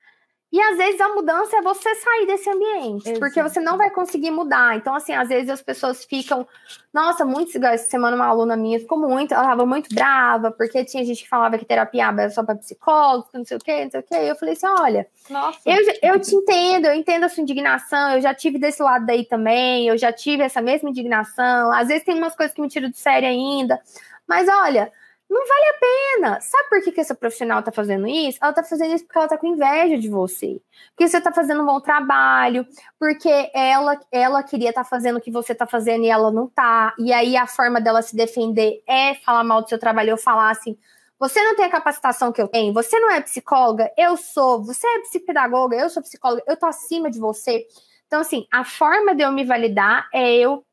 [0.51, 3.19] E às vezes a mudança é você sair desse ambiente, Exato.
[3.21, 4.75] porque você não vai conseguir mudar.
[4.75, 6.45] Então, assim, às vezes as pessoas ficam.
[6.93, 7.57] Nossa, muito.
[7.63, 9.33] Essa semana uma aluna minha ficou muito.
[9.33, 13.29] Ela tava muito brava, porque tinha gente que falava que terapia era só para psicólogos,
[13.33, 14.15] não sei o quê, não sei o quê.
[14.15, 15.59] E eu falei assim: olha, Nossa.
[15.65, 19.23] Eu, eu te entendo, eu entendo a sua indignação, eu já tive desse lado daí
[19.23, 21.71] também, eu já tive essa mesma indignação.
[21.71, 23.79] Às vezes tem umas coisas que me tiram de sério ainda.
[24.27, 24.91] Mas olha,
[25.31, 26.41] não vale a pena.
[26.41, 28.37] Sabe por que, que essa profissional tá fazendo isso?
[28.41, 30.61] Ela tá fazendo isso porque ela tá com inveja de você.
[30.89, 32.67] Porque você tá fazendo um bom trabalho,
[32.99, 36.49] porque ela, ela queria estar tá fazendo o que você tá fazendo e ela não
[36.49, 36.93] tá.
[36.99, 40.51] E aí a forma dela se defender é falar mal do seu trabalho ou falar
[40.51, 40.77] assim:
[41.17, 44.85] você não tem a capacitação que eu tenho, você não é psicóloga, eu sou, você
[44.85, 47.65] é psicopedagoga, eu sou psicóloga, eu tô acima de você.
[48.05, 50.65] Então, assim, a forma de eu me validar é eu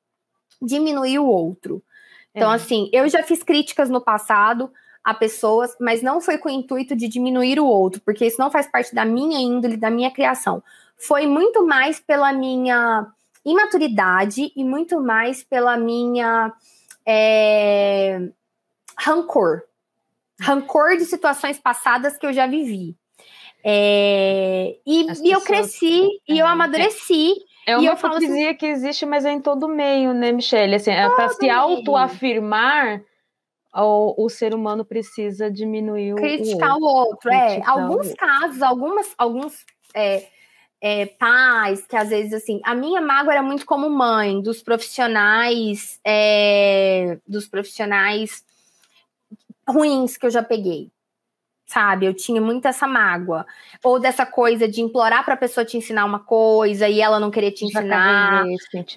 [0.61, 1.81] diminuir o outro.
[2.39, 2.57] Então, é.
[2.57, 4.71] assim, eu já fiz críticas no passado
[5.05, 8.51] a pessoas, mas não foi com o intuito de diminuir o outro, porque isso não
[8.51, 10.63] faz parte da minha índole, da minha criação.
[10.97, 13.07] Foi muito mais pela minha
[13.45, 16.53] imaturidade e muito mais pela minha
[17.07, 18.21] é,
[18.99, 19.63] rancor.
[20.41, 22.97] Rancor de situações passadas que eu já vivi.
[23.65, 26.51] É, e, e eu cresci e eu é.
[26.51, 27.35] amadureci
[27.69, 30.75] é uma hipocrisia assim, que existe, mas é em todo meio, né, Michelle?
[30.75, 33.03] Assim, é para se autoafirmar,
[33.75, 37.31] o, o ser humano precisa diminuir Criticar o outro.
[37.31, 37.31] O outro.
[37.31, 40.27] É, alguns casos, algumas, alguns é,
[40.81, 46.01] é, pais que às vezes, assim, a minha mágoa era muito como mãe, dos profissionais,
[46.03, 48.43] é, dos profissionais
[49.69, 50.91] ruins que eu já peguei
[51.69, 52.07] sabe?
[52.07, 53.47] Eu tinha muito essa mágoa.
[53.85, 57.31] Ou dessa coisa de implorar para a pessoa te ensinar uma coisa e ela não
[57.31, 58.45] querer te ensinar.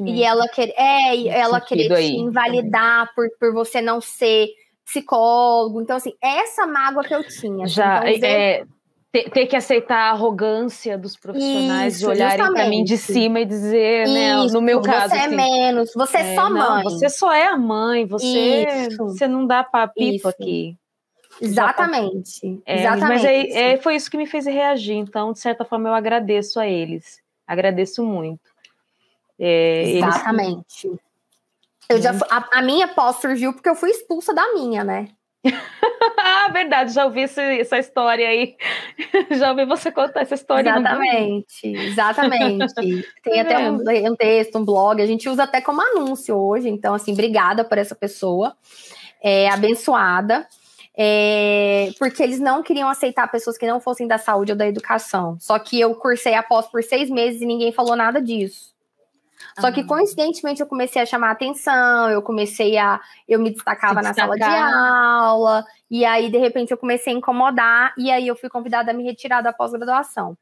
[0.06, 2.08] E ela querer, é, e ela querer aí.
[2.08, 4.48] te invalidar por, por você não ser
[4.86, 5.82] psicólogo.
[5.82, 7.66] Então, assim, essa mágoa que eu tinha.
[7.66, 8.64] Assim, Já, então, é,
[9.12, 13.42] ter, ter, que aceitar a arrogância dos profissionais Isso, de olharem para mim de cima
[13.42, 15.10] e dizer, Isso, né, no meu caso.
[15.10, 16.84] Você é assim, é menos, você é, é só mãe.
[16.84, 20.78] você só é a mãe, você, você não dá papito aqui.
[21.42, 22.62] Exatamente.
[22.66, 23.24] É, exatamente.
[23.24, 24.96] Mas é, foi isso que me fez reagir.
[24.96, 27.20] Então, de certa forma, eu agradeço a eles.
[27.48, 28.52] Agradeço muito.
[29.40, 30.88] É, exatamente.
[30.88, 31.00] Eles...
[31.90, 35.10] Eu já, a, a, minha pós surgiu porque eu fui expulsa da minha, né?
[36.18, 38.56] ah, verdade, já ouvi esse, essa história aí.
[39.38, 40.70] já ouvi você contar essa história.
[40.70, 43.08] Exatamente, exatamente.
[43.24, 46.70] Tem é até um, um, texto, um blog, a gente usa até como anúncio hoje.
[46.70, 48.56] Então, assim, obrigada por essa pessoa.
[49.22, 50.48] É, abençoada
[50.98, 55.38] é, porque eles não queriam aceitar pessoas que não fossem da saúde ou da educação.
[55.40, 58.72] Só que eu cursei após por seis meses e ninguém falou nada disso.
[59.60, 59.86] Só que, ah.
[59.86, 63.02] coincidentemente, eu comecei a chamar atenção, eu comecei a.
[63.28, 67.94] Eu me destacava na sala de aula, e aí, de repente, eu comecei a incomodar,
[67.98, 70.38] e aí eu fui convidada a me retirar da pós-graduação.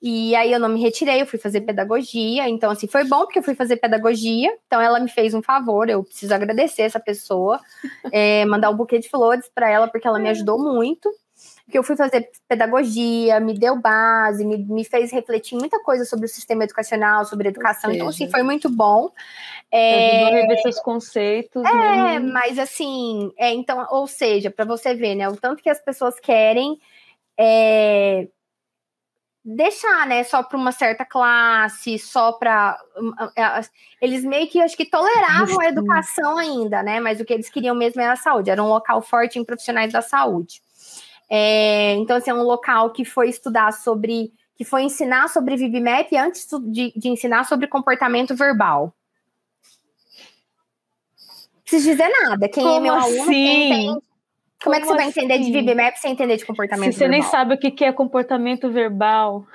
[0.00, 2.48] E aí eu não me retirei, eu fui fazer pedagogia.
[2.48, 4.56] Então, assim, foi bom porque eu fui fazer pedagogia.
[4.66, 7.60] Então, ela me fez um favor, eu preciso agradecer essa pessoa,
[8.12, 11.10] é, mandar um buquê de flores para ela, porque ela me ajudou muito.
[11.64, 16.24] Porque eu fui fazer pedagogia, me deu base, me, me fez refletir muita coisa sobre
[16.24, 17.92] o sistema educacional, sobre educação.
[17.92, 19.10] Então, assim, foi muito bom.
[19.70, 21.62] É, rever seus conceitos.
[21.62, 22.18] É, né?
[22.20, 26.18] mas assim, é, então, ou seja, para você ver, né, o tanto que as pessoas
[26.18, 26.80] querem
[27.38, 28.26] é,
[29.44, 32.78] deixar, né, só para uma certa classe, só para
[33.36, 33.60] é,
[34.00, 37.00] eles meio que acho que toleravam a educação ainda, né?
[37.00, 39.92] Mas o que eles queriam mesmo era a saúde, era um local forte em profissionais
[39.92, 40.60] da saúde.
[41.30, 46.12] É, então, assim, é um local que foi estudar sobre, que foi ensinar sobre VibMap
[46.16, 48.94] antes de, de ensinar sobre comportamento verbal.
[51.54, 52.48] Não preciso dizer nada.
[52.48, 53.30] Quem Como é meu aluno, assim?
[53.30, 54.02] quem tem
[54.62, 55.52] como, é que você vai entender assim?
[55.52, 57.20] de VibMap sem entender de comportamento Se você verbal?
[57.20, 59.46] nem sabe o que é comportamento verbal.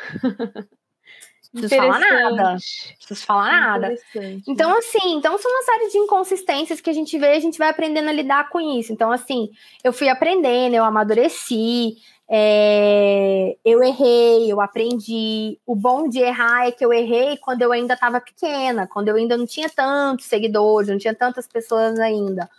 [1.54, 2.44] Não preciso falar nada.
[2.44, 2.58] Não
[2.98, 3.96] preciso falar nada.
[4.48, 7.70] Então, assim, então são uma série de inconsistências que a gente vê, a gente vai
[7.70, 8.94] aprendendo a lidar com isso.
[8.94, 9.50] Então, assim,
[9.84, 11.98] eu fui aprendendo, eu amadureci,
[12.30, 15.60] é, eu errei, eu aprendi.
[15.66, 19.16] O bom de errar é que eu errei quando eu ainda estava pequena, quando eu
[19.16, 22.50] ainda não tinha tantos seguidores, não tinha tantas pessoas ainda.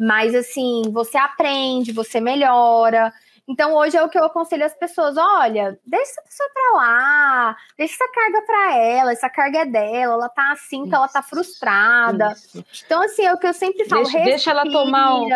[0.00, 3.12] Mas assim, você aprende, você melhora.
[3.46, 7.56] Então, hoje é o que eu aconselho as pessoas: olha, deixa essa pessoa pra lá,
[7.76, 11.22] deixa essa carga pra ela, essa carga é dela, ela tá assim, que ela tá
[11.22, 12.32] frustrada.
[12.32, 12.64] Isso.
[12.86, 15.16] Então, assim, é o que eu sempre falo: deixa, deixa ela tomar.
[15.16, 15.28] Um...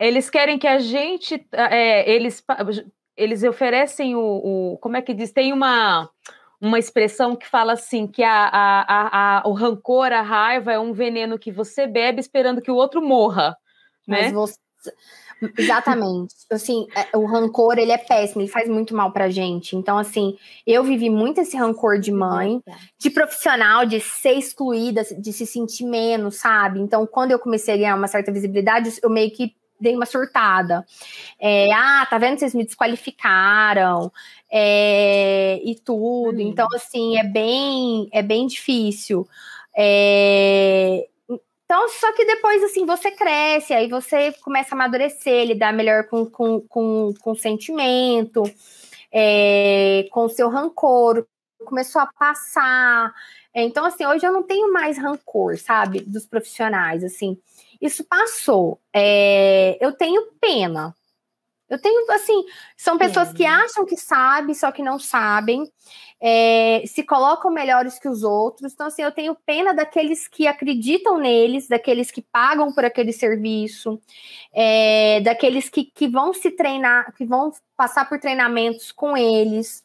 [0.00, 1.46] Eles querem que a gente.
[1.52, 2.42] É, eles,
[3.14, 4.78] eles oferecem o, o.
[4.78, 5.32] Como é que diz?
[5.32, 6.08] Tem uma
[6.58, 10.92] uma expressão que fala assim que a, a, a, o rancor, a raiva é um
[10.92, 13.58] veneno que você bebe esperando que o outro morra.
[14.06, 14.32] Mas né?
[14.32, 14.56] você...
[15.58, 16.34] Exatamente.
[16.50, 19.76] Assim, é, o rancor, ele é péssimo, ele faz muito mal pra gente.
[19.76, 22.62] Então, assim, eu vivi muito esse rancor de mãe,
[22.98, 26.80] de profissional, de ser excluída, de se sentir menos, sabe?
[26.80, 30.86] Então, quando eu comecei a ganhar uma certa visibilidade, eu meio que dei uma surtada.
[31.40, 32.38] É, ah, tá vendo?
[32.38, 34.12] Vocês me desqualificaram
[34.50, 36.40] é, e tudo.
[36.40, 39.26] Então, assim, é bem, é bem difícil.
[39.76, 41.08] É,
[41.72, 46.26] Então, só que depois, assim, você cresce, aí você começa a amadurecer, lidar melhor com,
[46.26, 48.42] com, com, com sentimento,
[49.10, 51.26] é, com seu rancor,
[51.64, 53.10] começou a passar.
[53.54, 57.38] Então, assim, hoje eu não tenho mais rancor, sabe, dos profissionais, assim.
[57.80, 58.78] Isso passou.
[58.92, 60.94] É, eu tenho pena.
[61.72, 62.44] Eu tenho, assim,
[62.76, 63.32] são pessoas é.
[63.34, 65.64] que acham que sabem, só que não sabem
[66.20, 68.72] é, se colocam melhores que os outros.
[68.72, 74.00] Então, assim, eu tenho pena daqueles que acreditam neles, daqueles que pagam por aquele serviço,
[74.52, 79.82] é, daqueles que, que vão se treinar, que vão passar por treinamentos com eles.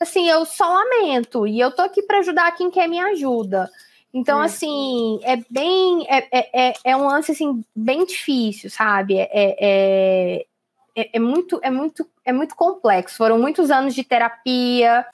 [0.00, 3.70] Assim, eu só lamento, e eu tô aqui para ajudar quem quer me ajuda.
[4.12, 4.46] Então, é.
[4.46, 6.04] assim, é bem.
[6.08, 9.16] É, é, é, é um lance assim, bem difícil, sabe?
[9.16, 10.46] É, é,
[10.96, 13.16] é, é, muito, é, muito, é muito complexo.
[13.16, 15.06] Foram muitos anos de terapia.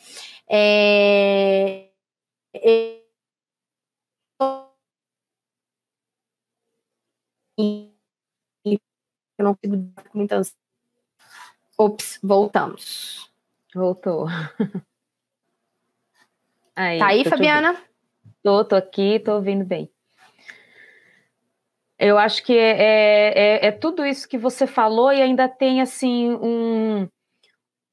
[0.48, 1.88] É,
[2.54, 3.00] é,
[9.38, 9.76] eu não fico
[10.10, 10.40] com muita
[11.78, 13.30] Ops, voltamos.
[13.74, 14.26] Voltou.
[16.74, 17.74] Aí, tá aí, Fabiana?
[18.42, 19.90] Tô, tô aqui, tô ouvindo bem.
[21.98, 25.80] Eu acho que é, é, é, é, tudo isso que você falou e ainda tem
[25.80, 27.08] assim um,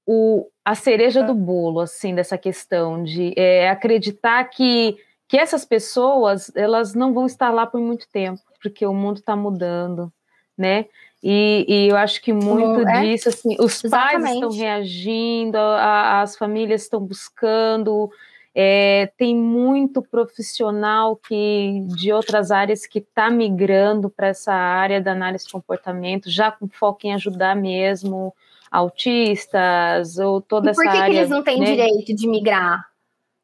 [0.05, 4.97] o, a cereja do bolo, assim, dessa questão de é, acreditar que,
[5.27, 9.35] que essas pessoas elas não vão estar lá por muito tempo, porque o mundo está
[9.35, 10.11] mudando,
[10.57, 10.85] né?
[11.25, 14.21] E, e, eu acho que muito é, disso, assim, os exatamente.
[14.21, 18.11] pais estão reagindo, a, as famílias estão buscando,
[18.55, 25.11] é, tem muito profissional que de outras áreas que está migrando para essa área da
[25.11, 28.33] análise de comportamento, já com foco em ajudar mesmo
[28.69, 30.91] autistas ou toda essa área.
[30.93, 31.65] Por que, que eles não têm né?
[31.65, 32.92] direito de migrar?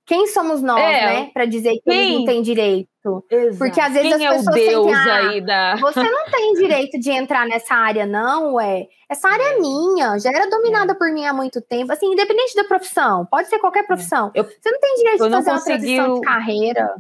[0.10, 2.00] Quem somos nós, é, né, para dizer que quem?
[2.00, 3.24] eles não têm direito?
[3.30, 3.58] Exato.
[3.60, 5.76] Porque às vezes quem as pessoas é o Deus sentem, ah, aí da...
[5.76, 8.88] você não tem direito de entrar nessa área não, ué.
[9.08, 10.96] Essa área é, é minha, já era dominada é.
[10.96, 13.86] por mim há muito tempo, assim, independente da profissão, pode ser qualquer é.
[13.86, 14.32] profissão.
[14.34, 15.52] Eu, você não tem direito de fazer consegui...
[15.52, 16.96] uma transição de carreira.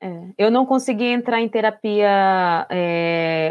[0.00, 2.66] É, eu não consegui entrar em terapia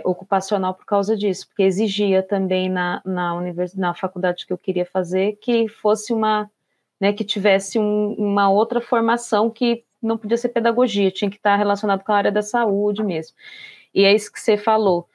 [0.04, 3.76] ocupacional por causa disso, porque exigia também na, na, univers...
[3.76, 6.50] na faculdade que eu queria fazer que fosse uma,
[7.00, 11.56] né, que tivesse um, uma outra formação que não podia ser pedagogia, tinha que estar
[11.56, 13.36] relacionado com a área da saúde mesmo.
[13.94, 15.08] E é isso que você falou.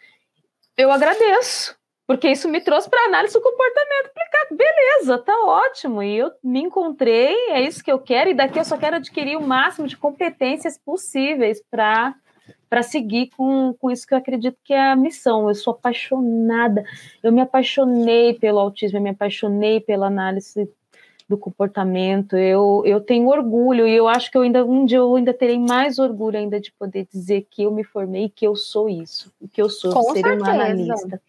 [0.77, 1.77] Eu agradeço,
[2.07, 4.11] porque isso me trouxe para análise do comportamento.
[4.15, 6.03] Falei, beleza, tá ótimo.
[6.03, 9.37] E eu me encontrei, é isso que eu quero, e daqui eu só quero adquirir
[9.37, 12.15] o máximo de competências possíveis para
[12.69, 15.49] para seguir com, com isso que eu acredito que é a missão.
[15.49, 16.85] Eu sou apaixonada,
[17.23, 20.71] eu me apaixonei pelo autismo, eu me apaixonei pela análise
[21.29, 22.37] do comportamento.
[22.37, 25.59] Eu, eu tenho orgulho e eu acho que eu ainda um dia eu ainda terei
[25.59, 29.31] mais orgulho ainda de poder dizer que eu me formei e que eu sou isso,
[29.53, 30.37] que eu sou Com ser certeza.
[30.37, 31.21] uma analista.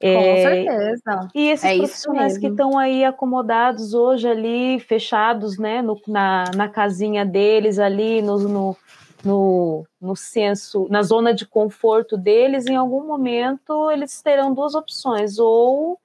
[0.00, 1.28] É, Com certeza.
[1.34, 6.68] E esses é profissionais que estão aí acomodados hoje ali, fechados, né, no, na, na
[6.68, 8.76] casinha deles ali, no, no,
[9.24, 15.38] no, no senso, na zona de conforto deles, em algum momento eles terão duas opções,
[15.38, 15.98] ou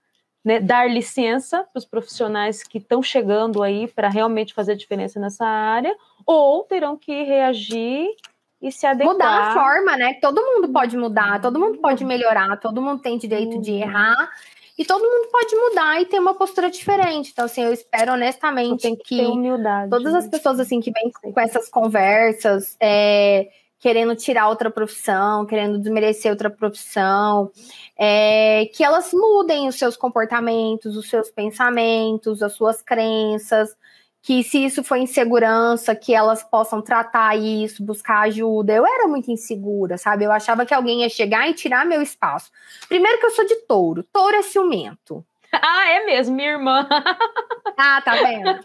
[0.44, 5.46] né, dar licença para os profissionais que estão chegando aí para realmente fazer diferença nessa
[5.46, 5.96] área,
[6.26, 8.10] ou terão que reagir
[8.62, 9.14] e se adequar.
[9.14, 10.16] Mudar a forma, né?
[10.22, 14.32] Todo mundo pode mudar, todo mundo pode melhorar, todo mundo tem direito de errar.
[14.78, 17.30] E todo mundo pode mudar e ter uma postura diferente.
[17.32, 19.24] Então, assim, eu espero honestamente que, que
[19.88, 23.50] todas as pessoas assim que vêm com essas conversas, é,
[23.84, 27.52] querendo tirar outra profissão, querendo desmerecer outra profissão,
[28.00, 33.76] é, que elas mudem os seus comportamentos, os seus pensamentos, as suas crenças,
[34.22, 38.72] que se isso for insegurança, que elas possam tratar isso, buscar ajuda.
[38.72, 40.24] Eu era muito insegura, sabe?
[40.24, 42.52] Eu achava que alguém ia chegar e tirar meu espaço.
[42.88, 45.26] Primeiro que eu sou de touro, touro é ciumento.
[45.56, 46.88] Ah, é mesmo, minha irmã.
[47.78, 48.60] Ah, tá vendo?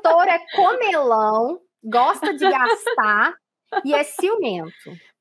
[0.00, 3.34] Touro é comelão, gosta de gastar
[3.84, 4.72] e é ciumento.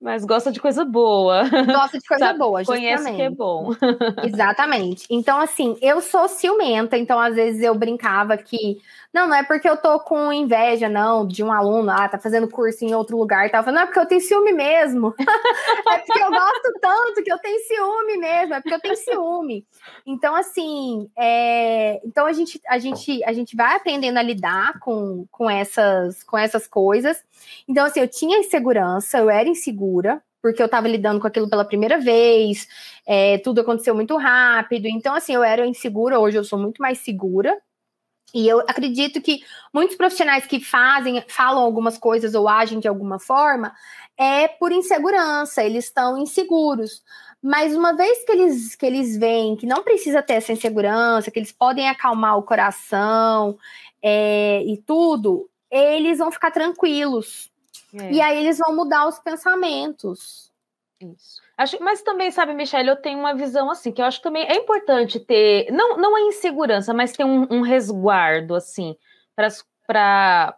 [0.01, 1.43] Mas gosta de coisa boa.
[1.49, 2.97] Gosta de coisa Sabe, boa, justamente.
[2.97, 3.71] Conhece que é bom.
[4.23, 5.05] Exatamente.
[5.09, 8.77] Então, assim, eu sou ciumenta, então às vezes eu brincava que
[9.11, 12.47] não, não é porque eu tô com inveja, não, de um aluno, ah, tá fazendo
[12.47, 13.63] curso em outro lugar e tal.
[13.65, 15.15] Não, é porque eu tenho ciúme mesmo.
[15.91, 19.65] é porque eu gosto tanto que eu tenho ciúme mesmo, é porque eu tenho ciúme.
[20.05, 21.99] Então, assim, é...
[22.05, 26.37] então a gente, a, gente, a gente vai aprendendo a lidar com, com, essas, com
[26.37, 27.23] essas coisas.
[27.67, 31.65] Então, assim, eu tinha insegurança, eu era insegura, porque eu estava lidando com aquilo pela
[31.65, 32.67] primeira vez,
[33.07, 34.87] é, tudo aconteceu muito rápido.
[34.87, 37.59] Então, assim, eu era insegura, hoje eu sou muito mais segura
[38.33, 39.43] E eu acredito que
[39.73, 43.73] muitos profissionais que fazem, falam algumas coisas ou agem de alguma forma,
[44.17, 47.03] é por insegurança, eles estão inseguros.
[47.41, 51.39] Mas uma vez que eles, que eles veem que não precisa ter essa insegurança, que
[51.39, 53.57] eles podem acalmar o coração
[54.01, 57.49] é, e tudo, eles vão ficar tranquilos.
[57.93, 58.11] É.
[58.11, 60.51] E aí eles vão mudar os pensamentos.
[60.99, 61.41] Isso.
[61.59, 64.45] Acho, mas também, sabe, Michelle, eu tenho uma visão assim, que eu acho que também
[64.47, 68.95] é importante ter, não, não a insegurança, mas ter um, um resguardo, assim,
[69.85, 70.55] para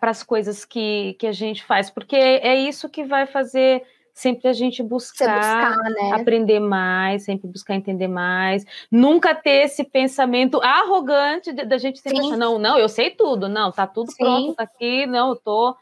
[0.00, 3.82] as coisas que, que a gente faz, porque é isso que vai fazer
[4.14, 6.12] sempre a gente buscar, buscar né?
[6.12, 12.36] aprender mais, sempre buscar entender mais, nunca ter esse pensamento arrogante da gente sempre achar,
[12.36, 14.18] não, não, eu sei tudo, não, tá tudo Sim.
[14.18, 15.76] pronto, tá aqui, não, eu tô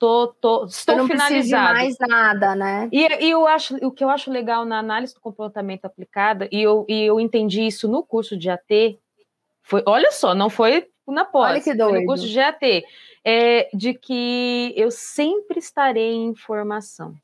[0.00, 1.74] tô, tô, estou eu não finalizado.
[1.74, 2.88] mais nada, né?
[2.90, 6.62] E, e, eu acho, o que eu acho legal na análise do comportamento aplicada, e
[6.62, 8.98] eu, e eu entendi isso no curso de AT,
[9.62, 11.90] foi, olha só, não foi na pós, olha que doido.
[11.90, 12.82] foi no curso de AT,
[13.22, 17.14] é, de que eu sempre estarei em informação.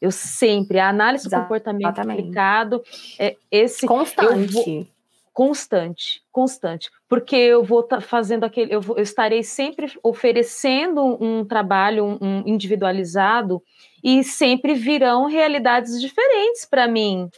[0.00, 2.82] Eu sempre, a análise do comportamento aplicado,
[3.18, 4.90] é, esse constante.
[5.34, 11.18] Constante, constante, porque eu vou estar tá fazendo aquele, eu, vou, eu, estarei sempre oferecendo
[11.20, 13.60] um trabalho um, um individualizado
[14.02, 17.28] e sempre virão realidades diferentes para mim,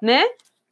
[0.00, 0.24] né?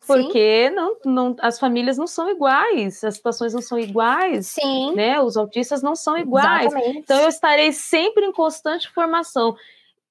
[0.07, 4.95] Porque não, não, as famílias não são iguais, as situações não são iguais, Sim.
[4.95, 5.21] né?
[5.21, 6.67] Os autistas não são iguais.
[6.67, 6.99] Exatamente.
[6.99, 9.57] Então eu estarei sempre em constante formação.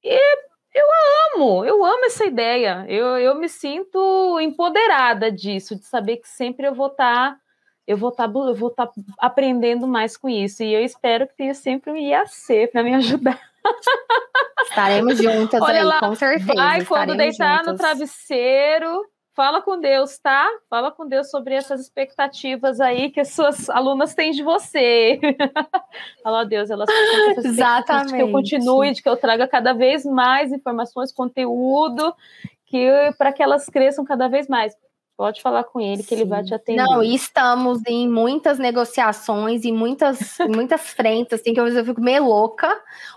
[0.04, 0.20] E
[0.74, 0.86] eu
[1.36, 2.86] amo, eu amo essa ideia.
[2.88, 7.40] Eu, eu me sinto empoderada disso, de saber que sempre eu vou estar, tá,
[7.88, 10.64] eu vou estar, tá, eu vou estar tá aprendendo mais com isso.
[10.64, 13.40] E eu espero que tenha sempre um IAC para me ajudar.
[14.64, 16.54] Estaremos juntas Olha aí, lá, com certeza.
[16.54, 17.72] Vai quando deitar juntas.
[17.72, 19.06] no travesseiro,
[19.40, 20.50] fala com Deus, tá?
[20.70, 25.18] Fala com Deus sobre essas expectativas aí que as suas alunas têm de você.
[26.22, 28.08] fala, Deus, elas têm Exatamente.
[28.08, 32.14] de que eu continue, de que eu traga cada vez mais informações, conteúdo,
[32.66, 32.86] que
[33.18, 34.76] para que elas cresçam cada vez mais.
[35.16, 36.16] Pode falar com ele que Sim.
[36.16, 36.84] ele vai te atender.
[36.84, 42.26] Não, e estamos em muitas negociações e muitas, muitas frentes, assim, que eu fico meio
[42.26, 42.68] louca.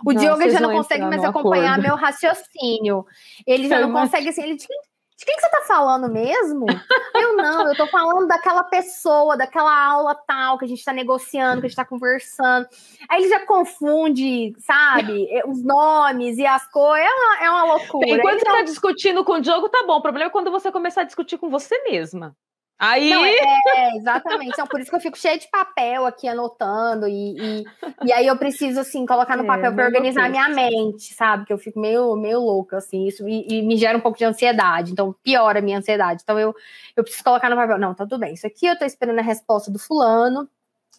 [0.06, 1.82] O não, Diogo já não consegue mais acompanhar acordo.
[1.88, 3.04] meu raciocínio.
[3.44, 4.10] Ele já eu não imagino.
[4.10, 4.91] consegue, assim, ele de quem
[5.24, 6.66] que você tá falando mesmo?
[7.14, 11.60] eu não, eu tô falando daquela pessoa, daquela aula tal que a gente tá negociando,
[11.60, 12.66] que a gente tá conversando.
[13.08, 17.06] Aí ele já confunde, sabe, os nomes e as coisas.
[17.06, 18.08] É uma, é uma loucura.
[18.08, 19.96] Enquanto você tá discutindo com o Diogo, tá bom.
[19.96, 22.36] O problema é quando você começar a discutir com você mesma.
[22.78, 23.10] Aí.
[23.10, 23.36] Não, é,
[23.76, 24.50] é, exatamente.
[24.52, 27.06] Então, por isso que eu fico cheia de papel aqui anotando.
[27.06, 27.64] E, e,
[28.04, 31.46] e aí eu preciso, assim, colocar no é, papel para organizar a minha mente, sabe?
[31.46, 33.06] Que eu fico meio, meio louca, assim.
[33.06, 34.92] Isso e, e, me gera um pouco de ansiedade.
[34.92, 36.22] Então, piora a minha ansiedade.
[36.24, 36.54] Então, eu,
[36.96, 37.78] eu preciso colocar no papel.
[37.78, 38.34] Não, tá tudo bem.
[38.34, 40.48] Isso aqui eu tô esperando a resposta do fulano.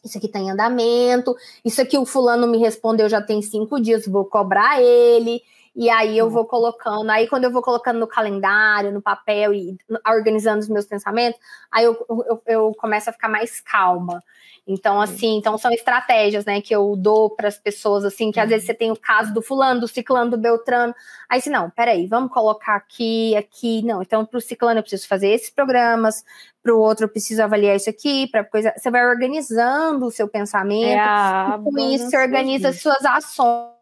[0.04, 1.36] Isso aqui tá em andamento.
[1.64, 5.42] Isso aqui o fulano me respondeu já tem cinco dias, vou cobrar ele.
[5.76, 9.76] E aí eu vou colocando, aí quando eu vou colocando no calendário, no papel e
[10.08, 11.40] organizando os meus pensamentos,
[11.72, 14.24] aí eu, eu, eu começo a ficar mais calma.
[14.68, 18.48] Então, assim, então são estratégias, né, que eu dou para as pessoas, assim, que às
[18.48, 20.96] vezes você tem o caso do fulano, do ciclano, do beltrano.
[21.28, 23.84] Aí, se não, peraí, vamos colocar aqui, aqui.
[23.84, 26.24] Não, então, para o ciclano eu preciso fazer esses programas,
[26.62, 28.74] para o outro eu preciso avaliar isso aqui, para coisa.
[28.78, 33.74] Você vai organizando o seu pensamento, é e com isso você organiza as suas ações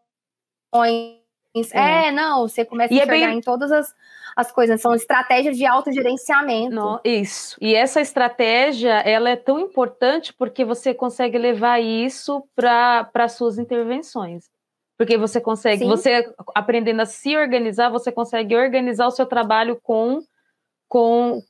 [1.72, 3.38] é, não, você começa e a enxergar é bem...
[3.38, 3.94] em todas as,
[4.36, 6.74] as coisas, são estratégias de autogerenciamento.
[6.74, 7.56] Não, isso.
[7.60, 14.50] E essa estratégia, ela é tão importante porque você consegue levar isso para suas intervenções.
[14.96, 15.88] Porque você consegue, Sim.
[15.88, 20.22] você aprendendo a se organizar, você consegue organizar o seu trabalho com
[20.92, 21.42] com,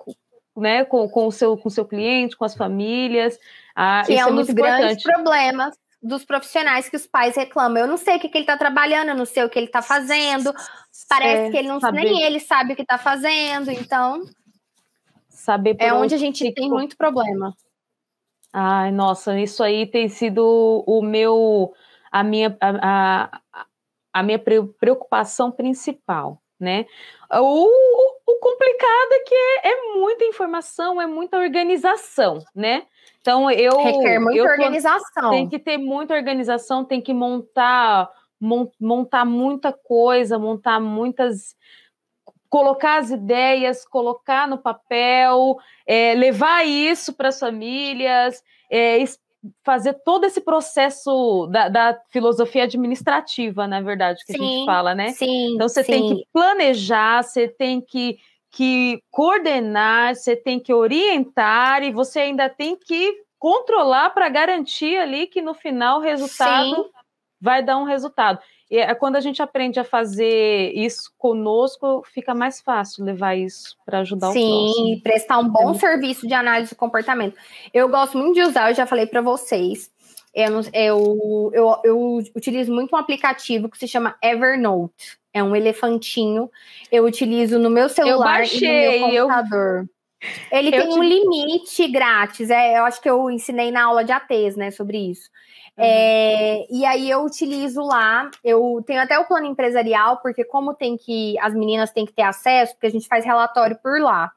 [0.57, 3.37] né, com, com, o seu, com o seu cliente, com as famílias.
[3.75, 7.79] Ah, que é, é um dos grandes problemas dos profissionais que os pais reclamam.
[7.79, 9.67] Eu não sei o que, que ele está trabalhando, eu não sei o que ele
[9.67, 10.53] está fazendo.
[11.09, 12.05] Parece é, que ele não, saber.
[12.05, 14.23] nem ele sabe o que está fazendo, então.
[15.29, 17.55] Saber é onde a gente tem muito problema.
[18.53, 21.73] Ai, nossa, isso aí tem sido o meu,
[22.11, 23.67] a minha, a, a,
[24.13, 26.85] a minha preocupação principal, né?
[27.31, 28.02] O, o
[28.43, 32.83] complicado é que é, é muita informação, é muita organização, né?
[33.21, 35.31] Então eu requer muita eu organização.
[35.31, 38.11] Tem que ter muita organização, tem que montar
[38.81, 41.55] montar muita coisa, montar muitas
[42.51, 45.57] colocar as ideias, colocar no papel,
[45.87, 48.99] é, levar isso para as famílias, é,
[49.65, 54.95] fazer todo esse processo da, da, filosofia administrativa, na verdade, que sim, a gente fala,
[54.95, 55.13] né?
[55.13, 55.55] Sim.
[55.55, 55.93] Então você sim.
[55.93, 58.19] tem que planejar, você tem que
[58.53, 65.27] que coordenar, você tem que orientar e você ainda tem que controlar para garantir ali
[65.27, 66.85] que no final o resultado Sim.
[67.41, 68.39] vai dar um resultado.
[68.71, 73.77] E é quando a gente aprende a fazer isso conosco, fica mais fácil levar isso
[73.85, 74.87] para ajudar Sim, o próximo.
[74.87, 77.37] Sim, prestar um bom é serviço de análise de comportamento.
[77.75, 79.91] Eu gosto muito de usar, eu já falei para vocês.
[80.35, 85.19] Eu, eu, eu, eu utilizo muito um aplicativo que se chama Evernote.
[85.33, 86.51] É um elefantinho.
[86.91, 89.81] Eu utilizo no meu celular baixei, e no meu computador.
[89.81, 90.59] Eu...
[90.59, 90.99] Ele eu tem te...
[90.99, 92.49] um limite grátis.
[92.49, 95.29] É, eu acho que eu ensinei na aula de ATES, né, sobre isso.
[95.77, 95.85] Uhum.
[95.85, 100.97] É, e aí eu utilizo lá, eu tenho até o plano empresarial, porque como tem
[100.97, 104.31] que, as meninas têm que ter acesso, porque a gente faz relatório por lá.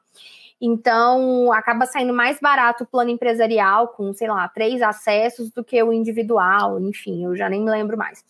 [0.60, 5.82] Então, acaba saindo mais barato o plano empresarial, com, sei lá, três acessos, do que
[5.82, 8.24] o individual, enfim, eu já nem me lembro mais.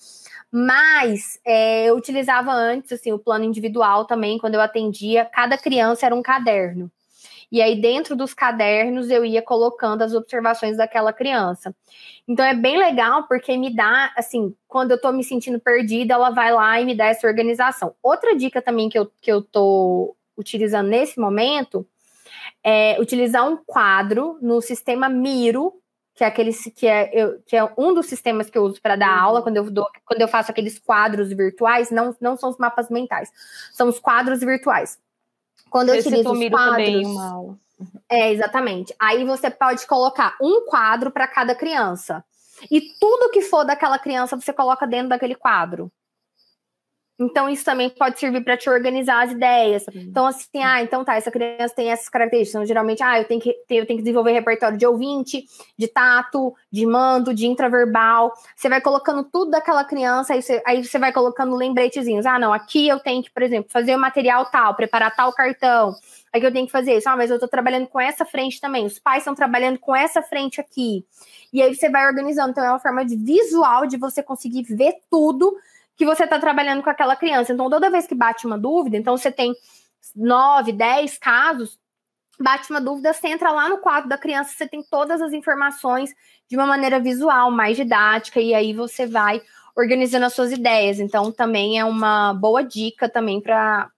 [0.50, 6.06] Mas é, eu utilizava antes, assim, o plano individual também, quando eu atendia, cada criança
[6.06, 6.90] era um caderno.
[7.50, 11.72] E aí, dentro dos cadernos, eu ia colocando as observações daquela criança.
[12.26, 16.30] Então, é bem legal, porque me dá, assim, quando eu tô me sentindo perdida, ela
[16.30, 17.94] vai lá e me dá essa organização.
[18.02, 21.86] Outra dica também que eu, que eu tô utilizando nesse momento
[22.64, 25.74] é utilizar um quadro no sistema Miro,
[26.14, 28.96] que é aquele que é, eu, que é um dos sistemas que eu uso para
[28.96, 29.24] dar uhum.
[29.24, 32.88] aula quando eu dou, quando eu faço aqueles quadros virtuais, não, não são os mapas
[32.88, 33.30] mentais,
[33.72, 34.98] são os quadros virtuais.
[35.68, 37.06] Quando eu utilizo os quadros.
[37.06, 37.58] Uma aula.
[38.08, 38.94] É, exatamente.
[38.98, 42.24] Aí você pode colocar um quadro para cada criança.
[42.70, 45.92] E tudo que for daquela criança você coloca dentro daquele quadro.
[47.18, 49.84] Então, isso também pode servir para te organizar as ideias.
[49.94, 52.54] Então, assim, ah, então tá, essa criança tem essas características.
[52.54, 55.44] Então, geralmente, ah, eu tenho, que, eu tenho que desenvolver repertório de ouvinte,
[55.78, 58.32] de tato, de mando, de intraverbal.
[58.54, 62.26] Você vai colocando tudo daquela criança, aí você, aí você vai colocando lembretezinhos.
[62.26, 65.94] Ah, não, aqui eu tenho que, por exemplo, fazer o material tal, preparar tal cartão.
[66.30, 67.08] Aqui eu tenho que fazer isso.
[67.08, 68.84] Ah, mas eu tô trabalhando com essa frente também.
[68.84, 71.02] Os pais estão trabalhando com essa frente aqui.
[71.50, 72.50] E aí você vai organizando.
[72.50, 75.56] Então, é uma forma de visual de você conseguir ver tudo
[75.96, 77.52] que você está trabalhando com aquela criança.
[77.52, 79.54] Então, toda vez que bate uma dúvida, então você tem
[80.14, 81.78] nove, dez casos,
[82.38, 86.10] bate uma dúvida, você entra lá no quadro da criança, você tem todas as informações
[86.48, 89.42] de uma maneira visual, mais didática, e aí você vai
[89.74, 91.00] organizando as suas ideias.
[91.00, 93.90] Então, também é uma boa dica também para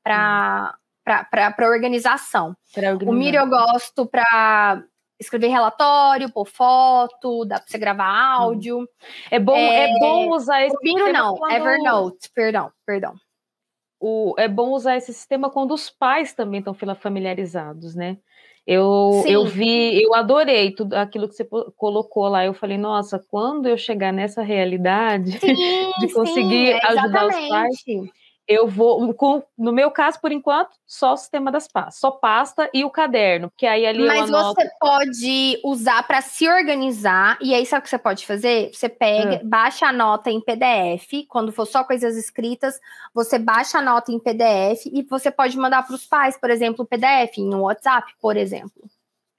[1.05, 2.55] para organização.
[3.11, 4.83] O Miro eu gosto para
[5.19, 8.43] escrever relatório, pôr foto, dá para você gravar hum.
[8.43, 8.89] áudio.
[9.31, 11.13] É bom, é, é bom usar esse sistema.
[11.13, 11.53] não, quando...
[11.53, 13.15] Evernote, perdão, perdão.
[14.01, 18.19] O, é bom usar esse sistema quando os pais também estão familiarizados, né?
[18.71, 22.45] Eu, eu vi, eu adorei tudo aquilo que você colocou lá.
[22.45, 25.55] Eu falei, nossa, quando eu chegar nessa realidade sim,
[25.99, 27.83] de conseguir sim, ajudar os pais,
[28.49, 32.71] eu vou, com, no meu caso, por enquanto, só o sistema das pastas, só pasta
[32.73, 37.67] e o caderno, porque aí ali Mas você pode usar para se organizar, e aí
[37.67, 38.71] sabe o que você pode fazer?
[38.73, 39.49] Você pega, hum.
[39.49, 42.81] baixa a nota em PDF, quando for só coisas escritas,
[43.13, 46.85] você baixa a nota em PDF e você pode mandar para os pais, por exemplo,
[46.85, 48.89] o PDF, em um WhatsApp, por exemplo.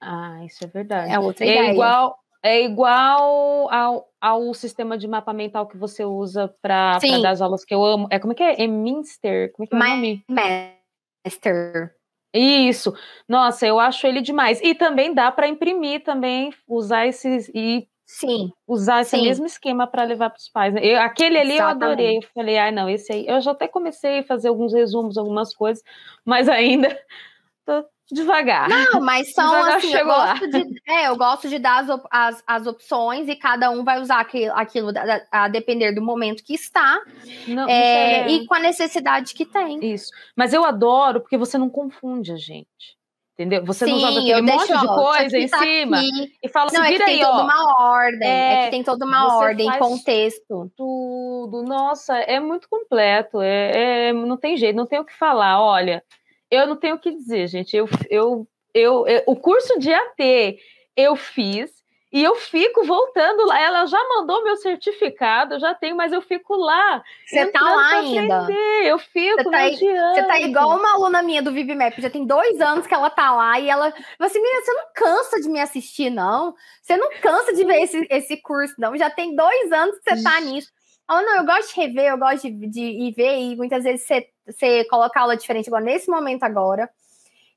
[0.00, 1.12] Ah, isso é verdade.
[1.12, 1.72] É outra é ideia.
[1.72, 7.40] Igual, é igual ao, ao sistema de mapa mental que você usa para dar as
[7.40, 8.08] aulas que eu amo.
[8.10, 8.62] É como é que é?
[8.62, 9.52] É Minster?
[9.52, 10.24] Como é que é o nome?
[10.28, 11.94] Master.
[12.32, 12.94] Isso.
[13.28, 14.60] Nossa, eu acho ele demais.
[14.62, 18.50] E também dá para imprimir também, usar esses e Sim.
[18.66, 19.22] Usar esse Sim.
[19.22, 20.74] mesmo esquema para levar para os pais.
[20.74, 20.80] Né?
[20.84, 21.82] Eu, aquele ali Exatamente.
[21.82, 22.16] eu adorei.
[22.18, 23.24] Eu falei, ai, ah, não, esse aí.
[23.24, 25.80] Eu já até comecei a fazer alguns resumos, algumas coisas,
[26.24, 26.88] mas ainda
[27.64, 27.84] tô,
[28.14, 28.68] devagar.
[28.68, 32.42] Não, mas são devagar assim, eu gosto, de, é, eu gosto de dar as, as,
[32.46, 36.54] as, opções e cada um vai usar aquilo, aquilo a, a depender do momento que
[36.54, 37.00] está
[37.46, 38.30] não, é, é...
[38.30, 39.92] e com a necessidade que tem.
[39.92, 40.10] Isso.
[40.36, 43.00] Mas eu adoro porque você não confunde a gente.
[43.40, 43.64] Entendeu?
[43.64, 46.32] Você Sim, não joga aquele monte deixo, de coisa em tá cima aqui.
[46.42, 48.70] e fala assim, não, é vira que tem aí, toda uma ordem, é, é, que
[48.70, 50.70] tem toda uma ordem, contexto.
[50.76, 55.58] Tudo, nossa, é muito completo, é, é, não tem jeito, não tem o que falar,
[55.58, 56.04] olha,
[56.50, 57.76] eu não tenho o que dizer, gente.
[57.76, 60.58] Eu, eu, eu, eu, o curso de AT
[60.96, 61.80] eu fiz
[62.12, 63.60] e eu fico voltando lá.
[63.60, 67.02] Ela já mandou meu certificado, eu já tenho, mas eu fico lá.
[67.24, 68.48] Você tá lá ainda?
[68.82, 72.60] Eu fico, você tá, você tá igual uma aluna minha do VivMap, já tem dois
[72.60, 76.10] anos que ela tá lá e ela assim, menina, você não cansa de me assistir,
[76.10, 76.54] não?
[76.82, 78.96] Você não cansa de ver esse, esse curso, não?
[78.96, 80.70] Já tem dois anos que você tá nisso.
[81.08, 84.06] Ela, não, eu gosto de rever, eu gosto de, de ir ver, e muitas vezes
[84.06, 86.88] você, você coloca aula diferente agora, nesse momento agora.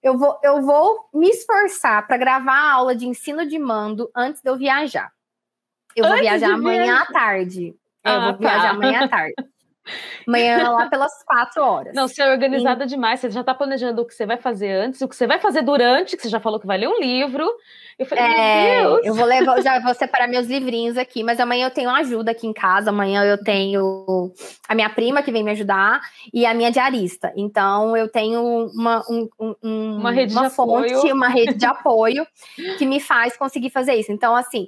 [0.01, 4.41] Eu vou, eu vou me esforçar para gravar a aula de ensino de mando antes
[4.41, 5.11] de eu viajar.
[5.95, 7.75] Eu vou antes viajar amanhã à tarde.
[8.03, 8.39] Ah, eu vou tá.
[8.39, 9.35] viajar amanhã à tarde.
[10.27, 11.93] Amanhã lá pelas quatro horas.
[11.93, 12.87] Não, você é organizada e...
[12.87, 13.19] demais.
[13.19, 15.61] Você já está planejando o que você vai fazer antes, o que você vai fazer
[15.61, 17.49] durante, que você já falou que vai ler um livro.
[17.99, 19.05] Eu falei, é, meu Deus.
[19.05, 22.47] Eu vou levar, já vou separar meus livrinhos aqui, mas amanhã eu tenho ajuda aqui
[22.47, 22.89] em casa.
[22.89, 24.31] Amanhã eu tenho
[24.67, 26.01] a minha prima que vem me ajudar
[26.33, 27.31] e a minha diarista.
[27.35, 28.41] Então eu tenho
[28.73, 31.13] uma, um, um, uma rede uma de fonte, apoio.
[31.13, 32.25] uma rede de apoio
[32.77, 34.11] que me faz conseguir fazer isso.
[34.11, 34.67] Então, assim,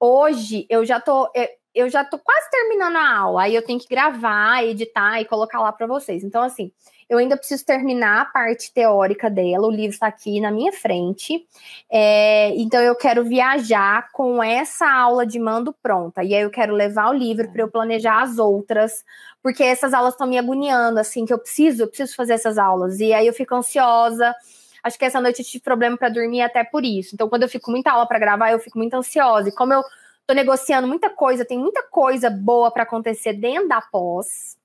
[0.00, 1.30] hoje eu já tô.
[1.76, 5.60] Eu já tô quase terminando a aula, aí eu tenho que gravar, editar e colocar
[5.60, 6.24] lá para vocês.
[6.24, 6.72] Então, assim,
[7.06, 11.46] eu ainda preciso terminar a parte teórica dela, o livro está aqui na minha frente.
[11.90, 16.24] É, então eu quero viajar com essa aula de mando pronta.
[16.24, 19.04] E aí eu quero levar o livro para eu planejar as outras,
[19.42, 23.00] porque essas aulas estão me agoniando, assim, que eu preciso, eu preciso fazer essas aulas.
[23.00, 24.34] E aí eu fico ansiosa.
[24.82, 27.14] Acho que essa noite eu tive problema para dormir até por isso.
[27.14, 29.50] Então, quando eu fico muita aula para gravar, eu fico muito ansiosa.
[29.50, 29.82] E como eu
[30.26, 34.56] tô negociando muita coisa, tem muita coisa boa para acontecer dentro da pós.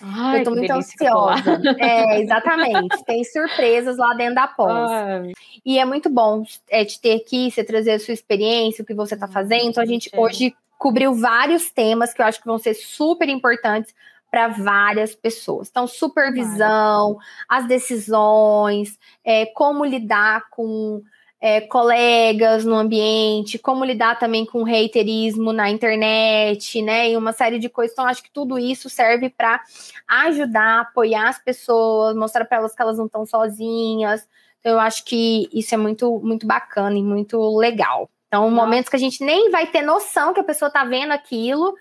[0.00, 1.60] Ai, eu tô muito ansiosa.
[1.78, 3.04] É, exatamente.
[3.04, 4.90] Tem surpresas lá dentro da pós.
[4.90, 5.32] Ai.
[5.64, 8.94] E é muito bom é, te ter aqui, você trazer a sua experiência, o que
[8.94, 9.68] você tá fazendo.
[9.68, 13.94] Então, a gente hoje cobriu vários temas que eu acho que vão ser super importantes
[14.28, 15.68] para várias pessoas.
[15.68, 17.18] Então, supervisão,
[17.48, 21.02] as decisões, é, como lidar com
[21.44, 27.10] é, colegas no ambiente, como lidar também com reiterismo na internet, né?
[27.10, 27.92] E uma série de coisas.
[27.92, 29.60] Então, acho que tudo isso serve para
[30.06, 34.24] ajudar, apoiar as pessoas, mostrar para elas que elas não estão sozinhas.
[34.60, 38.08] Então, eu acho que isso é muito, muito bacana e muito legal.
[38.28, 41.74] Então, momentos que a gente nem vai ter noção que a pessoa está vendo aquilo,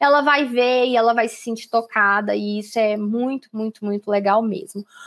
[0.00, 4.10] ela vai ver e ela vai se sentir tocada, e isso é muito, muito, muito
[4.10, 4.84] legal mesmo.